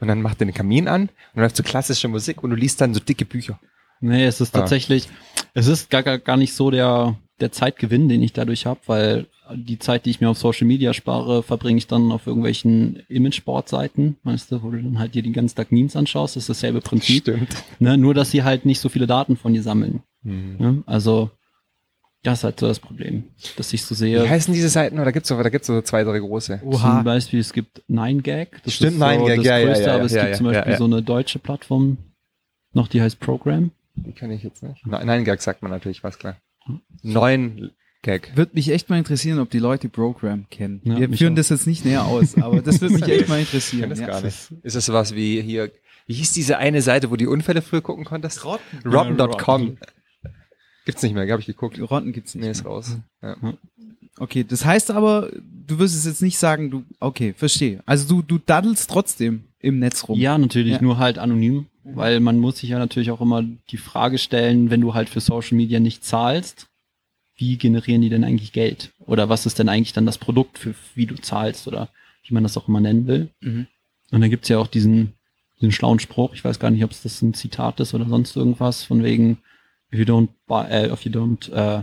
und 0.00 0.08
dann 0.08 0.22
macht 0.22 0.40
er 0.40 0.46
den 0.46 0.54
Kamin 0.54 0.88
an 0.88 1.02
und 1.02 1.10
dann 1.34 1.44
läuft 1.44 1.56
so 1.56 1.62
klassische 1.62 2.08
Musik 2.08 2.42
und 2.42 2.50
du 2.50 2.56
liest 2.56 2.80
dann 2.80 2.94
so 2.94 3.00
dicke 3.00 3.24
Bücher. 3.24 3.58
Nee, 4.00 4.24
es 4.26 4.40
ist 4.40 4.54
Ah. 4.54 4.60
tatsächlich, 4.60 5.08
es 5.54 5.66
ist 5.66 5.90
gar, 5.90 6.02
gar, 6.02 6.18
gar 6.18 6.36
nicht 6.36 6.54
so 6.54 6.70
der, 6.70 7.16
der 7.40 7.50
Zeitgewinn, 7.52 8.08
den 8.08 8.22
ich 8.22 8.32
dadurch 8.32 8.66
habe, 8.66 8.80
weil 8.86 9.26
die 9.54 9.78
Zeit, 9.78 10.04
die 10.04 10.10
ich 10.10 10.20
mir 10.20 10.28
auf 10.28 10.38
Social 10.38 10.66
Media 10.66 10.92
spare, 10.92 11.42
verbringe 11.42 11.78
ich 11.78 11.86
dann 11.86 12.12
auf 12.12 12.26
irgendwelchen 12.26 13.02
Image-Sport-Seiten, 13.08 14.16
weißt 14.24 14.52
du, 14.52 14.62
wo 14.62 14.70
du 14.70 14.82
dann 14.82 14.98
halt 14.98 15.14
dir 15.14 15.22
den 15.22 15.32
ganzen 15.32 15.56
Tag 15.56 15.72
Memes 15.72 15.96
anschaust, 15.96 16.36
das 16.36 16.42
ist 16.44 16.50
dasselbe 16.50 16.80
Prinzip. 16.80 17.22
Stimmt. 17.22 17.56
Ne? 17.78 17.96
Nur, 17.96 18.14
dass 18.14 18.30
sie 18.30 18.42
halt 18.44 18.66
nicht 18.66 18.78
so 18.80 18.88
viele 18.88 19.06
Daten 19.06 19.36
von 19.36 19.54
dir 19.54 19.62
sammeln. 19.62 20.02
Hm. 20.22 20.56
Ne? 20.58 20.82
Also, 20.86 21.30
das 22.30 22.40
ist 22.40 22.44
halt 22.44 22.60
so 22.60 22.68
das 22.68 22.80
Problem, 22.80 23.24
dass 23.56 23.72
ich 23.72 23.82
so 23.84 23.94
Wie 23.94 23.98
sehe. 23.98 24.28
heißen 24.28 24.52
diese 24.54 24.68
Seiten? 24.68 24.98
Oder 24.98 25.12
gibt's 25.12 25.28
so, 25.28 25.42
da 25.42 25.48
gibt's 25.48 25.66
so 25.66 25.80
zwei, 25.82 26.04
drei 26.04 26.18
große. 26.18 26.60
Zum 26.60 27.04
Beispiel, 27.04 27.40
es 27.40 27.52
gibt 27.52 27.82
9gag. 27.90 28.48
Das 28.64 28.74
Stimmt, 28.74 28.92
ist 28.94 28.98
so 28.98 29.04
9gag, 29.04 29.36
das 29.36 29.44
ja, 29.44 29.58
ja, 29.58 29.66
Größte, 29.66 29.84
ja, 29.84 29.94
aber 29.94 30.04
es 30.04 30.12
ja, 30.12 30.20
gibt 30.22 30.30
ja, 30.32 30.36
zum 30.36 30.46
Beispiel 30.46 30.66
ja, 30.66 30.72
ja. 30.72 30.78
so 30.78 30.84
eine 30.84 31.02
deutsche 31.02 31.38
Plattform, 31.38 31.98
noch 32.72 32.88
die 32.88 33.02
heißt 33.02 33.20
Program. 33.20 33.70
Die 33.96 34.12
kenne 34.12 34.34
ich 34.34 34.42
jetzt 34.42 34.62
nicht. 34.62 34.86
Nein, 34.86 35.06
nein, 35.06 35.24
Gag 35.24 35.42
sagt 35.42 35.62
man 35.62 35.70
natürlich, 35.70 36.04
was 36.04 36.18
klar. 36.18 36.36
Neun 37.02 37.70
Gag. 38.02 38.30
Würde 38.36 38.52
mich 38.54 38.70
echt 38.70 38.88
mal 38.90 38.98
interessieren, 38.98 39.40
ob 39.40 39.50
die 39.50 39.58
Leute 39.58 39.88
Program 39.88 40.46
kennen. 40.50 40.80
Ja, 40.84 40.98
Wir 41.00 41.12
führen 41.12 41.32
auch. 41.32 41.36
das 41.36 41.48
jetzt 41.48 41.66
nicht 41.66 41.84
näher 41.84 42.04
aus, 42.04 42.36
aber 42.36 42.62
das 42.62 42.80
würde 42.80 42.94
mich 42.98 43.08
echt 43.08 43.28
mal 43.28 43.40
Ich 43.40 43.46
interessieren. 43.46 43.82
kenne 43.82 43.94
das 43.94 44.00
ja. 44.00 44.06
gar 44.06 44.22
nicht. 44.22 44.52
Ist 44.62 44.76
das 44.76 44.86
sowas 44.86 45.14
wie 45.14 45.42
hier, 45.42 45.72
wie 46.06 46.14
hieß 46.14 46.32
diese 46.32 46.58
eine 46.58 46.80
Seite, 46.80 47.10
wo 47.10 47.16
die 47.16 47.26
Unfälle 47.26 47.60
früher 47.60 47.82
gucken 47.82 48.04
konntest? 48.04 48.44
Rotten. 48.44 49.18
Gibt's 50.88 51.02
nicht 51.02 51.12
mehr, 51.12 51.30
habe 51.30 51.40
ich 51.40 51.46
geguckt. 51.46 51.78
Rotten 51.78 52.14
gibt's 52.14 52.34
nicht. 52.34 52.44
Nee, 52.44 52.50
ist 52.50 52.64
raus. 52.64 52.96
Ja. 53.20 53.36
Okay, 54.18 54.42
das 54.42 54.64
heißt 54.64 54.90
aber, 54.90 55.30
du 55.66 55.78
wirst 55.78 55.94
es 55.94 56.06
jetzt 56.06 56.22
nicht 56.22 56.38
sagen, 56.38 56.70
du, 56.70 56.82
okay, 56.98 57.34
verstehe. 57.36 57.82
Also 57.84 58.08
du, 58.08 58.22
du 58.22 58.38
daddelst 58.38 58.88
trotzdem 58.88 59.44
im 59.58 59.80
Netz 59.80 60.08
rum. 60.08 60.18
Ja, 60.18 60.38
natürlich, 60.38 60.72
Ja. 60.76 60.80
nur 60.82 60.96
halt 60.96 61.18
anonym, 61.18 61.66
weil 61.84 62.20
man 62.20 62.38
muss 62.38 62.60
sich 62.60 62.70
ja 62.70 62.78
natürlich 62.78 63.10
auch 63.10 63.20
immer 63.20 63.44
die 63.70 63.76
Frage 63.76 64.16
stellen, 64.16 64.70
wenn 64.70 64.80
du 64.80 64.94
halt 64.94 65.10
für 65.10 65.20
Social 65.20 65.58
Media 65.58 65.78
nicht 65.78 66.06
zahlst, 66.06 66.68
wie 67.36 67.58
generieren 67.58 68.00
die 68.00 68.08
denn 68.08 68.24
eigentlich 68.24 68.52
Geld? 68.54 68.90
Oder 69.00 69.28
was 69.28 69.44
ist 69.44 69.58
denn 69.58 69.68
eigentlich 69.68 69.92
dann 69.92 70.06
das 70.06 70.16
Produkt, 70.16 70.56
für 70.56 70.74
wie 70.94 71.04
du 71.04 71.16
zahlst 71.16 71.68
oder 71.68 71.90
wie 72.26 72.32
man 72.32 72.44
das 72.44 72.56
auch 72.56 72.66
immer 72.66 72.80
nennen 72.80 73.06
will? 73.06 73.28
Mhm. 73.42 73.66
Und 74.10 74.22
dann 74.22 74.30
gibt's 74.30 74.48
ja 74.48 74.56
auch 74.56 74.68
diesen, 74.68 75.12
diesen 75.60 75.70
schlauen 75.72 75.98
Spruch, 75.98 76.32
ich 76.32 76.42
weiß 76.42 76.58
gar 76.58 76.70
nicht, 76.70 76.82
ob 76.82 76.92
es 76.92 77.02
das 77.02 77.20
ein 77.20 77.34
Zitat 77.34 77.78
ist 77.80 77.92
oder 77.92 78.08
sonst 78.08 78.34
irgendwas, 78.36 78.84
von 78.84 79.04
wegen, 79.04 79.36
if 79.92 79.98
you 79.98 80.04
don't 80.04 80.28
buy, 80.46 80.64
äh, 80.68 80.92
if 80.92 81.04
you 81.04 81.10
don't, 81.12 81.48
äh, 81.52 81.82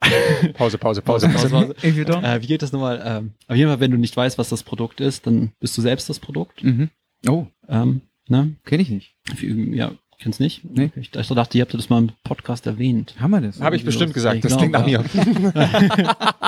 Pause, 0.54 0.76
Pause, 0.78 1.00
Pause, 1.02 1.28
Pause. 1.28 1.50
war's? 1.52 1.82
If 1.82 1.96
you 1.96 2.04
don't. 2.04 2.22
äh, 2.24 2.42
wie 2.42 2.46
geht 2.46 2.60
das 2.62 2.72
nochmal? 2.72 3.00
Ähm, 3.04 3.32
auf 3.48 3.56
jeden 3.56 3.70
Fall, 3.70 3.80
wenn 3.80 3.90
du 3.90 3.96
nicht 3.96 4.14
weißt, 4.16 4.36
was 4.36 4.50
das 4.50 4.62
Produkt 4.62 5.00
ist, 5.00 5.26
dann 5.26 5.52
bist 5.60 5.76
du 5.78 5.82
selbst 5.82 6.08
das 6.10 6.18
Produkt. 6.20 6.62
Mhm. 6.62 6.90
Oh, 7.26 7.46
Ähm, 7.68 8.02
ne? 8.28 8.54
kenne 8.66 8.82
ich 8.82 8.90
nicht. 8.90 9.14
Ja, 9.40 9.92
kennst 10.18 10.40
nicht? 10.40 10.62
Nee. 10.62 10.90
Ich 10.96 11.10
dachte, 11.10 11.34
dachte, 11.34 11.56
ihr 11.56 11.62
habt 11.62 11.72
das 11.72 11.88
mal 11.88 11.98
im 12.02 12.12
Podcast 12.22 12.66
erwähnt. 12.66 13.14
Haben 13.18 13.30
wir 13.30 13.40
das? 13.40 13.60
Habe 13.62 13.76
ich 13.76 13.84
bestimmt 13.84 14.12
gesagt, 14.12 14.44
das 14.44 14.58
Genau, 14.58 14.58
klingt 14.58 14.72
nach 14.72 14.84
mir. 14.84 15.02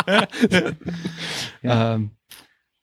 Ja. 0.03 0.73
Ähm, 1.95 2.11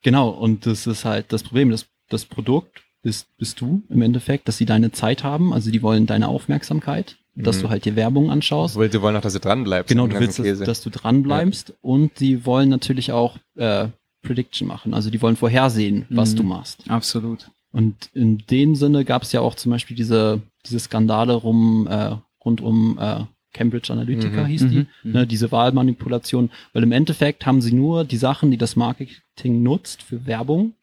genau, 0.01 0.29
und 0.29 0.65
das 0.65 0.87
ist 0.87 1.05
halt 1.05 1.31
das 1.31 1.43
Problem. 1.43 1.69
Das, 1.69 1.85
das 2.09 2.25
Produkt 2.25 2.81
bist, 3.03 3.27
bist 3.37 3.61
du 3.61 3.83
im 3.89 4.01
Endeffekt, 4.01 4.47
dass 4.47 4.57
sie 4.57 4.65
deine 4.65 4.91
Zeit 4.91 5.23
haben, 5.23 5.53
also 5.53 5.69
die 5.69 5.81
wollen 5.83 6.05
deine 6.07 6.27
Aufmerksamkeit, 6.29 7.17
dass 7.35 7.57
Mhm. 7.57 7.61
du 7.61 7.69
halt 7.69 7.85
dir 7.85 7.95
Werbung 7.95 8.31
anschaust. 8.31 8.75
Weil 8.75 8.89
die 8.89 9.01
wollen 9.01 9.15
auch, 9.15 9.21
dass 9.21 9.33
du 9.33 9.39
dran 9.39 9.63
bleibst. 9.63 9.89
Genau, 9.89 10.07
du 10.07 10.19
willst, 10.19 10.37
Käse. 10.41 10.63
dass 10.63 10.81
du 10.81 10.89
dran 10.89 11.21
bleibst 11.23 11.73
und 11.81 12.19
die 12.19 12.45
wollen 12.45 12.69
natürlich 12.69 13.11
auch 13.11 13.37
äh, 13.55 13.89
Prediction 14.23 14.67
machen. 14.67 14.93
Also 14.93 15.09
die 15.09 15.21
wollen 15.21 15.35
vorhersehen, 15.35 16.05
was 16.09 16.33
Mhm. 16.33 16.37
du 16.37 16.43
machst. 16.43 16.89
Absolut. 16.89 17.49
Und 17.73 18.09
in 18.13 18.37
dem 18.49 18.75
Sinne 18.75 19.03
gab 19.03 19.23
es 19.23 19.31
ja 19.31 19.41
auch 19.41 19.55
zum 19.55 19.71
Beispiel 19.71 19.97
diese, 19.97 20.41
diese 20.65 20.79
Skandale 20.79 21.33
rum, 21.33 21.87
äh, 21.87 22.15
rund 22.45 22.61
um 22.61 22.97
äh, 22.99 23.21
Cambridge 23.53 23.91
Analytica 23.91 24.43
Mhm. 24.43 24.47
hieß 24.47 24.67
die, 24.69 24.75
Mhm. 24.77 24.87
Mhm. 25.03 25.11
ne, 25.11 25.27
diese 25.27 25.51
Wahlmanipulation, 25.51 26.49
weil 26.71 26.83
im 26.83 26.91
Endeffekt 26.91 27.45
haben 27.45 27.61
sie 27.61 27.73
nur 27.73 28.03
die 28.05 28.17
Sachen, 28.17 28.49
die 28.51 28.57
das 28.57 28.75
Marketing 28.75 29.61
nutzt 29.63 30.01
für 30.03 30.25
Werbung, 30.25 30.73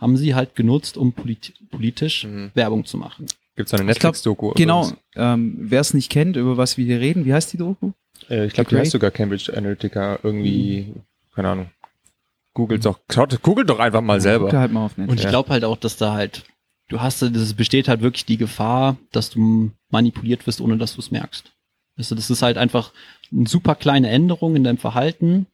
haben 0.00 0.16
sie 0.16 0.34
halt 0.34 0.54
genutzt, 0.54 0.96
um 0.96 1.12
polit 1.12 1.52
politisch 1.70 2.24
Mhm. 2.24 2.50
Werbung 2.54 2.84
zu 2.84 2.96
machen. 2.96 3.26
Gibt's 3.56 3.74
eine 3.74 3.82
Ich 3.90 3.98
glaub, 3.98 4.12
Netflix-Doku? 4.14 4.52
Genau. 4.54 4.90
Ähm, 5.14 5.56
Wer 5.58 5.80
es 5.80 5.92
nicht 5.92 6.10
kennt, 6.10 6.36
über 6.36 6.56
was 6.56 6.76
wir 6.78 6.84
hier 6.86 7.00
reden, 7.00 7.24
wie 7.24 7.34
heißt 7.34 7.52
die 7.52 7.58
Doku? 7.58 7.92
Äh, 8.28 8.46
ich 8.46 8.52
glaube, 8.54 8.70
die 8.70 8.76
heißt 8.76 8.92
sogar 8.92 9.10
Cambridge 9.10 9.52
Analytica 9.56 10.18
irgendwie, 10.22 10.94
keine 11.34 11.48
Ahnung. 11.50 11.70
Googelt 12.54 12.84
doch, 12.84 12.98
schaut, 13.12 13.40
googelt 13.42 13.68
doch 13.70 13.78
einfach 13.78 14.00
mal 14.00 14.20
selber. 14.20 14.50
halt 14.52 14.72
mal 14.72 14.86
auf 14.86 14.98
Und 14.98 15.20
ich 15.20 15.28
glaube 15.28 15.50
halt 15.50 15.64
auch, 15.64 15.76
dass 15.76 15.96
da 15.96 16.14
halt, 16.14 16.44
du 16.88 17.00
hast, 17.00 17.22
es 17.22 17.54
besteht 17.54 17.86
halt 17.86 18.00
wirklich 18.00 18.24
die 18.24 18.36
Gefahr, 18.38 18.96
dass 19.12 19.30
du 19.30 19.70
manipuliert 19.90 20.46
wirst, 20.46 20.60
ohne 20.60 20.76
dass 20.76 20.94
du 20.94 21.00
es 21.00 21.10
merkst. 21.10 21.52
Also 21.96 22.14
das 22.14 22.30
ist 22.30 22.42
halt 22.42 22.56
einfach 22.58 22.92
eine 23.30 23.46
super 23.46 23.74
kleine 23.74 24.08
Änderung 24.08 24.56
in 24.56 24.64
deinem 24.64 24.78
Verhalten, 24.78 25.46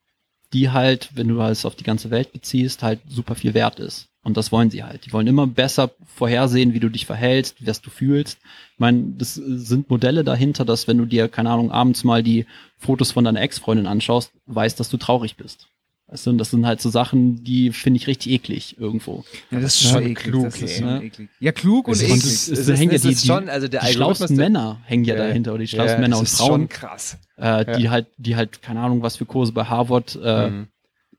die 0.53 0.71
halt, 0.71 1.11
wenn 1.15 1.29
du 1.29 1.41
es 1.41 1.67
auf 1.67 1.75
die 1.77 1.85
ganze 1.85 2.11
Welt 2.11 2.33
beziehst, 2.33 2.83
halt 2.83 3.01
super 3.09 3.35
viel 3.35 3.53
wert 3.53 3.79
ist. 3.79 4.09
Und 4.27 4.37
das 4.37 4.51
wollen 4.51 4.71
sie 4.71 4.83
halt. 4.83 5.07
Die 5.07 5.13
wollen 5.13 5.29
immer 5.29 5.47
besser 5.47 5.93
vorhersehen, 6.17 6.75
wie 6.75 6.81
du 6.81 6.89
dich 6.89 7.07
verhältst, 7.07 7.65
was 7.65 7.81
du 7.81 7.91
fühlst. 7.91 8.39
Ich 8.75 8.79
meine, 8.81 9.05
das 9.17 9.35
sind 9.35 9.89
Modelle 9.89 10.25
dahinter, 10.25 10.65
dass 10.65 10.89
wenn 10.89 10.99
du 10.99 11.05
dir, 11.05 11.29
keine 11.29 11.51
Ahnung, 11.51 11.71
abends 11.71 12.03
mal 12.03 12.25
die 12.25 12.45
Fotos 12.77 13.13
von 13.13 13.25
deiner 13.25 13.41
Ex-Freundin 13.41 13.87
anschaust, 13.87 14.33
weißt, 14.47 14.81
dass 14.81 14.89
du 14.89 14.97
traurig 14.97 15.37
bist. 15.37 15.69
Weißt 16.09 16.27
du, 16.27 16.31
und 16.31 16.39
das 16.39 16.51
sind 16.51 16.67
halt 16.67 16.81
so 16.81 16.91
Sachen, 16.91 17.45
die 17.45 17.71
finde 17.71 17.99
ich 17.99 18.09
richtig 18.09 18.33
eklig 18.33 18.77
irgendwo. 18.81 19.25
ja, 19.53 19.61
das 19.61 19.77
ist 19.77 19.83
Ja, 19.85 19.91
schon 19.91 20.03
schon 20.03 20.11
eklig. 20.11 20.25
klug, 20.33 20.45
das 20.47 20.63
ist 20.63 20.77
schon 20.79 20.89
Ja. 20.89 21.01
eklig. 21.03 21.29
Ja, 21.39 21.53
klug 21.53 21.87
und 21.89 21.95
eklig. 22.03 22.11
es, 22.17 22.49
es, 22.49 22.69
es 22.69 22.79
hängen 22.81 22.93
ja 22.93 22.99
die, 22.99 23.15
die, 23.15 23.27
schon, 23.27 23.49
also 23.49 23.69
der 23.69 23.83
die 23.85 23.95
der- 23.97 24.31
Männer 24.37 24.81
hängen 24.87 25.05
ja, 25.05 25.15
Ja. 25.15 25.27
dahinter 25.29 25.53
oder 25.53 25.61
die 25.61 25.69
schlausten 25.69 25.95
Ja, 25.97 26.01
Männer 26.01 26.17
das 26.17 26.19
und 26.21 26.27
ist 26.27 26.37
Frauen, 26.39 26.61
schon 26.63 26.69
krass. 26.69 27.19
äh, 27.37 27.77
die 27.79 27.85
Ja. 27.85 27.91
halt, 27.93 28.07
die 28.19 28.35
halt 28.35 28.61
keine 28.61 28.81
Ahnung, 28.81 29.03
was 29.03 29.17
für 29.17 29.25
Kurse 29.25 29.53
bei 29.53 29.65
Harvard 29.65 30.19
äh, 30.21 30.51
Mhm. 30.51 30.67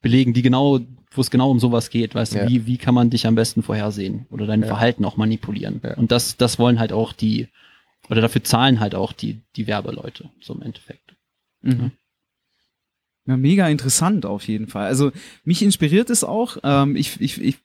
belegen, 0.01 0.33
die 0.33 0.41
genau, 0.41 0.79
wo 1.11 1.21
es 1.21 1.31
genau 1.31 1.49
um 1.49 1.59
sowas 1.59 1.89
geht, 1.89 2.13
weißt 2.15 2.33
du, 2.35 2.37
Ja. 2.39 2.49
wie 2.49 2.65
wie 2.67 2.77
kann 2.77 2.93
man 2.93 3.09
dich 3.09 3.25
am 3.27 3.35
besten 3.35 3.63
vorhersehen 3.63 4.25
oder 4.29 4.45
dein 4.45 4.61
Ja. 4.61 4.67
Verhalten 4.67 5.05
auch 5.05 5.17
manipulieren. 5.17 5.81
Ja. 5.83 5.95
Und 5.95 6.11
das 6.11 6.37
das 6.37 6.59
wollen 6.59 6.79
halt 6.79 6.91
auch 6.91 7.13
die 7.13 7.47
oder 8.09 8.21
dafür 8.21 8.43
zahlen 8.43 8.79
halt 8.79 8.95
auch 8.95 9.13
die 9.13 9.41
die 9.55 9.67
Werbeleute 9.67 10.29
so 10.41 10.53
im 10.53 10.61
Endeffekt. 10.61 11.15
Mhm. 11.61 11.91
Ja, 13.25 13.35
mega 13.35 13.67
interessant 13.67 14.25
auf 14.25 14.47
jeden 14.47 14.67
Fall. 14.67 14.85
Also 14.87 15.11
mich 15.43 15.61
inspiriert 15.61 16.09
es 16.09 16.23
auch. 16.23 16.57
Ähm, 16.63 16.95
ich 16.95 17.19
ich, 17.19 17.41
ich, 17.41 17.57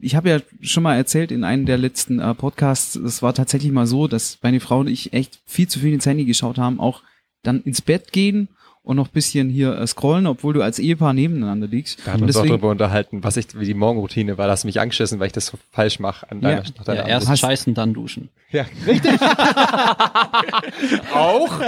ich 0.00 0.14
habe 0.16 0.28
ja 0.30 0.40
schon 0.60 0.82
mal 0.82 0.96
erzählt 0.96 1.30
in 1.30 1.44
einem 1.44 1.66
der 1.66 1.78
letzten 1.78 2.18
äh, 2.18 2.34
Podcasts, 2.34 2.96
es 2.96 3.22
war 3.22 3.32
tatsächlich 3.34 3.70
mal 3.70 3.86
so, 3.86 4.08
dass 4.08 4.38
meine 4.42 4.58
Frau 4.60 4.80
und 4.80 4.88
ich 4.88 5.12
echt 5.12 5.40
viel 5.46 5.68
zu 5.68 5.78
viel 5.78 5.92
ins 5.92 6.06
Handy 6.06 6.24
geschaut 6.24 6.58
haben, 6.58 6.80
auch 6.80 7.02
dann 7.42 7.62
ins 7.62 7.80
Bett 7.80 8.10
gehen 8.12 8.48
und 8.82 8.96
noch 8.96 9.08
ein 9.08 9.12
bisschen 9.12 9.50
hier 9.50 9.76
äh, 9.78 9.86
scrollen, 9.86 10.26
obwohl 10.26 10.54
du 10.54 10.62
als 10.62 10.78
Ehepaar 10.78 11.12
nebeneinander 11.12 11.66
liegst. 11.66 12.00
Da 12.06 12.12
haben 12.12 12.20
wir 12.20 12.26
uns 12.28 12.36
auch 12.36 12.46
darüber 12.46 12.70
unterhalten, 12.70 13.22
was 13.22 13.36
ich, 13.36 13.46
wie 13.58 13.66
die 13.66 13.74
Morgenroutine 13.74 14.38
war. 14.38 14.46
Da 14.46 14.52
hast 14.52 14.64
du 14.64 14.68
mich 14.68 14.80
angeschissen, 14.80 15.18
weil 15.20 15.26
ich 15.26 15.32
das 15.34 15.46
so 15.46 15.58
falsch 15.72 15.98
mache 15.98 16.30
an 16.30 16.40
deiner, 16.40 16.62
Ja. 16.64 16.70
nach 16.78 16.84
deiner 16.84 17.00
Ja, 17.02 17.06
erst 17.08 17.28
Hast- 17.28 17.40
scheißen, 17.40 17.74
dann 17.74 17.92
duschen. 17.94 18.30
Ja, 18.50 18.64
richtig. 18.86 19.20
auch. 21.14 21.60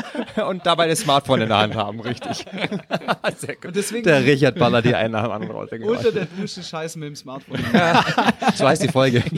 Und 0.48 0.64
dabei 0.64 0.88
das 0.88 1.00
Smartphone 1.00 1.42
in 1.42 1.48
der 1.48 1.58
Hand 1.58 1.74
haben, 1.74 2.00
richtig. 2.00 2.46
Sehr 3.36 3.54
gut. 3.56 3.66
Und 3.66 3.76
deswegen- 3.76 4.04
der 4.04 4.24
Richard 4.24 4.58
ballert 4.58 4.84
die 4.86 4.94
einen 4.94 5.12
nach 5.12 5.24
dem 5.24 5.32
anderen 5.32 5.52
raus. 5.56 5.68
unter 5.72 6.12
der 6.12 6.24
Dusche 6.26 6.62
scheißen 6.62 6.98
mit 6.98 7.08
dem 7.08 7.16
Smartphone. 7.16 7.58
So 8.54 8.66
heißt 8.66 8.82
die 8.82 8.88
Folge. 8.88 9.22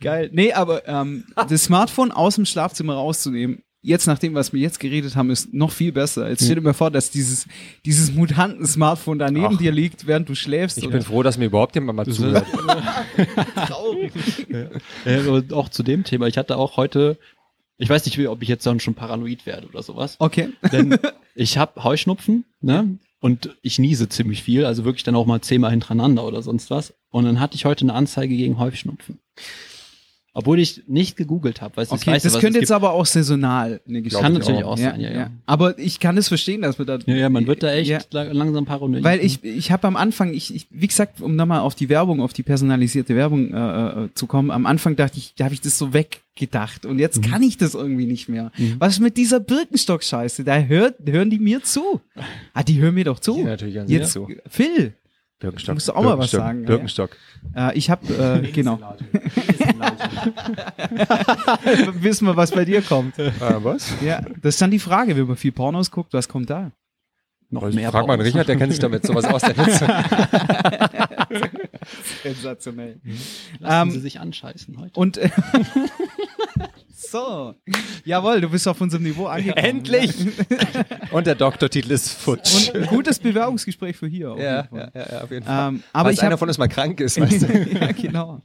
Geil. 0.00 0.30
Nee, 0.32 0.52
aber 0.52 0.86
ähm, 0.88 1.24
das 1.48 1.64
Smartphone 1.64 2.10
aus 2.10 2.36
dem 2.36 2.46
Schlafzimmer 2.46 2.94
rauszunehmen, 2.94 3.62
jetzt 3.84 4.06
nachdem, 4.06 4.34
was 4.34 4.52
wir 4.52 4.60
jetzt 4.60 4.80
geredet 4.80 5.14
haben, 5.14 5.30
ist 5.30 5.52
noch 5.52 5.70
viel 5.70 5.92
besser. 5.92 6.28
Jetzt 6.28 6.44
stell 6.44 6.56
dir 6.56 6.62
mal 6.62 6.72
vor, 6.72 6.90
dass 6.90 7.10
dieses, 7.10 7.46
dieses 7.84 8.12
Mutanten-Smartphone 8.12 9.18
da 9.18 9.30
neben 9.30 9.54
Ach. 9.54 9.58
dir 9.58 9.70
liegt, 9.70 10.06
während 10.06 10.28
du 10.28 10.34
schläfst. 10.34 10.78
Ich 10.78 10.84
oder- 10.84 10.94
bin 10.94 11.02
froh, 11.02 11.22
dass 11.22 11.38
mir 11.38 11.44
überhaupt 11.46 11.74
jemand 11.74 11.96
mal 11.96 12.06
zuhört. 12.06 12.46
traurig. 13.66 14.12
Äh, 15.04 15.28
und 15.28 15.52
auch 15.52 15.68
zu 15.68 15.82
dem 15.82 16.04
Thema. 16.04 16.26
Ich 16.26 16.38
hatte 16.38 16.56
auch 16.56 16.76
heute, 16.76 17.18
ich 17.76 17.88
weiß 17.88 18.04
nicht, 18.06 18.18
ob 18.26 18.42
ich 18.42 18.48
jetzt 18.48 18.66
dann 18.66 18.80
schon 18.80 18.94
paranoid 18.94 19.46
werde 19.46 19.68
oder 19.68 19.82
sowas. 19.82 20.16
Okay. 20.18 20.48
Denn 20.72 20.98
ich 21.34 21.58
habe 21.58 21.84
Heuschnupfen, 21.84 22.44
ne? 22.60 22.98
Und 23.20 23.56
ich 23.62 23.78
niese 23.78 24.08
ziemlich 24.08 24.42
viel, 24.42 24.66
also 24.66 24.84
wirklich 24.84 25.02
dann 25.02 25.14
auch 25.14 25.24
mal 25.24 25.40
zehnmal 25.40 25.70
hintereinander 25.70 26.26
oder 26.26 26.42
sonst 26.42 26.70
was. 26.70 26.92
Und 27.08 27.24
dann 27.24 27.40
hatte 27.40 27.54
ich 27.54 27.64
heute 27.64 27.84
eine 27.84 27.94
Anzeige 27.94 28.36
gegen 28.36 28.58
Heuschnupfen. 28.58 29.18
Obwohl 30.36 30.58
ich 30.58 30.82
nicht 30.88 31.16
gegoogelt 31.16 31.60
habe, 31.62 31.76
weil 31.76 31.84
ich 31.84 31.92
Okay, 31.92 32.10
weiß, 32.10 32.24
das 32.24 32.34
was 32.34 32.40
könnte 32.40 32.58
es 32.58 32.62
jetzt 32.62 32.68
gibt. 32.70 32.74
aber 32.76 32.90
auch 32.92 33.06
saisonal 33.06 33.80
eine 33.88 34.02
Geschichte 34.02 34.20
Kann 34.20 34.32
ich 34.32 34.40
natürlich 34.40 34.64
auch. 34.64 34.72
auch, 34.72 34.78
sein, 34.78 35.00
ja, 35.00 35.12
ja. 35.12 35.30
Aber 35.46 35.78
ich 35.78 36.00
kann 36.00 36.18
es 36.18 36.26
verstehen, 36.26 36.62
dass 36.62 36.76
wir 36.76 36.84
da. 36.84 36.98
Ja, 37.06 37.14
ja, 37.14 37.28
man 37.30 37.46
wird 37.46 37.62
da 37.62 37.72
echt 37.72 37.88
Ja. 37.88 38.00
la- 38.10 38.32
langsam 38.32 38.64
paranoid. 38.64 39.04
Weil 39.04 39.20
ich, 39.24 39.44
ich 39.44 39.70
habe 39.70 39.86
am 39.86 39.94
Anfang, 39.96 40.34
ich, 40.34 40.52
ich, 40.52 40.66
wie 40.70 40.88
gesagt, 40.88 41.20
um 41.20 41.36
nochmal 41.36 41.60
auf 41.60 41.76
die 41.76 41.88
Werbung, 41.88 42.20
auf 42.20 42.32
die 42.32 42.42
personalisierte 42.42 43.14
Werbung 43.14 43.54
äh, 43.54 44.04
äh, 44.06 44.08
zu 44.14 44.26
kommen, 44.26 44.50
am 44.50 44.66
Anfang 44.66 44.96
dachte 44.96 45.18
ich, 45.18 45.34
da 45.36 45.44
habe 45.44 45.54
ich 45.54 45.60
das 45.60 45.78
so 45.78 45.94
weggedacht 45.94 46.84
und 46.84 46.98
jetzt 46.98 47.22
kann 47.22 47.40
ich 47.44 47.56
das 47.56 47.74
irgendwie 47.74 48.06
nicht 48.06 48.28
mehr. 48.28 48.50
Was 48.80 48.94
ist 48.94 49.00
mit 49.00 49.16
dieser 49.16 49.38
Birkenstock-Scheiße? 49.38 50.42
Da 50.42 50.58
hört, 50.62 50.96
hören 51.06 51.30
die 51.30 51.38
mir 51.38 51.62
zu. 51.62 52.00
Ah, 52.54 52.64
die 52.64 52.80
hören 52.80 52.94
mir 52.94 53.04
doch 53.04 53.20
zu. 53.20 53.38
Ja, 53.38 53.44
natürlich 53.44 53.76
jetzt, 53.86 54.12
zu. 54.12 54.26
Phil, 54.48 54.94
Birkenstock. 55.44 55.74
Musst 55.74 55.88
du 55.88 55.92
auch 55.92 56.02
mal 56.02 56.18
was 56.18 56.30
Birkenstock, 56.30 56.40
sagen, 56.40 56.60
ja. 56.60 56.66
Birkenstock. 56.66 57.16
äh, 57.56 57.78
ich 57.78 57.90
habe, 57.90 58.42
äh, 58.42 58.50
genau. 58.50 58.78
Wissen 62.00 62.26
wir, 62.26 62.36
was 62.36 62.50
bei 62.50 62.64
dir 62.64 62.82
kommt. 62.82 63.18
Äh, 63.18 63.32
was? 63.62 63.92
Ja, 64.00 64.20
das 64.42 64.54
ist 64.54 64.62
dann 64.62 64.70
die 64.70 64.78
Frage, 64.78 65.16
wenn 65.16 65.26
man 65.26 65.36
viel 65.36 65.52
Pornos 65.52 65.90
guckt, 65.90 66.12
was 66.12 66.28
kommt 66.28 66.50
da? 66.50 66.72
noch 67.54 67.62
Frag 67.62 67.74
mehr 67.74 67.92
mal 67.92 68.04
Pornos. 68.06 68.26
Richard, 68.26 68.48
der 68.48 68.56
kennt 68.56 68.72
sich 68.72 68.80
damit 68.80 69.06
sowas 69.06 69.24
aus. 69.26 69.42
Sensationell. 72.22 73.00
Lassen 73.60 73.88
Ähm, 73.88 73.90
Sie 73.92 74.00
sich 74.00 74.20
anscheißen 74.20 74.78
heute. 74.78 74.98
Und 75.00 75.16
äh, 75.16 75.30
so, 77.14 77.54
jawohl, 78.04 78.40
du 78.40 78.48
bist 78.48 78.66
auf 78.66 78.80
unserem 78.80 79.04
Niveau 79.04 79.26
angekommen. 79.26 79.64
Endlich! 79.64 80.12
Und 81.12 81.26
der 81.28 81.36
Doktortitel 81.36 81.92
ist 81.92 82.10
futsch. 82.10 82.70
Und 82.70 82.82
ein 82.82 82.86
gutes 82.88 83.20
Bewerbungsgespräch 83.20 83.96
für 83.96 84.08
hier. 84.08 84.32
auf 84.32 84.40
Ja, 84.40 84.56
jeden 84.62 84.68
Fall. 84.68 84.90
ja, 84.94 85.06
ja, 85.12 85.22
auf 85.22 85.30
jeden 85.30 85.46
Fall. 85.46 85.68
Ähm, 85.68 85.82
aber 85.92 86.08
Falls 86.08 86.16
ich 86.16 86.22
einer 86.22 86.30
habe 86.32 86.38
von 86.38 86.48
uns 86.48 86.58
mal 86.58 86.66
krank 86.68 86.98
ist, 87.00 87.20
weißt 87.20 87.42
du. 87.42 87.78
ja, 87.78 87.92
genau. 87.92 88.42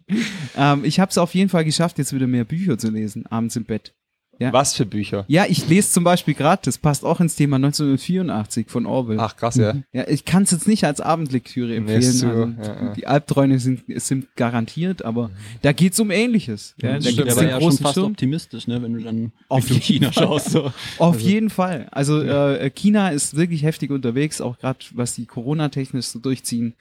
Ähm, 0.56 0.86
ich 0.86 1.00
habe 1.00 1.10
es 1.10 1.18
auf 1.18 1.34
jeden 1.34 1.50
Fall 1.50 1.66
geschafft, 1.66 1.98
jetzt 1.98 2.14
wieder 2.14 2.28
mehr 2.28 2.46
Bücher 2.46 2.78
zu 2.78 2.92
lesen, 2.92 3.26
abends 3.26 3.56
im 3.56 3.66
Bett. 3.66 3.96
Ja. 4.40 4.54
Was 4.54 4.74
für 4.74 4.86
Bücher? 4.86 5.26
Ja, 5.28 5.46
ich 5.50 5.68
lese 5.68 5.92
zum 5.92 6.06
Beispiel 6.06 6.34
gerade, 6.34 6.62
das 6.64 6.78
passt 6.78 7.04
auch 7.04 7.20
ins 7.20 7.36
Thema 7.36 7.58
1984 7.58 8.68
von 8.70 8.86
Orwell. 8.86 9.20
Ach, 9.20 9.36
krass, 9.36 9.58
ja. 9.58 9.74
Ja, 9.92 10.08
ich 10.08 10.24
kann 10.24 10.44
es 10.44 10.52
jetzt 10.52 10.66
nicht 10.66 10.86
als 10.86 11.02
Abendlektüre 11.02 11.76
empfehlen. 11.76 12.00
ist 12.00 12.20
so, 12.20 12.28
also, 12.28 12.44
ja, 12.46 12.64
ja. 12.64 12.94
Die 12.94 13.06
Albträume 13.06 13.60
sind, 13.60 13.84
sind 13.88 14.34
garantiert, 14.38 15.04
aber 15.04 15.30
da 15.62 15.74
geht's 15.74 16.00
um 16.00 16.10
Ähnliches. 16.10 16.74
Ja, 16.82 16.94
da 16.94 17.02
Stimmt, 17.02 17.18
gibt's 17.18 17.34
aber 17.34 17.42
den 17.42 17.50
ja 17.50 17.62
schon 17.62 17.78
fast 17.78 17.94
Schirm. 17.96 18.12
optimistisch, 18.12 18.68
ne, 18.68 18.82
wenn 18.82 18.94
du 18.94 19.04
dann 19.04 19.34
Auf 19.50 19.66
Richtung 19.66 19.82
jeden 19.82 20.12
China 20.12 20.14
schaust. 20.14 20.52
So. 20.52 20.72
Auf 21.00 21.20
jeden 21.20 21.50
Fall. 21.50 21.88
Also 21.92 22.22
äh, 22.22 22.70
China 22.70 23.10
ist 23.10 23.36
wirklich 23.36 23.64
heftig 23.64 23.92
unterwegs, 23.92 24.40
auch 24.40 24.58
gerade 24.58 24.80
was 24.94 25.16
die 25.16 25.26
Corona-technisch 25.26 26.06
so 26.06 26.20
durchziehen. 26.20 26.76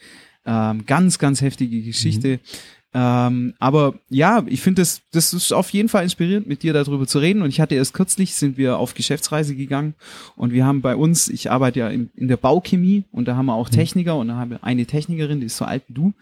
Ähm, 0.46 0.86
ganz, 0.86 1.18
ganz 1.18 1.42
heftige 1.42 1.82
Geschichte. 1.82 2.40
Ähm, 2.95 3.53
aber 3.59 3.95
ja, 4.09 4.43
ich 4.47 4.62
finde 4.62 4.80
das, 4.82 5.03
das 5.12 5.34
ist 5.34 5.53
auf 5.53 5.68
jeden 5.70 5.89
Fall 5.91 6.05
inspirierend, 6.05 6.47
mit 6.47 6.62
dir 6.62 6.72
darüber 6.72 7.07
zu 7.07 7.18
reden. 7.18 7.43
Und 7.43 7.51
ich 7.51 7.61
hatte 7.61 7.74
erst 7.74 7.93
kürzlich, 7.93 8.34
sind 8.34 8.57
wir 8.57 8.78
auf 8.78 8.95
Geschäftsreise 8.95 9.55
gegangen 9.55 9.95
und 10.36 10.53
wir 10.53 10.64
haben 10.64 10.80
bei 10.80 10.97
uns, 10.97 11.28
ich 11.28 11.51
arbeite 11.51 11.80
ja 11.80 11.89
in, 11.89 12.09
in 12.14 12.28
der 12.28 12.39
Bauchemie 12.39 13.05
und 13.12 13.28
da 13.28 13.36
haben 13.36 13.47
wir 13.47 13.55
auch 13.55 13.68
Techniker 13.68 14.16
und 14.16 14.28
da 14.28 14.36
haben 14.36 14.51
wir 14.53 14.64
eine 14.64 14.86
Technikerin, 14.86 15.41
die 15.41 15.47
ist 15.47 15.59
so 15.59 15.66
alt 15.66 15.82
wie 15.89 15.93
du. 15.95 16.12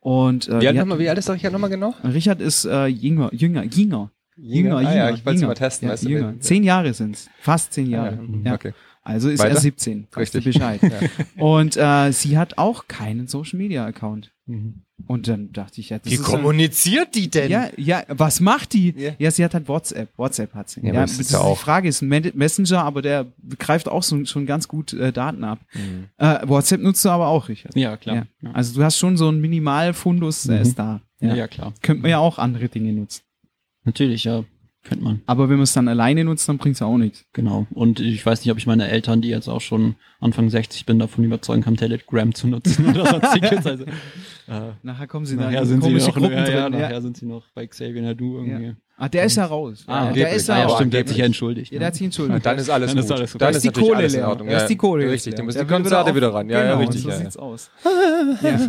Und 0.00 0.48
äh, 0.48 0.60
Wie 0.60 0.68
alt, 0.68 0.76
die 0.76 0.78
nochmal, 0.80 0.98
wie 1.00 1.08
alt 1.08 1.18
ist 1.18 1.28
der 1.28 1.34
Richard 1.34 1.52
nochmal 1.52 1.70
genau? 1.70 1.94
hat, 1.94 2.12
Richard 2.14 2.40
ist 2.40 2.64
äh, 2.64 2.86
jünger, 2.86 3.32
jünger, 3.34 3.64
jünger. 3.64 4.10
Jünger, 4.36 4.76
Ah, 4.76 4.80
jünger, 4.80 4.94
ja, 4.96 5.10
ich 5.10 5.24
wollte 5.26 5.40
es 5.40 5.46
mal 5.46 5.54
testen, 5.54 5.86
Ja, 5.88 5.92
weißt 5.94 6.04
du. 6.04 6.08
jünger. 6.10 6.28
wenn- 6.28 6.40
Zehn 6.40 6.62
Jahre 6.64 6.92
sind's. 6.94 7.28
Fast 7.40 7.72
zehn 7.72 7.86
Ah, 7.86 7.90
Jahre. 7.90 8.16
ja. 8.44 8.50
Ja. 8.50 8.54
Okay. 8.54 8.72
Also 9.02 9.28
ist 9.28 9.40
Weiter? 9.40 9.54
er 9.56 9.60
17. 9.60 10.06
Weißt 10.12 10.34
du 10.34 10.38
Richtig. 10.38 10.54
Bescheid. 10.54 10.80
Und 11.36 11.76
äh, 11.76 12.10
sie 12.12 12.36
hat 12.38 12.56
auch 12.58 12.88
keinen 12.88 13.26
Social 13.28 13.58
Media 13.58 13.84
Account. 13.84 14.32
Und 15.08 15.26
dann 15.26 15.52
dachte 15.52 15.80
ich, 15.80 15.90
ja, 15.90 15.98
das 15.98 16.08
Wie 16.10 16.14
ist 16.14 16.22
kommuniziert 16.22 17.14
die 17.16 17.28
denn? 17.28 17.50
ja, 17.50 17.68
ja, 17.76 18.04
was 18.08 18.38
macht 18.40 18.72
die? 18.74 18.94
Ja. 18.96 19.10
Ja, 19.18 19.30
sie 19.32 19.44
hat 19.44 19.52
halt 19.52 19.66
WhatsApp. 19.68 20.08
WhatsApp 20.16 20.54
hat 20.54 20.70
sie. 20.70 20.80
Ja, 20.80 20.86
Ja, 20.86 20.92
aber 20.92 21.00
das 21.02 21.18
ist 21.18 21.32
ja 21.32 21.38
die 21.40 21.44
auch- 21.44 21.58
Frage, 21.58 21.88
ist 21.88 22.00
ein 22.00 22.08
Messenger, 22.34 22.84
aber 22.84 23.02
der 23.02 23.26
greift 23.58 23.88
auch 23.88 24.04
so, 24.04 24.24
schon 24.24 24.46
ganz 24.46 24.68
gut 24.68 24.92
äh, 24.92 25.12
Daten 25.12 25.42
ab. 25.42 25.58
Mhm. 25.74 26.06
Äh, 26.16 26.46
WhatsApp 26.48 26.80
nutzt 26.80 27.04
du 27.04 27.08
aber 27.10 27.26
auch, 27.26 27.48
Richard. 27.48 27.74
Ja, 27.76 27.96
klar. 27.96 28.16
Ja. 28.16 28.26
Ja. 28.42 28.52
Also 28.52 28.74
du 28.74 28.84
hast 28.84 28.96
schon 28.98 29.16
so 29.16 29.28
einen 29.28 29.40
Minimalfundus, 29.40 30.44
der 30.44 30.56
Mhm. 30.56 30.62
ist 30.62 30.78
da. 30.78 31.00
Ja, 31.20 31.34
ja, 31.34 31.48
klar. 31.48 31.74
Könnte 31.82 32.02
man 32.02 32.10
ja 32.12 32.18
auch 32.18 32.38
andere 32.38 32.68
Dinge 32.68 32.92
nutzen. 32.92 33.22
Natürlich, 33.84 34.24
ja. 34.24 34.44
Könnte 34.84 35.02
man. 35.02 35.22
Aber 35.26 35.48
wenn 35.48 35.56
man 35.56 35.62
es 35.64 35.72
dann 35.72 35.88
alleine 35.88 36.24
nutzt, 36.24 36.46
dann 36.48 36.58
bringt's 36.58 36.80
ja 36.80 36.86
auch 36.86 36.98
nichts. 36.98 37.24
Genau. 37.32 37.66
Und 37.72 38.00
ich 38.00 38.24
weiß 38.24 38.40
nicht, 38.44 38.52
ob 38.52 38.58
ich 38.58 38.66
meine 38.66 38.86
Eltern, 38.88 39.22
die 39.22 39.28
jetzt 39.30 39.48
auch 39.48 39.62
schon 39.62 39.94
Anfang 40.20 40.50
60 40.50 40.84
bin, 40.84 40.98
davon 40.98 41.24
überzeugen 41.24 41.62
kann, 41.62 41.76
Telegram 41.76 42.34
zu 42.34 42.48
nutzen 42.48 42.86
oder 42.90 43.06
sonstiges. 43.06 43.64
Also, 43.66 43.84
äh, 43.86 44.72
Nachher 44.82 45.06
kommen 45.06 45.24
sie 45.24 45.36
da 45.38 45.44
nachher 45.46 45.62
in 45.62 45.66
sind 45.68 45.82
sie 45.84 45.90
noch, 45.94 46.14
Gruppen 46.14 46.32
ja, 46.32 46.46
ja, 46.48 46.68
nachher 46.68 47.00
sind 47.00 47.16
sie 47.16 47.24
noch 47.24 47.44
bei 47.54 47.66
Xavier 47.66 48.02
Nadu 48.02 48.36
irgendwie. 48.36 48.74
Ah, 48.98 49.08
der 49.08 49.24
ist 49.24 49.36
ja 49.36 49.46
raus. 49.46 49.84
Ah, 49.88 50.06
ja, 50.08 50.12
der 50.12 50.30
ist 50.34 50.46
ja 50.48 50.58
ja, 50.58 50.64
raus. 50.66 50.74
stimmt, 50.76 50.92
der 50.92 51.00
hat 51.00 51.08
sich 51.08 51.16
ja 51.16 51.24
entschuldigt. 51.24 51.72
Ja, 51.72 51.78
der 51.78 51.86
hat 51.88 51.94
sich 51.94 52.04
entschuldigt. 52.04 52.36
Und 52.36 52.46
dann 52.46 52.58
ist 52.58 52.68
alles 52.70 52.90
Dann 52.90 52.98
ist 52.98 53.08
gut. 53.08 53.16
alles 53.18 53.32
gut. 53.32 53.40
Dann 53.42 53.52
Da 53.52 53.56
ist 53.56 53.64
die 53.64 53.70
Kohle 53.70 54.04
in 54.06 54.12
leer. 54.12 54.28
Ordnung. 54.28 54.48
Da 54.48 54.56
ist 54.58 54.66
die 54.68 54.76
Kohle 54.76 55.10
Richtig, 55.10 55.32
leer. 55.32 55.36
dann 55.38 55.46
muss 55.46 55.54
Der 55.54 55.64
die 55.64 55.72
Konzerte 55.72 56.14
wieder 56.14 56.32
ran. 56.32 56.48
Ja, 56.50 56.58
ja, 56.62 56.64
genau, 56.74 56.78
richtig. 56.80 57.00
So 57.02 57.08
ja, 57.08 57.14
ja. 57.14 57.20
sieht's 57.22 57.36
aus. 57.38 57.70
ja. 58.42 58.60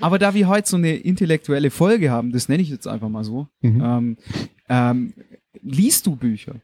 Aber 0.00 0.18
da 0.18 0.34
wir 0.34 0.48
heute 0.48 0.68
so 0.68 0.76
eine 0.76 0.94
intellektuelle 0.96 1.70
Folge 1.70 2.10
haben, 2.10 2.32
das 2.32 2.48
nenne 2.48 2.62
ich 2.62 2.68
jetzt 2.68 2.86
einfach 2.88 3.08
mal 3.08 3.24
so, 3.24 3.46
Mhm. 3.62 3.82
ähm, 3.84 4.16
ähm, 4.68 5.14
liest 5.62 6.06
du 6.06 6.16
Bücher? 6.16 6.56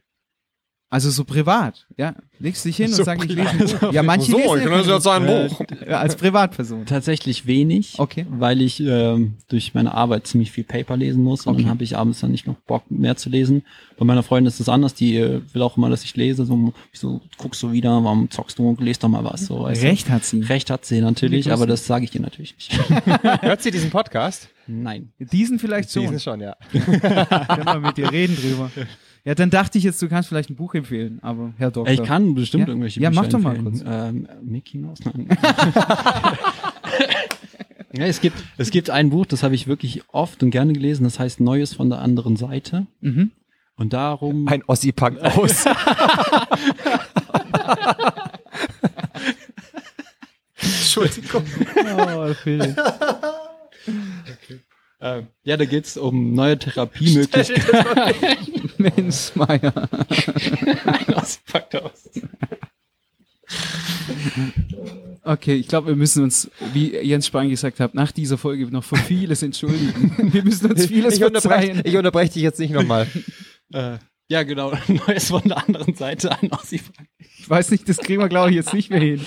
Also 0.93 1.09
so 1.09 1.23
privat, 1.23 1.87
ja? 1.95 2.15
Legst 2.37 2.65
dich 2.65 2.75
hin 2.75 2.89
So 2.89 2.97
und 2.99 3.05
sagst, 3.05 3.23
ich 3.23 3.33
lese 3.33 3.47
ein. 3.49 3.59
Buch. 3.59 3.93
Ja, 3.93 4.03
manche 4.03 4.29
So, 4.29 4.37
lesen 4.55 4.57
ich 4.73 4.85
das 4.87 4.87
jetzt 4.87 5.07
ein 5.07 5.25
Buch. 5.25 5.61
Als 5.87 6.17
Privatperson. 6.17 6.85
Tatsächlich 6.85 7.45
wenig, 7.47 7.97
Okay. 7.97 8.25
weil 8.29 8.59
ich 8.61 8.81
ähm, 8.81 9.35
durch 9.47 9.73
meine 9.73 9.93
Arbeit 9.93 10.27
ziemlich 10.27 10.51
viel 10.51 10.65
Paper 10.65 10.97
lesen 10.97 11.23
muss 11.23 11.47
und 11.47 11.53
Okay. 11.53 11.61
dann 11.63 11.71
habe 11.71 11.85
ich 11.85 11.95
abends 11.95 12.19
dann 12.19 12.31
nicht 12.31 12.45
noch 12.45 12.55
Bock 12.67 12.91
mehr 12.91 13.15
zu 13.15 13.29
lesen. 13.29 13.63
Bei 13.97 14.03
meiner 14.03 14.21
Freundin 14.21 14.49
ist 14.49 14.59
es 14.59 14.67
anders, 14.67 14.93
die 14.93 15.15
äh, 15.15 15.41
will 15.53 15.61
auch 15.61 15.77
immer, 15.77 15.89
dass 15.89 16.03
ich 16.03 16.13
lese. 16.17 16.43
So, 16.45 16.73
ich 16.91 16.99
so 16.99 17.21
guckst 17.37 17.63
du 17.63 17.71
wieder, 17.71 18.03
warum 18.03 18.29
zockst 18.29 18.59
du, 18.59 18.75
lest 18.77 19.01
doch 19.01 19.07
mal 19.07 19.23
was. 19.23 19.45
So, 19.45 19.61
weißt 19.61 19.81
du. 19.81 19.87
Recht 19.87 20.09
hat 20.09 20.25
sie. 20.25 20.41
Recht 20.41 20.69
hat 20.69 20.83
sie 20.83 20.99
natürlich, 20.99 21.53
aber 21.53 21.67
das 21.67 21.85
sage 21.87 22.03
ich 22.03 22.13
ihr 22.13 22.19
natürlich 22.21 22.55
nicht. 22.57 22.77
Hört 23.41 23.61
sie 23.61 23.71
diesen 23.71 23.91
Podcast? 23.91 24.49
Nein. 24.71 25.11
Diesen 25.19 25.59
vielleicht 25.59 25.91
schon. 25.91 26.03
Diesen 26.03 26.19
schon, 26.19 26.39
ja. 26.41 26.55
Können 26.71 27.65
wir 27.65 27.79
mit 27.79 27.97
dir 27.97 28.11
reden 28.11 28.35
drüber. 28.35 28.71
Ja, 29.23 29.35
dann 29.35 29.49
dachte 29.51 29.77
ich 29.77 29.83
jetzt, 29.83 30.01
du 30.01 30.07
kannst 30.07 30.29
vielleicht 30.29 30.49
ein 30.49 30.55
Buch 30.55 30.73
empfehlen, 30.73 31.19
aber 31.21 31.53
Herr 31.57 31.69
Doktor. 31.69 31.93
Ich 31.93 32.01
kann 32.03 32.33
bestimmt 32.33 32.61
Ja? 32.63 32.69
irgendwelche 32.69 32.99
Ja, 33.01 33.09
Bücher 33.09 33.21
mach 33.21 33.27
doch 33.29 33.39
mal 33.39 33.55
empfehlen. 33.55 33.83
Ähm, 33.85 34.27
Mickey 34.41 34.77
Mouse? 34.79 34.99
Nein. 35.05 35.27
ja, 37.93 38.05
es 38.05 38.19
gibt, 38.21 38.37
es 38.57 38.71
gibt 38.71 38.89
ein 38.89 39.09
Buch, 39.11 39.25
das 39.27 39.43
habe 39.43 39.53
ich 39.53 39.67
wirklich 39.67 40.01
oft 40.11 40.41
und 40.41 40.49
gerne 40.49 40.73
gelesen, 40.73 41.03
das 41.03 41.19
heißt 41.19 41.39
Neues 41.39 41.73
von 41.75 41.89
der 41.89 41.99
anderen 41.99 42.35
Seite. 42.35 42.87
Mhm. 43.01 43.31
Und 43.75 43.93
darum, 43.93 44.47
Ein 44.47 44.63
Ossi 44.67 44.91
packt 44.91 45.21
aus. 45.21 45.65
Entschuldigung. 50.55 51.43
Oh, 51.97 52.33
Phil. 52.33 52.75
Äh, 54.99 55.23
ja, 55.43 55.57
da 55.57 55.65
geht's 55.65 55.97
um 55.97 56.33
neue 56.33 56.57
Therapiemöglichkeiten. 56.59 58.69
Mensch, 58.77 59.31
Meier. 59.35 59.89
Packt 61.51 61.75
aus. 61.75 62.09
Okay, 65.23 65.55
ich 65.55 65.67
glaube, 65.67 65.89
wir 65.89 65.95
müssen 65.95 66.23
uns, 66.23 66.49
wie 66.73 66.95
Jens 66.95 67.27
Spahn 67.27 67.49
gesagt 67.49 67.79
hat, 67.79 67.93
nach 67.93 68.11
dieser 68.11 68.37
Folge 68.37 68.65
noch 68.71 68.83
für 68.83 68.95
vieles 68.95 69.43
entschuldigen. 69.43 70.15
Wir 70.33 70.43
müssen 70.43 70.71
uns 70.71 70.87
vieles 70.87 71.15
Ich 71.15 71.23
unterbreche, 71.23 71.81
ich 71.83 71.95
unterbreche 71.95 72.33
dich 72.33 72.43
jetzt 72.43 72.59
nicht 72.59 72.73
nochmal. 72.73 73.07
Äh, 73.73 73.99
Ja, 74.27 74.43
genau. 74.43 74.73
Neues 75.07 75.29
von 75.29 75.43
der 75.43 75.65
anderen 75.65 75.95
Seite 75.95 76.29
an. 76.29 76.49
Ich 76.69 77.49
weiß 77.49 77.71
nicht, 77.71 77.87
das 77.87 77.99
kriegen 77.99 78.21
wir, 78.21 78.27
glaube 78.27 78.49
ich, 78.49 78.57
jetzt 78.57 78.73
nicht 78.73 78.89
mehr 78.89 78.99
hin. 78.99 79.25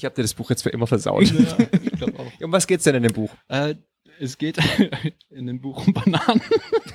Ich 0.00 0.06
habe 0.06 0.14
dir 0.14 0.22
das 0.22 0.32
Buch 0.32 0.48
jetzt 0.48 0.62
für 0.62 0.70
immer 0.70 0.86
versaut. 0.86 1.24
ich 1.24 1.92
glaube 1.92 2.14
auch. 2.18 2.42
Um 2.42 2.50
was 2.52 2.66
geht's 2.66 2.84
denn 2.84 2.94
in 2.94 3.02
dem 3.02 3.12
Buch? 3.12 3.28
Äh, 3.48 3.74
es 4.18 4.38
geht 4.38 4.56
in 5.30 5.46
dem 5.46 5.60
Buch 5.60 5.86
um 5.86 5.92
Bananen. 5.92 6.40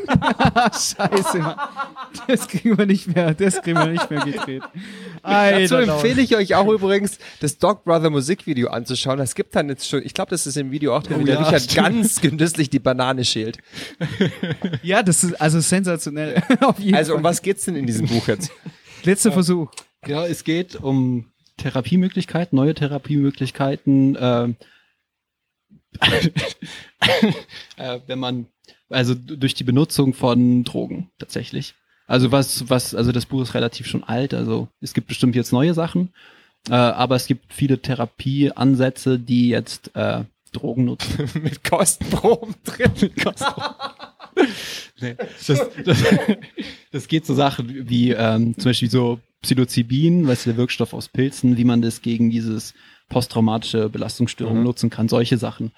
Scheiße, 0.73 1.37
Mann. 1.37 1.55
Das 2.27 2.47
kriegen 2.47 2.75
wir 2.79 2.87
nicht 2.87 3.13
mehr, 3.13 3.35
das 3.35 3.61
kriegen 3.61 3.77
wir 3.77 3.85
nicht 3.91 4.09
mehr 4.09 4.21
gedreht. 4.25 4.63
Dazu 5.21 5.75
empfehle 5.75 6.19
ich 6.23 6.35
euch 6.35 6.55
auch 6.55 6.67
übrigens, 6.67 7.19
das 7.41 7.59
Dog 7.59 7.83
Brother 7.83 8.09
Musikvideo 8.09 8.69
anzuschauen. 8.69 9.19
Es 9.19 9.35
gibt 9.35 9.55
dann 9.55 9.69
jetzt 9.69 9.87
schon, 9.87 10.01
ich 10.03 10.15
glaube, 10.15 10.31
das 10.31 10.47
ist 10.47 10.57
im 10.57 10.71
Video 10.71 10.95
auch 10.97 11.03
drin, 11.03 11.17
Oh 11.17 11.19
wie 11.21 11.25
der 11.25 11.35
ja, 11.35 11.41
Richard 11.41 11.61
stimmt. 11.61 11.75
ganz 11.87 12.21
genüsslich 12.21 12.71
die 12.71 12.79
Banane 12.79 13.23
schält. 13.23 13.59
Ja, 14.81 15.03
das 15.03 15.23
ist 15.23 15.39
also 15.39 15.59
sensationell. 15.59 16.41
Auf 16.61 16.79
jeden 16.79 16.95
Also 16.95 17.15
um 17.15 17.21
was 17.21 17.43
geht's 17.43 17.65
denn 17.65 17.75
in 17.75 17.85
diesem 17.85 18.07
Buch 18.07 18.27
jetzt? 18.27 18.49
Letzter 19.03 19.31
Versuch. 19.31 19.69
Ja, 20.07 20.25
es 20.25 20.43
geht 20.43 20.75
um 20.75 21.31
Therapiemöglichkeiten, 21.57 22.55
neue 22.55 22.73
Therapiemöglichkeiten, 22.73 24.17
ähm, 24.19 24.55
äh, 27.77 27.99
wenn 28.07 28.19
man, 28.19 28.47
also 28.89 29.15
durch 29.15 29.53
die 29.53 29.63
Benutzung 29.63 30.13
von 30.13 30.63
Drogen 30.63 31.11
tatsächlich. 31.17 31.75
Also 32.07 32.31
was, 32.31 32.69
was, 32.69 32.93
also 32.93 33.11
das 33.11 33.25
Buch 33.25 33.41
ist 33.41 33.53
relativ 33.53 33.87
schon 33.87 34.03
alt, 34.03 34.33
also 34.33 34.67
es 34.81 34.93
gibt 34.93 35.07
bestimmt 35.07 35.35
jetzt 35.35 35.51
neue 35.51 35.73
Sachen, 35.73 36.13
äh, 36.69 36.73
aber 36.73 37.15
es 37.15 37.27
gibt 37.27 37.53
viele 37.53 37.79
Therapieansätze, 37.81 39.17
die 39.17 39.49
jetzt 39.49 39.95
äh, 39.95 40.23
Drogen 40.51 40.85
nutzen. 40.85 41.29
Mit 41.41 41.63
Kostenproben 41.63 42.55
drin. 42.63 42.91
Nee, 44.99 45.15
das, 45.47 45.61
das, 45.85 46.03
das 46.91 47.07
geht 47.07 47.25
so 47.25 47.33
Sachen 47.33 47.89
wie 47.89 48.11
ähm, 48.11 48.53
zum 48.57 48.69
Beispiel 48.69 48.89
so 48.89 49.19
Psilocybin, 49.45 50.27
weißt 50.27 50.45
du, 50.45 50.49
der 50.51 50.57
Wirkstoff 50.57 50.93
aus 50.93 51.07
Pilzen, 51.07 51.57
wie 51.57 51.63
man 51.63 51.81
das 51.81 52.01
gegen 52.01 52.29
dieses 52.29 52.73
posttraumatische 53.09 53.89
Belastungsstörung 53.89 54.57
Mhm. 54.57 54.63
nutzen 54.63 54.89
kann, 54.89 55.07
solche 55.07 55.37
Sachen. 55.37 55.71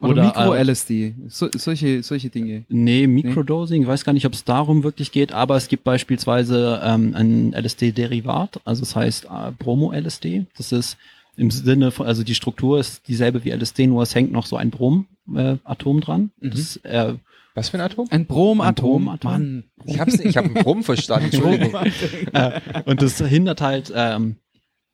Oder, 0.00 0.22
äh, 0.22 0.26
Mikro-LSD. 0.26 1.14
So, 1.26 1.48
solche, 1.52 2.04
solche 2.04 2.30
Dinge. 2.30 2.64
Nee, 2.68 3.08
Microdosing, 3.08 3.82
ich 3.82 3.88
weiß 3.88 4.04
gar 4.04 4.12
nicht, 4.12 4.26
ob 4.26 4.32
es 4.32 4.44
darum 4.44 4.84
wirklich 4.84 5.10
geht, 5.10 5.32
aber 5.32 5.56
es 5.56 5.66
gibt 5.66 5.82
beispielsweise 5.82 6.80
ähm, 6.84 7.14
ein 7.16 7.52
LSD-Derivat, 7.52 8.60
also 8.64 8.82
es 8.82 8.94
heißt 8.94 9.24
äh, 9.24 9.50
Bromo-LSD. 9.58 10.46
Das 10.56 10.70
ist 10.70 10.96
im 11.36 11.50
Sinne 11.50 11.90
von, 11.90 12.06
also 12.06 12.22
die 12.22 12.36
Struktur 12.36 12.78
ist 12.78 13.08
dieselbe 13.08 13.44
wie 13.44 13.50
LSD, 13.50 13.88
nur 13.88 14.02
es 14.04 14.14
hängt 14.14 14.30
noch 14.30 14.46
so 14.46 14.56
ein 14.56 14.70
Brom-Atom 14.70 16.00
dran. 16.00 16.30
Mhm. 16.40 16.50
Das, 16.50 16.76
äh, 16.84 17.14
Was 17.54 17.70
für 17.70 17.78
ein 17.78 17.80
Atom? 17.80 18.06
Ein 18.10 18.26
Bromatom. 18.26 19.08
Ein 19.08 19.18
Bromatom. 19.18 19.30
Mann. 19.30 19.64
Ich 19.84 19.98
hab's, 19.98 20.18
ich 20.20 20.36
hab 20.36 20.44
einen 20.44 20.54
Brum 20.54 20.82
verstanden, 20.82 21.30
Entschuldigung. 21.32 21.74
äh, 22.32 22.60
und 22.84 23.02
das 23.02 23.18
hindert 23.18 23.60
halt, 23.60 23.92
ähm, 23.94 24.36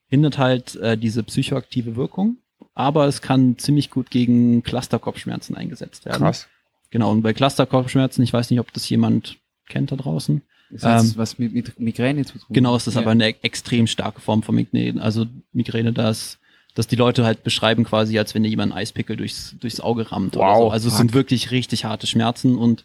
hindert 0.09 0.39
halt 0.39 0.77
äh, 0.77 0.97
diese 0.97 1.23
psychoaktive 1.23 1.97
Wirkung, 1.97 2.39
aber 2.75 3.07
es 3.07 3.21
kann 3.23 3.59
ziemlich 3.59 3.91
gut 3.91 4.11
gegen 4.11 4.63
Clusterkopfschmerzen 4.63 5.57
eingesetzt 5.57 6.05
werden. 6.07 6.23
Krass. 6.23 6.49
Genau, 6.91 7.11
und 7.11 7.23
bei 7.23 7.33
Clusterkopfschmerzen, 7.33 8.23
ich 8.23 8.33
weiß 8.33 8.51
nicht, 8.51 8.61
ob 8.61 8.73
das 8.73 8.89
jemand 8.89 9.39
kennt 9.69 9.93
da 9.93 9.97
draußen. 9.97 10.43
Das 10.71 10.85
hat 10.85 11.03
Ähm, 11.03 11.13
was 11.17 11.39
mit, 11.39 11.53
mit 11.53 11.79
Migräne 11.79 12.25
zu 12.25 12.39
tun. 12.39 12.47
Genau, 12.51 12.77
es 12.77 12.87
ist 12.87 12.95
ja. 12.95 13.01
aber 13.01 13.11
eine 13.11 13.27
extrem 13.43 13.87
starke 13.87 14.21
Form 14.21 14.43
von 14.43 14.55
Migräne. 14.55 15.03
Also 15.03 15.27
Migräne, 15.53 15.93
das, 15.93 16.39
dass 16.75 16.87
die 16.87 16.97
Leute 16.97 17.25
halt 17.25 17.45
beschreiben 17.45 17.85
quasi, 17.85 18.18
als 18.18 18.35
wenn 18.35 18.43
dir 18.43 18.49
jemand 18.49 18.72
einen 18.72 18.81
Eispickel 18.81 19.16
durchs, 19.16 19.55
durchs 19.61 19.81
Auge 19.81 20.11
rammt 20.11 20.37
oder 20.37 20.47
Wow, 20.47 20.59
so. 20.59 20.70
Also 20.70 20.89
es 20.89 20.97
sind 20.97 21.14
wirklich 21.14 21.51
richtig 21.51 21.85
harte 21.85 22.07
Schmerzen 22.07 22.57
und 22.59 22.85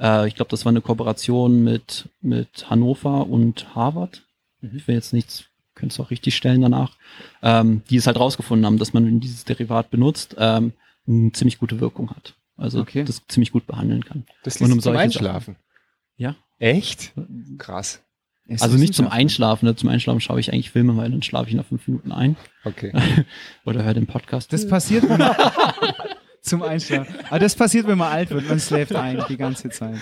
äh, 0.00 0.26
ich 0.28 0.34
glaube, 0.34 0.50
das 0.50 0.64
war 0.64 0.70
eine 0.70 0.80
Kooperation 0.80 1.62
mit, 1.62 2.08
mit 2.20 2.70
Hannover 2.70 3.26
und 3.26 3.74
Harvard. 3.74 4.22
Mhm. 4.60 4.76
Ich 4.76 4.88
will 4.88 4.94
jetzt 4.94 5.12
nichts, 5.12 5.44
könnte 5.74 5.92
es 5.92 6.00
auch 6.00 6.10
richtig 6.10 6.34
stellen 6.36 6.62
danach, 6.62 6.96
ähm, 7.42 7.82
die 7.90 7.96
es 7.96 8.06
halt 8.06 8.18
rausgefunden 8.18 8.64
haben, 8.66 8.78
dass 8.78 8.92
man, 8.94 9.20
dieses 9.20 9.44
Derivat 9.44 9.90
benutzt, 9.90 10.34
ähm, 10.38 10.72
eine 11.06 11.32
ziemlich 11.32 11.58
gute 11.58 11.78
Wirkung 11.80 12.10
hat. 12.10 12.34
Also 12.56 12.80
Okay. 12.80 13.04
das 13.04 13.22
ziemlich 13.28 13.52
gut 13.52 13.66
behandeln 13.66 14.04
kann. 14.04 14.24
Das 14.42 14.56
Und 14.56 14.60
liest 14.60 14.72
um 14.72 14.78
um 14.78 14.82
zum 14.82 14.92
solche 14.92 15.00
Einschlafen. 15.00 15.56
Ja. 16.16 16.34
Echt? 16.58 17.12
Krass. 17.58 18.02
Es 18.48 18.62
Also 18.62 18.74
ist 18.76 18.80
nicht 18.80 18.94
zum. 18.94 19.08
Einschlafen. 19.08 19.66
ne? 19.66 19.74
Zum 19.76 19.88
Einschlafen 19.88 20.20
schaue 20.20 20.38
ich 20.40 20.52
eigentlich 20.52 20.70
Filme, 20.70 20.96
weil 20.96 21.10
dann 21.10 21.22
schlafe 21.22 21.48
ich 21.48 21.54
nach 21.56 21.64
fünf 21.64 21.86
Minuten 21.88 22.12
ein. 22.12 22.36
Okay. 22.64 22.92
Oder 23.64 23.82
höre 23.84 23.94
den 23.94 24.06
Podcast. 24.06 24.52
Das 24.52 24.68
passiert 24.68 25.08
wenn 25.08 25.18
man, 25.18 25.34
zum 26.42 26.62
Einschlafen. 26.62 27.12
Aber 27.28 27.40
das 27.40 27.56
passiert, 27.56 27.88
wenn 27.88 27.98
man 27.98 28.12
alt 28.12 28.30
wird. 28.30 28.48
Man 28.48 28.60
schläft 28.60 28.94
ein 28.94 29.20
die 29.28 29.36
ganze 29.36 29.68
Zeit. 29.70 29.96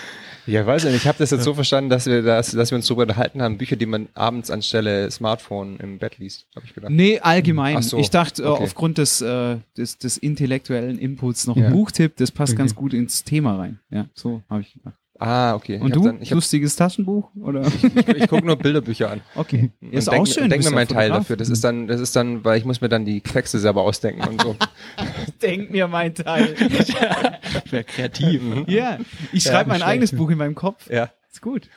Ja, 0.46 0.66
weiß 0.66 0.84
nicht. 0.84 0.96
Ich 0.96 1.06
habe 1.08 1.16
das 1.16 1.30
jetzt 1.30 1.42
so 1.44 1.54
verstanden, 1.54 1.88
dass 1.88 2.04
wir, 2.04 2.20
das, 2.20 2.50
dass 2.50 2.70
wir 2.70 2.76
uns 2.76 2.86
darüber 2.86 3.04
unterhalten 3.04 3.40
haben, 3.40 3.56
Bücher, 3.56 3.76
die 3.76 3.86
man 3.86 4.08
abends 4.12 4.50
anstelle 4.50 5.10
Smartphone 5.10 5.78
im 5.78 5.98
Bett 5.98 6.18
liest, 6.18 6.46
habe 6.54 6.66
ich 6.66 6.74
gedacht. 6.74 6.90
Nee, 6.92 7.18
allgemein. 7.20 7.78
Ach 7.78 7.82
so, 7.82 7.96
Ich 7.98 8.10
dachte, 8.10 8.42
äh, 8.42 8.46
okay. 8.46 8.62
aufgrund 8.64 8.98
des, 8.98 9.22
äh, 9.22 9.56
des, 9.78 9.96
des 9.96 10.18
intellektuellen 10.18 10.98
Inputs 10.98 11.46
noch 11.46 11.56
Ja. 11.56 11.68
ein 11.68 11.72
Buchtipp, 11.72 12.16
das 12.16 12.30
passt 12.30 12.52
Okay. 12.52 12.58
ganz 12.58 12.74
gut 12.74 12.92
ins 12.92 13.24
Thema 13.24 13.56
rein. 13.56 13.80
Ja, 13.90 14.04
so 14.12 14.42
habe 14.50 14.60
ich 14.60 14.74
gedacht. 14.74 14.96
Ah, 15.18 15.54
okay. 15.54 15.78
Und 15.78 15.88
ich 15.88 15.92
du? 15.94 16.02
Dann, 16.04 16.20
ich 16.20 16.30
hab, 16.30 16.34
Lustiges 16.36 16.74
Taschenbuch? 16.76 17.30
Oder? 17.40 17.62
ich, 17.66 17.84
ich 18.08 18.28
gucke 18.28 18.44
nur 18.44 18.56
Bilderbücher 18.56 19.10
an. 19.12 19.20
Okay. 19.36 19.70
Und 19.80 19.92
ist 19.94 20.10
denk, 20.10 20.20
auch 20.22 20.26
schön. 20.26 20.50
Denk 20.50 20.64
mir 20.64 20.70
ja 20.70 20.74
meinen 20.74 20.88
Teil 20.88 21.08
dafür. 21.10 21.36
Das 21.36 21.48
ist 21.48 21.62
dann, 21.62 21.86
das 21.86 22.00
ist 22.00 22.16
dann, 22.16 22.44
weil 22.44 22.58
ich 22.58 22.64
muss 22.64 22.80
mir 22.80 22.88
dann 22.88 23.04
die 23.04 23.20
Texte 23.20 23.58
selber 23.60 23.82
ausdenken 23.82 24.26
und 24.28 24.42
so. 24.42 24.56
Denk 25.42 25.70
mir 25.70 25.86
mein 25.86 26.14
Teil. 26.14 26.54
wäre 27.70 27.84
kreativ. 27.84 28.42
ja, 28.66 28.98
ich 29.32 29.44
Ja, 29.44 29.52
schreibe 29.52 29.68
mein 29.68 29.78
nicht 29.78 29.86
eigenes 29.86 30.10
schlecht. 30.10 30.18
Buch 30.20 30.30
in 30.30 30.38
meinem 30.38 30.54
Kopf. 30.54 30.90
ja. 30.90 31.10
Ist 31.30 31.42
gut. 31.42 31.68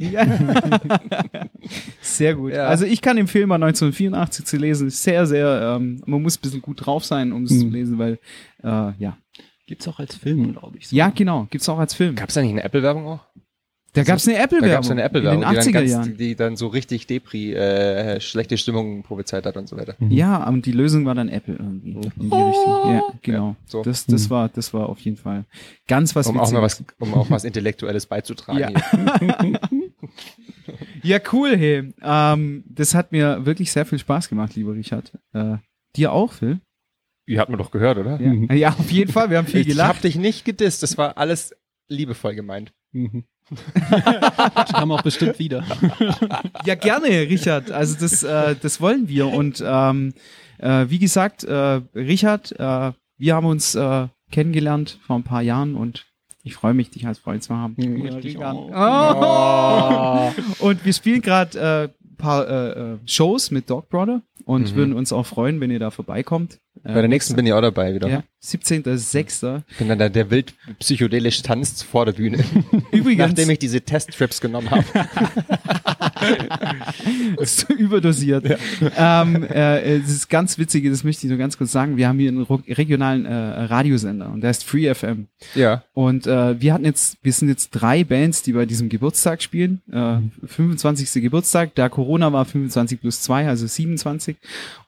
Ja. 0.00 0.26
sehr 2.00 2.34
gut. 2.34 2.52
Ja. 2.52 2.66
Also 2.66 2.84
ich 2.86 3.00
kann 3.00 3.16
empfehlen, 3.18 3.48
mal 3.48 3.54
1984 3.56 4.44
zu 4.44 4.56
lesen. 4.56 4.90
Sehr, 4.90 5.26
sehr, 5.26 5.76
ähm, 5.76 6.02
man 6.06 6.22
muss 6.22 6.36
ein 6.36 6.40
bisschen 6.40 6.60
gut 6.62 6.84
drauf 6.84 7.04
sein, 7.04 7.32
um 7.32 7.44
es 7.44 7.52
Mhm. 7.52 7.60
zu 7.60 7.66
lesen, 7.68 7.98
weil, 7.98 8.18
äh, 8.64 8.92
ja. 8.98 9.16
Gibt's 9.66 9.88
auch 9.88 9.98
als 9.98 10.14
Film, 10.14 10.52
glaube 10.52 10.78
ich. 10.78 10.90
Ja, 10.92 11.10
genau. 11.10 11.46
Gibt's 11.50 11.68
auch 11.68 11.78
als 11.78 11.94
Film. 11.94 12.14
Gab's 12.14 12.34
da 12.34 12.40
nicht 12.42 12.52
eine 12.52 12.62
Apple-Werbung 12.64 13.06
auch? 13.06 13.20
Da 13.94 14.02
gab's 14.04 14.28
eine 14.28 14.36
Da 14.36 14.44
Apple-Werbung. 14.44 14.70
gab's 14.74 14.90
eine 14.90 15.02
Apple-Werbung, 15.02 15.42
In 15.42 15.48
den 15.48 15.54
die, 15.54 15.58
80er 15.58 15.64
dann 15.64 15.72
ganz, 15.72 15.90
Jahren. 15.90 16.04
die, 16.10 16.16
die 16.28 16.36
dann 16.36 16.56
so 16.56 16.66
richtig 16.68 17.06
Depri, 17.06 17.54
äh, 17.54 18.20
schlechte 18.20 18.58
Stimmung 18.58 19.02
prophezeit 19.02 19.46
hat 19.46 19.56
und 19.56 19.68
so 19.70 19.76
weiter. 19.78 19.96
Ja, 20.10 20.46
und 20.46 20.66
die 20.66 20.72
Lösung 20.72 21.06
war 21.06 21.14
dann 21.14 21.30
Apple 21.30 21.54
irgendwie. 21.54 21.94
Mhm. 21.94 22.02
In 22.20 22.30
die 22.30 22.36
Richtung. 22.36 22.92
Ja, 22.94 23.02
genau. 23.22 23.48
Ja, 23.48 23.56
so. 23.64 23.82
Das, 23.82 24.04
das 24.04 24.26
Mhm. 24.26 24.30
war, 24.30 24.48
das 24.50 24.74
war 24.74 24.88
auf 24.90 25.00
jeden 25.00 25.16
Fall 25.16 25.46
ganz 25.88 26.14
was 26.14 26.26
Um 26.26 26.38
auch 26.38 26.52
mal 26.52 26.60
was, 26.60 26.84
um 26.98 27.14
auch 27.14 27.30
was 27.30 27.44
Intellektuelles 27.44 28.04
beizutragen. 28.06 28.58
Ja. 28.60 29.60
Ja, 31.02 31.18
cool, 31.32 31.56
hey. 31.56 31.92
Ähm, 32.02 32.64
das 32.68 32.94
hat 32.94 33.12
mir 33.12 33.46
wirklich 33.46 33.70
sehr 33.70 33.86
viel 33.86 33.98
Spaß 33.98 34.28
gemacht, 34.28 34.56
lieber 34.56 34.74
Richard. 34.74 35.12
Äh, 35.32 35.58
dir 35.94 36.10
auch, 36.12 36.32
Phil? 36.32 36.60
Ihr 37.26 37.40
habt 37.40 37.50
mir 37.50 37.56
doch 37.56 37.70
gehört, 37.70 37.98
oder? 37.98 38.20
Ja. 38.20 38.54
ja, 38.54 38.68
auf 38.70 38.90
jeden 38.90 39.12
Fall. 39.12 39.30
Wir 39.30 39.38
haben 39.38 39.46
viel 39.46 39.60
Ich 39.60 39.66
gelacht. 39.66 39.96
hab 39.96 40.02
dich 40.02 40.16
nicht 40.16 40.44
gedisst, 40.44 40.82
das 40.82 40.96
war 40.96 41.18
alles 41.18 41.54
liebevoll 41.88 42.34
gemeint. 42.34 42.72
Mhm. 42.92 43.24
kam 44.72 44.90
auch 44.90 45.02
bestimmt 45.02 45.38
wieder. 45.38 45.64
Ja, 46.64 46.74
gerne, 46.74 47.08
Richard. 47.08 47.70
Also 47.70 47.96
das, 47.98 48.22
äh, 48.22 48.56
das 48.60 48.80
wollen 48.80 49.08
wir. 49.08 49.28
Und 49.28 49.62
ähm, 49.64 50.14
äh, 50.58 50.86
wie 50.88 50.98
gesagt, 50.98 51.44
äh, 51.44 51.80
Richard, 51.94 52.52
äh, 52.58 52.92
wir 53.18 53.34
haben 53.34 53.46
uns 53.46 53.74
äh, 53.74 54.08
kennengelernt 54.30 54.98
vor 55.06 55.16
ein 55.16 55.22
paar 55.22 55.42
Jahren 55.42 55.76
und 55.76 56.06
ich 56.42 56.54
freue 56.54 56.74
mich, 56.74 56.90
dich 56.90 57.06
als 57.06 57.18
Freund 57.18 57.42
zu 57.42 57.56
haben. 57.56 57.74
Ja, 57.78 58.18
ich 58.18 58.38
auch. 58.38 60.32
Oh. 60.60 60.66
Und 60.66 60.84
wir 60.84 60.92
spielen 60.92 61.20
gerade 61.22 61.92
äh, 61.92 62.06
paar 62.16 62.48
äh, 62.48 62.94
äh, 62.94 62.98
Shows 63.06 63.50
mit 63.50 63.68
Dog 63.70 63.88
Brother 63.88 64.22
und 64.44 64.72
Mhm. 64.72 64.76
würden 64.76 64.92
uns 64.94 65.12
auch 65.12 65.26
freuen, 65.26 65.60
wenn 65.60 65.70
ihr 65.70 65.78
da 65.78 65.90
vorbeikommt. 65.90 66.58
Bei 66.84 66.92
der 67.00 67.08
nächsten 67.08 67.34
bin 67.34 67.46
ich 67.46 67.52
auch 67.54 67.62
dabei 67.62 67.94
wieder. 67.94 68.06
ja, 68.08 68.22
17.06. 68.44 69.62
Ich 69.70 69.76
bin 69.78 69.88
dann 69.88 69.98
der, 69.98 70.10
der 70.10 70.30
wild 70.30 70.52
psychedelisch 70.78 71.40
tanzt 71.42 71.84
vor 71.84 72.04
der 72.04 72.12
Bühne, 72.12 72.44
Übrigens, 72.92 73.28
nachdem 73.28 73.48
ich 73.50 73.58
diese 73.58 73.80
Testtrips 73.80 74.40
genommen 74.42 74.70
habe. 74.70 74.84
ist 77.40 77.68
überdosiert. 77.70 78.58
Ähm, 78.96 79.42
äh, 79.44 79.96
es 79.96 80.10
ist 80.10 80.28
ganz 80.28 80.58
witzig, 80.58 80.84
das 80.90 81.04
möchte 81.04 81.26
ich 81.26 81.30
nur 81.30 81.38
ganz 81.38 81.56
kurz 81.58 81.72
sagen. 81.72 81.96
Wir 81.96 82.08
haben 82.08 82.18
hier 82.18 82.30
einen 82.30 82.42
regionalen 82.42 83.26
äh, 83.26 83.32
Radiosender 83.34 84.30
und 84.30 84.40
der 84.42 84.50
ist 84.50 84.64
Free 84.64 84.92
FM. 84.92 85.26
ja. 85.54 85.82
Und 85.94 86.26
äh, 86.26 86.60
wir 86.60 86.74
hatten 86.74 86.84
jetzt, 86.84 87.18
wir 87.22 87.32
sind 87.32 87.48
jetzt 87.48 87.70
drei 87.70 88.04
Bands, 88.04 88.42
die 88.42 88.52
bei 88.52 88.66
diesem 88.66 88.88
Geburtstag 88.88 89.42
spielen. 89.42 89.80
Äh, 89.90 90.18
25. 90.46 91.22
Geburtstag, 91.22 91.74
da 91.74 91.88
Corona 91.88 92.32
war 92.32 92.44
25 92.44 93.00
plus 93.00 93.22
2, 93.22 93.48
also 93.48 93.66
27. 93.66 94.25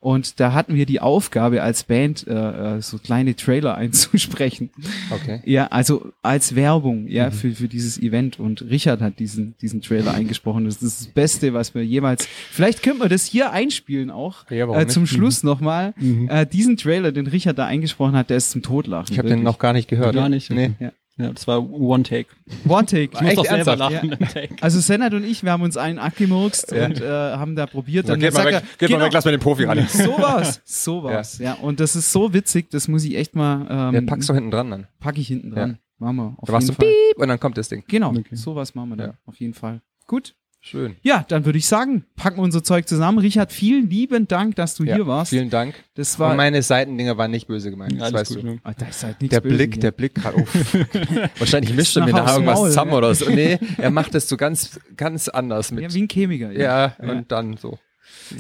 Und 0.00 0.40
da 0.40 0.52
hatten 0.52 0.74
wir 0.74 0.86
die 0.86 1.00
Aufgabe 1.00 1.62
als 1.62 1.84
Band 1.84 2.26
äh, 2.26 2.76
äh, 2.76 2.82
so 2.82 2.98
kleine 2.98 3.36
Trailer 3.36 3.74
einzusprechen. 3.76 4.70
Okay. 5.10 5.40
Ja, 5.44 5.66
also 5.68 6.12
als 6.22 6.54
Werbung, 6.54 7.08
ja, 7.08 7.30
für, 7.30 7.52
für 7.52 7.68
dieses 7.68 7.98
Event. 8.00 8.38
Und 8.38 8.62
Richard 8.62 9.00
hat 9.00 9.18
diesen, 9.18 9.54
diesen 9.60 9.82
Trailer 9.82 10.14
eingesprochen. 10.14 10.64
Das 10.64 10.82
ist 10.82 11.00
das 11.00 11.06
Beste, 11.08 11.54
was 11.54 11.74
wir 11.74 11.84
jemals. 11.84 12.26
Vielleicht 12.50 12.82
könnten 12.82 13.00
wir 13.00 13.08
das 13.08 13.24
hier 13.24 13.52
einspielen 13.52 14.10
auch. 14.10 14.48
Ja, 14.50 14.68
warum 14.68 14.82
äh, 14.82 14.86
zum 14.86 15.02
nicht? 15.02 15.12
Schluss 15.12 15.42
nochmal. 15.42 15.94
Mhm. 15.96 16.28
Äh, 16.28 16.46
diesen 16.46 16.76
Trailer, 16.76 17.12
den 17.12 17.26
Richard 17.26 17.58
da 17.58 17.66
eingesprochen 17.66 18.16
hat, 18.16 18.30
der 18.30 18.36
ist 18.36 18.50
zum 18.50 18.62
Totlachen. 18.62 19.12
Ich 19.12 19.18
habe 19.18 19.28
den 19.28 19.42
noch 19.42 19.58
gar 19.58 19.72
nicht 19.72 19.88
gehört. 19.88 20.14
Gar 20.14 20.28
nicht. 20.28 20.50
Nee. 20.50 20.72
Ja. 20.78 20.92
Ja, 21.18 21.32
das 21.32 21.46
war 21.48 21.68
One 21.68 22.04
Take. 22.04 22.26
One 22.68 22.86
Take. 22.86 23.10
Ich 23.12 23.20
muss 23.20 23.22
Echt 23.30 23.38
doch 23.38 23.44
selber 23.44 23.70
ernsthaft? 23.72 24.04
lachen 24.04 24.18
Take. 24.32 24.54
Also 24.60 24.78
Senat 24.80 25.14
und 25.14 25.24
ich, 25.24 25.42
wir 25.42 25.50
haben 25.52 25.62
uns 25.62 25.76
einen 25.76 25.98
abgemurkst 25.98 26.70
Ja. 26.72 26.86
und 26.86 27.00
äh, 27.00 27.06
haben 27.08 27.56
da 27.56 27.66
probiert. 27.66 28.06
Ja, 28.06 28.14
und 28.14 28.20
geht 28.20 28.26
jetzt 28.32 28.34
mal 28.34 28.44
sagt 28.44 28.54
weg, 28.54 28.62
er, 28.62 28.78
geht 28.78 28.90
mal 28.90 28.96
genau, 28.98 29.06
weg, 29.06 29.12
lass 29.12 29.24
mal 29.24 29.30
den 29.32 29.40
Profi 29.40 29.64
ran. 29.64 29.86
Sowas, 29.88 30.60
sowas. 30.64 31.38
Ja. 31.38 31.54
und 31.54 31.80
das 31.80 31.96
ist 31.96 32.12
so 32.12 32.32
witzig, 32.32 32.70
das 32.70 32.86
muss 32.88 33.04
ich 33.04 33.16
echt 33.16 33.34
mal. 33.34 33.66
Ähm, 33.68 33.94
Ja, 33.94 34.00
packst 34.02 34.28
du 34.28 34.34
hinten 34.34 34.50
dran 34.50 34.70
dann. 34.70 34.86
pack 35.00 35.18
ich 35.18 35.26
hinten 35.28 35.50
dran. 35.50 35.78
Machen 35.98 36.16
wir 36.16 36.34
auf 36.38 36.46
Da 36.46 36.52
machst 36.52 36.68
jeden 36.68 36.78
du 36.78 36.84
Fall. 36.84 36.92
piep 37.12 37.18
und 37.22 37.28
dann 37.28 37.40
kommt 37.40 37.58
das 37.58 37.68
Ding. 37.68 37.82
Genau, 37.88 38.10
Okay. 38.10 38.36
sowas 38.36 38.74
machen 38.76 38.90
wir 38.90 38.96
dann 38.96 39.10
Ja. 39.10 39.14
auf 39.26 39.34
jeden 39.40 39.54
Fall. 39.54 39.80
Gut. 40.06 40.34
Schön. 40.60 40.96
Ja, 41.02 41.24
dann 41.28 41.44
würde 41.44 41.56
ich 41.58 41.66
sagen, 41.66 42.04
packen 42.16 42.38
wir 42.38 42.42
unser 42.42 42.64
Zeug 42.64 42.88
zusammen. 42.88 43.18
Richard, 43.18 43.52
vielen 43.52 43.88
lieben 43.88 44.26
Dank, 44.26 44.56
dass 44.56 44.74
du 44.74 44.84
Ja, 44.84 44.96
hier 44.96 45.06
warst. 45.06 45.30
Vielen 45.30 45.50
Dank. 45.50 45.74
Das 45.94 46.18
war 46.18 46.32
Und 46.32 46.36
meine 46.36 46.62
Seitendinger 46.62 47.16
waren 47.16 47.30
nicht 47.30 47.46
böse 47.46 47.70
gemeint. 47.70 47.92
Ja, 47.92 48.00
Das 48.10 48.12
weißt 48.12 48.30
gut, 48.34 48.42
du. 48.42 48.46
Junge. 48.48 48.60
Ah, 48.64 48.72
da 48.76 48.86
ist 48.86 49.02
halt 49.04 49.20
nichts 49.22 49.32
Der 49.34 49.40
Böse 49.40 49.54
Blick, 49.54 49.74
hier. 49.74 49.80
der 49.80 49.90
Blick 49.92 50.14
gerade 50.16 50.36
auf. 50.36 50.54
Wahrscheinlich 51.38 51.74
mischt 51.74 51.96
er 51.96 52.04
mir 52.04 52.12
nachher 52.12 52.34
irgendwas 52.34 52.56
Maul, 52.58 52.68
zusammen 52.68 52.90
ja. 52.90 52.96
oder 52.98 53.14
so. 53.14 53.30
Nee, 53.30 53.58
er 53.78 53.90
macht 53.90 54.14
das 54.14 54.28
so 54.28 54.36
ganz, 54.36 54.80
ganz 54.96 55.28
anders 55.28 55.70
ja, 55.70 55.76
mit. 55.76 55.94
wie 55.94 56.02
ein 56.02 56.08
Chemiker. 56.08 56.50
Ja, 56.52 56.96
und 56.98 57.30
dann 57.30 57.56
so. 57.56 57.78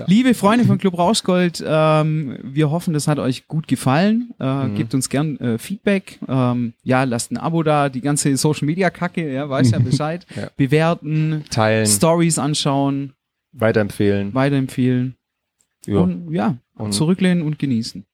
Liebe 0.06 0.34
Freunde 0.34 0.66
von 0.66 0.76
Club 0.78 0.98
Rauschgold, 0.98 1.64
ähm, 1.66 2.38
wir 2.42 2.70
hoffen, 2.70 2.92
das 2.92 3.08
hat 3.08 3.18
euch 3.18 3.48
gut 3.48 3.66
gefallen. 3.68 4.34
Äh, 4.38 4.44
Mhm. 4.66 4.74
Gebt 4.74 4.94
uns 4.94 5.08
gern 5.08 5.38
äh, 5.40 5.58
Feedback. 5.58 6.18
Ähm, 6.28 6.74
ja, 6.82 7.04
lasst 7.04 7.32
ein 7.32 7.38
Abo 7.38 7.62
da, 7.62 7.88
die 7.88 8.00
ganze 8.02 8.36
Social 8.36 8.66
Media 8.66 8.90
Kacke, 8.90 9.32
ja, 9.32 9.48
weiß 9.48 9.70
ja 9.70 9.78
Bescheid. 9.90 10.26
Ja. 10.36 10.50
Bewerten, 10.56 11.44
Teilen, 11.50 11.86
Stories 11.86 12.38
anschauen, 12.38 13.14
weiterempfehlen. 13.52 14.34
weiterempfehlen 14.34 15.16
Ja. 15.86 16.00
Und, 16.00 16.26
und 16.28 16.34
ja, 16.34 16.58
Und- 16.74 16.92
zurücklehnen 16.92 17.42
und 17.42 17.58
genießen. 17.58 18.04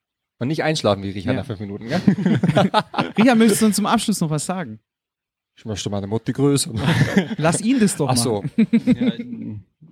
nicht 0.44 0.62
einschlafen 0.62 1.02
wie 1.02 1.10
Richard 1.10 1.34
Ja. 1.34 1.40
nach 1.40 1.46
fünf 1.46 1.58
Minuten, 1.60 1.88
gell? 1.88 2.00
Richard, 3.18 3.38
möchtest 3.38 3.62
du 3.62 3.66
uns 3.66 3.76
zum 3.76 3.86
Abschluss 3.86 4.20
noch 4.20 4.30
was 4.30 4.44
sagen? 4.46 4.78
Ich 5.56 5.64
möchte 5.64 5.88
meine 5.88 6.06
Mutti 6.08 6.32
grüßen. 6.32 6.78
Lass 7.36 7.60
ihn 7.60 7.78
das 7.80 7.96
doch 7.96 8.08
Ach 8.08 8.16
machen. 8.16 8.22
so. 8.22 8.44
Ja, 8.56 9.12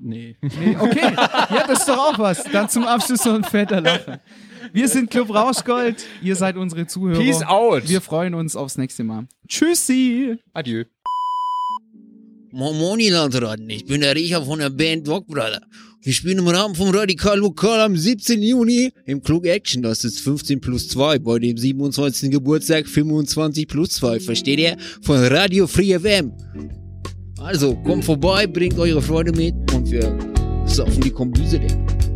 nee. 0.03 0.37
Nee, 0.41 0.77
okay, 0.79 1.15
ja, 1.15 1.65
das 1.67 1.81
ist 1.81 1.89
doch 1.89 1.99
auch 1.99 2.19
was. 2.19 2.45
Dann 2.45 2.69
zum 2.69 2.85
Abschluss 2.85 3.25
noch 3.25 3.35
ein 3.35 3.45
fetter 3.45 3.81
Lacher. 3.81 4.21
Wir 4.73 4.89
sind 4.89 5.11
Club 5.11 5.35
Rauschgold, 5.35 6.05
ihr 6.23 6.37
seid 6.37 6.57
unsere 6.57 6.87
Zuhörer. 6.87 7.19
Peace 7.19 7.43
out. 7.43 7.89
Wir 7.89 8.01
freuen 8.01 8.35
uns 8.35 8.57
aufs 8.57 8.79
nächste 8.79 9.05
Mal. 9.05 9.27
Tschüssi! 9.49 10.37
Adieu. 10.53 10.85
Moin 12.53 12.77
Moin, 12.77 13.01
ihr 13.01 13.13
Landraten. 13.13 13.69
Ich 13.71 13.87
bin 13.87 14.03
der 14.03 14.15
Richard 14.15 14.45
von 14.45 14.59
der 14.59 14.71
Band 14.71 15.09
Dog 15.09 15.27
Brother. 15.27 15.63
Wir 16.03 16.13
spielen 16.13 16.39
im 16.39 16.49
Rahmen 16.49 16.75
vom 16.75 16.91
Radikal 16.91 17.39
Lokal 17.39 17.81
am 17.81 17.97
17. 17.97 18.43
Juni 18.43 18.93
im 19.07 19.23
Klug 19.23 19.47
Action. 19.47 19.83
Das 19.83 20.05
ist 20.05 20.21
15 20.21 20.61
plus 20.61 20.89
2 20.89 21.21
bei 21.21 21.39
dem 21.39 21.57
27. 21.57 22.31
Geburtstag 22.31 22.89
25 22.89 23.69
plus 23.69 23.91
2. 23.91 24.21
Versteht 24.21 24.59
ihr? 24.59 24.77
Von 25.01 25.17
Radio 25.25 25.67
Free 25.67 25.99
FM. 25.99 26.33
Also, 27.41 27.74
kommt 27.76 28.05
vorbei, 28.05 28.47
bringt 28.47 28.78
eure 28.78 29.03
Freunde 29.03 29.33
mit 29.33 29.55
und 29.72 29.91
wir 29.91 30.16
saufen 30.66 31.01
die 31.01 31.11
Kombüse 31.11 31.59
leer. 31.59 32.12